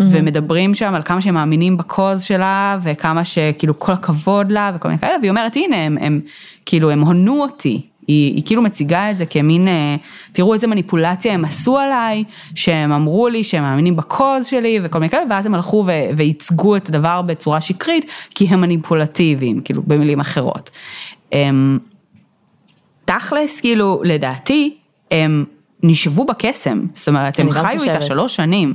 ומדברים 0.00 0.74
שם 0.74 0.94
על 0.94 1.02
כמה 1.02 1.20
שהם 1.20 1.34
מאמינים 1.34 1.76
בקוז 1.76 2.22
שלה, 2.22 2.78
וכמה 2.82 3.24
שכאילו 3.24 3.78
כל 3.78 3.92
הכבוד 3.92 4.52
לה 4.52 4.72
וכל 4.74 4.88
מיני 4.88 5.00
כאלה, 5.00 5.16
והיא 5.20 5.30
אומרת 5.30 5.56
הנה 5.56 5.76
הם, 5.76 5.98
הם 6.00 6.20
כאילו 6.66 6.90
הם 6.90 7.00
הונו 7.00 7.42
אותי, 7.42 7.82
היא, 8.06 8.34
היא 8.34 8.42
כאילו 8.46 8.62
מציגה 8.62 9.10
את 9.10 9.18
זה 9.18 9.26
כמין, 9.26 9.68
אה, 9.68 9.96
תראו 10.32 10.54
איזה 10.54 10.66
מניפולציה 10.66 11.32
הם 11.32 11.44
עשו 11.44 11.78
עליי, 11.78 12.24
שהם 12.54 12.92
אמרו 12.92 13.28
לי 13.28 13.44
שהם 13.44 13.62
מאמינים 13.62 13.96
בקוז 13.96 14.46
שלי 14.46 14.80
וכל 14.82 14.98
מיני 14.98 15.10
כאלה, 15.10 15.24
ואז 15.30 15.46
הם 15.46 15.54
הלכו 15.54 15.84
ו- 15.86 16.16
וייצגו 16.16 16.76
את 16.76 16.88
הדבר 16.88 17.22
בצורה 17.22 17.60
שקרית, 17.60 18.06
כי 18.34 18.44
הם 18.44 18.60
מניפולטיביים, 18.60 19.60
כאילו 19.60 19.82
במילים 19.86 20.20
אחרות. 20.20 20.70
הם, 21.32 21.78
תכלס, 23.04 23.60
כאילו, 23.60 24.00
לדעתי, 24.04 24.74
הם 25.10 25.44
נשבו 25.82 26.24
בקסם, 26.24 26.86
זאת 26.94 27.08
אומרת, 27.08 27.40
הם 27.40 27.50
חיו 27.50 27.82
איתה 27.82 28.00
שלוש 28.00 28.36
שנים. 28.36 28.74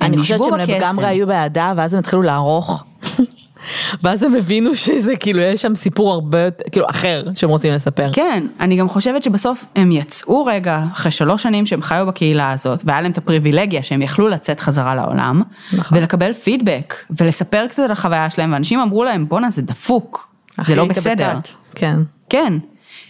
אני 0.00 0.18
חושבת 0.18 0.40
שהם 0.44 0.54
לגמרי 0.54 1.06
היו 1.06 1.26
בעדה, 1.26 1.72
ואז 1.76 1.94
הם 1.94 2.00
התחילו 2.00 2.22
לערוך. 2.22 2.84
ואז 4.02 4.22
הם 4.22 4.34
הבינו 4.34 4.76
שזה 4.76 5.16
כאילו 5.16 5.40
יש 5.40 5.62
שם 5.62 5.74
סיפור 5.74 6.12
הרבה 6.12 6.44
יותר, 6.44 6.64
כאילו 6.72 6.86
אחר 6.90 7.24
שהם 7.34 7.50
רוצים 7.50 7.72
לספר. 7.72 8.10
כן, 8.12 8.46
אני 8.60 8.76
גם 8.76 8.88
חושבת 8.88 9.22
שבסוף 9.22 9.64
הם 9.76 9.92
יצאו 9.92 10.44
רגע 10.44 10.84
אחרי 10.92 11.10
שלוש 11.10 11.42
שנים 11.42 11.66
שהם 11.66 11.82
חיו 11.82 12.06
בקהילה 12.06 12.50
הזאת 12.50 12.82
והיה 12.84 13.00
להם 13.00 13.12
את 13.12 13.18
הפריבילגיה 13.18 13.82
שהם 13.82 14.02
יכלו 14.02 14.28
לצאת 14.28 14.60
חזרה 14.60 14.94
לעולם 14.94 15.42
נכון. 15.72 15.98
ולקבל 15.98 16.32
פידבק 16.32 16.94
ולספר 17.10 17.66
קצת 17.66 17.82
על 17.82 17.90
החוויה 17.90 18.30
שלהם 18.30 18.52
ואנשים 18.52 18.80
אמרו 18.80 19.04
להם 19.04 19.28
בואנה 19.28 19.50
זה 19.50 19.62
דפוק, 19.62 20.28
זה 20.64 20.74
לא 20.74 20.84
בסדר. 20.84 21.34
ב 21.36 21.38
cut. 21.38 21.48
כן. 21.74 21.96
כן. 22.28 22.52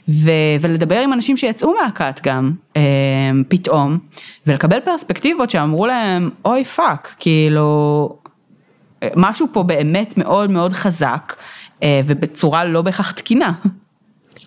ו- 0.09 0.31
ולדבר 0.61 0.99
עם 0.99 1.13
אנשים 1.13 1.37
שיצאו 1.37 1.75
מהכת 1.83 2.21
גם 2.23 2.53
אה, 2.77 2.83
פתאום 3.49 3.99
ולקבל 4.47 4.81
פרספקטיבות 4.81 5.51
שאמרו 5.51 5.87
להם 5.87 6.31
אוי 6.45 6.65
fuck 6.65 7.15
כאילו 7.19 8.19
משהו 9.17 9.47
פה 9.53 9.63
באמת 9.63 10.19
מאוד 10.19 10.51
מאוד 10.51 10.73
חזק, 10.73 11.37
אה, 11.83 12.01
ובצורה 12.07 12.65
לא 12.65 12.83
בהכרח 12.83 13.11
תקינה. 13.11 13.53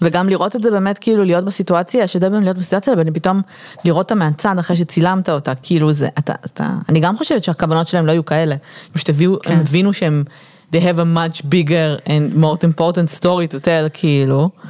וגם 0.02 0.30
לראות 0.30 0.56
את 0.56 0.62
זה 0.62 0.72
באמת 0.72 0.98
כאילו 0.98 1.24
להיות 1.24 1.46
בסיטואציה, 1.46 2.08
שדי 2.08 2.30
באמת 2.30 2.44
להיות 2.44 2.58
בסיטואציה, 2.58 2.94
ופתאום 2.98 3.42
לראות 3.86 4.06
אותה 4.06 4.16
מהצד 4.16 4.56
אחרי 4.60 4.76
שצילמת 4.76 5.30
אותה, 5.30 5.56
כאילו 5.56 5.94
זה, 5.94 6.08
אתה, 6.20 6.34
אתה, 6.46 6.70
אני 6.90 7.00
גם 7.00 7.18
חושבת 7.18 7.44
שהכוונות 7.44 7.88
שלהם 7.88 8.06
לא 8.06 8.12
היו 8.12 8.26
כאלה, 8.26 8.56
פשוט 8.94 9.10
הביאו, 9.10 9.40
כן. 9.40 9.52
הם 9.52 9.60
הבינו 9.60 9.94
שהם, 9.94 10.24
they 10.72 10.80
have 10.80 10.98
a 10.98 11.18
much 11.18 11.42
bigger 11.42 12.06
and 12.06 12.40
more 12.40 12.58
important 12.64 13.20
story 13.20 13.54
to 13.54 13.66
tell, 13.66 13.90
כאילו, 13.94 14.40
אה, 14.40 14.70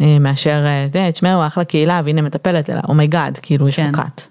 מאשר, 0.00 0.64
אה, 0.96 1.12
תשמעו, 1.12 1.46
אחלה 1.46 1.64
קהילה, 1.64 2.00
והנה 2.04 2.22
מטפלת, 2.22 2.70
אלא, 2.70 2.80
oh 2.88 3.12
my 3.12 3.36
god, 3.36 3.40
כאילו, 3.42 3.68
יש 3.68 3.76
כן. 3.76 3.92
פה 3.92 4.02
cult. 4.02 4.22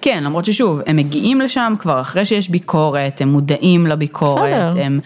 כן, 0.00 0.24
למרות 0.24 0.44
ששוב, 0.44 0.80
הם 0.86 0.96
מגיעים 0.96 1.40
לשם 1.40 1.74
כבר 1.78 2.00
אחרי 2.00 2.24
שיש 2.24 2.50
ביקורת, 2.50 3.20
הם 3.20 3.28
מודעים 3.28 3.86
לביקורת, 3.86 4.40
בסדר. 4.40 4.82
הם 4.82 5.00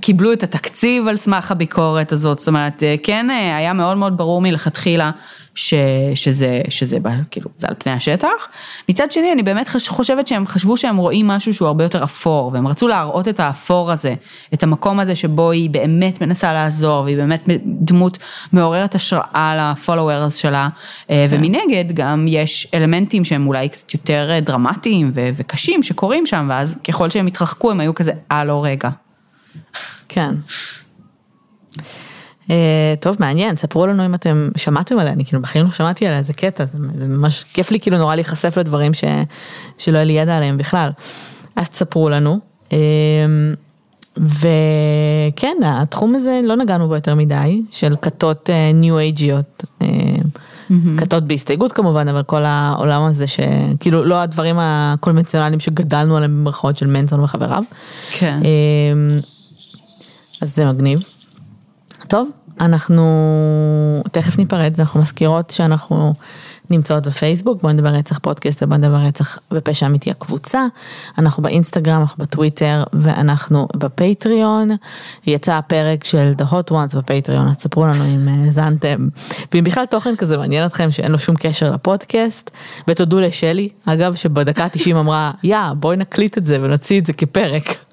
קיבלו 0.00 0.32
את 0.32 0.42
התקציב 0.42 1.08
על 1.08 1.16
סמך 1.16 1.50
הביקורת 1.50 2.12
הזאת, 2.12 2.38
זאת 2.38 2.48
אומרת, 2.48 2.82
כן 3.02 3.30
היה 3.30 3.72
מאוד 3.72 3.96
מאוד 3.96 4.16
ברור 4.16 4.40
מלכתחילה 4.40 5.10
ש, 5.54 5.74
שזה, 6.14 6.60
שזה 6.68 6.98
כאילו, 7.30 7.50
זה 7.56 7.66
על 7.68 7.74
פני 7.78 7.92
השטח. 7.92 8.48
מצד 8.88 9.12
שני, 9.12 9.32
אני 9.32 9.42
באמת 9.42 9.68
חושבת 9.88 10.26
שהם 10.26 10.46
חשבו 10.46 10.76
שהם 10.76 10.96
רואים 10.96 11.26
משהו 11.26 11.54
שהוא 11.54 11.68
הרבה 11.68 11.84
יותר 11.84 12.04
אפור, 12.04 12.50
והם 12.54 12.68
רצו 12.68 12.88
להראות 12.88 13.28
את 13.28 13.40
האפור 13.40 13.92
הזה, 13.92 14.14
את 14.54 14.62
המקום 14.62 15.00
הזה 15.00 15.14
שבו 15.14 15.50
היא 15.50 15.70
באמת 15.70 16.20
מנסה 16.20 16.52
לעזור, 16.52 17.02
והיא 17.02 17.16
באמת 17.16 17.44
דמות 17.64 18.18
מעוררת 18.52 18.94
השראה 18.94 19.72
לפולוורס 19.72 20.36
שלה, 20.36 20.68
אה, 21.10 21.26
כן. 21.30 21.36
ומנגד 21.36 21.84
גם 21.94 22.26
יש 22.28 22.68
אלמנטים 22.74 23.24
שהם 23.24 23.46
אולי 23.46 23.68
קצת 23.68 23.94
יותר 23.94 24.30
אה, 24.30 24.40
דרמטיים 24.40 25.12
ו- 25.14 25.30
וקשים 25.36 25.82
שקורים 25.82 26.26
שם, 26.26 26.46
ואז 26.50 26.80
ככל 26.88 27.10
שהם 27.10 27.26
התרחקו 27.26 27.70
הם 27.70 27.80
היו 27.80 27.94
כזה, 27.94 28.12
אה 28.32 28.44
לא 28.44 28.64
רגע. 28.64 28.90
כן. 30.08 30.30
אה, 32.50 32.94
טוב 33.00 33.16
מעניין 33.20 33.56
ספרו 33.56 33.86
לנו 33.86 34.06
אם 34.06 34.14
אתם 34.14 34.48
שמעתם 34.56 34.98
עליה 34.98 35.12
אני 35.12 35.24
כאילו 35.24 35.42
בחיים 35.42 35.64
לא 35.64 35.70
שמעתי 35.70 36.06
עליה 36.06 36.22
זה 36.22 36.32
קטע 36.32 36.64
זה, 36.64 36.78
זה 36.96 37.08
ממש 37.08 37.44
כיף 37.52 37.70
לי 37.70 37.80
כאילו 37.80 37.98
נורא 37.98 38.14
להיחשף 38.14 38.56
לדברים 38.56 38.94
ש, 38.94 39.04
שלא 39.78 39.96
היה 39.96 40.04
לי 40.04 40.12
ידע 40.12 40.36
עליהם 40.36 40.56
בכלל. 40.56 40.90
אז 41.56 41.68
תספרו 41.68 42.08
לנו. 42.08 42.38
אה, 42.72 42.78
וכן 44.16 45.56
התחום 45.64 46.14
הזה 46.14 46.40
לא 46.44 46.56
נגענו 46.56 46.88
בו 46.88 46.94
יותר 46.94 47.14
מדי 47.14 47.62
של 47.70 47.94
כתות 48.02 48.50
ניו 48.74 48.98
אייג'יות. 48.98 49.64
כתות 50.96 51.24
בהסתייגות 51.24 51.72
כמובן 51.72 52.08
אבל 52.08 52.22
כל 52.22 52.44
העולם 52.44 53.02
הזה 53.02 53.26
שכאילו 53.26 54.04
לא 54.04 54.20
הדברים 54.20 54.56
הקונבנציונליים 54.58 55.60
שגדלנו 55.60 56.16
עליהם 56.16 56.40
במרכאות 56.40 56.78
של 56.78 56.86
מנסון 56.86 57.20
וחבריו. 57.20 57.64
כן. 58.10 58.38
אז 60.40 60.54
זה 60.54 60.72
מגניב. 60.72 61.13
טוב, 62.08 62.30
אנחנו 62.60 63.04
תכף 64.12 64.38
ניפרד, 64.38 64.74
אנחנו 64.78 65.00
מזכירות 65.00 65.50
שאנחנו 65.50 66.14
נמצאות 66.70 67.06
בפייסבוק, 67.06 67.62
בוא 67.62 67.72
נדבר 67.72 67.88
רצח 67.88 68.18
פודקאסט 68.18 68.62
ובוא 68.62 68.76
נדבר 68.76 68.96
רצח 68.96 69.38
ופשע 69.52 69.86
אמיתי 69.86 70.10
הקבוצה, 70.10 70.66
אנחנו 71.18 71.42
באינסטגרם, 71.42 72.00
אנחנו 72.00 72.24
בטוויטר 72.24 72.84
ואנחנו 72.92 73.68
בפטריון, 73.76 74.70
יצא 75.26 75.54
הפרק 75.54 76.04
של 76.04 76.32
The 76.38 76.44
Hot 76.52 76.70
Ones 76.70 76.96
בפטריון, 76.96 77.48
אז 77.48 77.56
ספרו 77.56 77.86
לנו 77.86 78.04
אם 78.04 78.28
האזנתם, 78.28 79.08
ואם 79.54 79.64
בכלל 79.64 79.86
תוכן 79.86 80.16
כזה 80.16 80.36
מעניין 80.36 80.66
אתכם 80.66 80.90
שאין 80.90 81.12
לו 81.12 81.18
שום 81.18 81.36
קשר 81.36 81.70
לפודקאסט, 81.70 82.50
ותודו 82.88 83.20
לשלי, 83.20 83.68
אגב 83.84 84.14
שבדקה 84.14 84.64
ה-90 84.64 84.90
אמרה, 84.92 85.30
יא 85.42 85.58
בואי 85.76 85.96
נקליט 85.96 86.38
את 86.38 86.44
זה 86.44 86.58
ונוציא 86.62 87.00
את 87.00 87.06
זה 87.06 87.12
כפרק. 87.12 87.83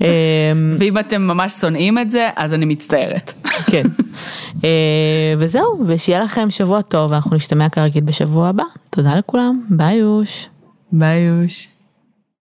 אמ, 0.00 0.06
ואם 0.78 0.98
אתם 0.98 1.22
ממש 1.22 1.52
שונאים 1.52 1.98
את 1.98 2.10
זה, 2.10 2.28
אז 2.36 2.54
אני 2.54 2.64
מצטערת. 2.64 3.32
כן. 3.66 3.82
אה, 4.64 5.34
וזהו, 5.38 5.84
ושיהיה 5.86 6.20
לכם 6.20 6.50
שבוע 6.50 6.82
טוב, 6.82 7.10
ואנחנו 7.10 7.36
נשתמע 7.36 7.68
כרגיל 7.68 8.04
בשבוע 8.04 8.48
הבא. 8.48 8.64
תודה 8.90 9.14
לכולם, 9.14 9.60
ביי 9.70 9.96
יוש. 9.96 10.48
ביי 10.92 11.20
יוש. 11.20 11.68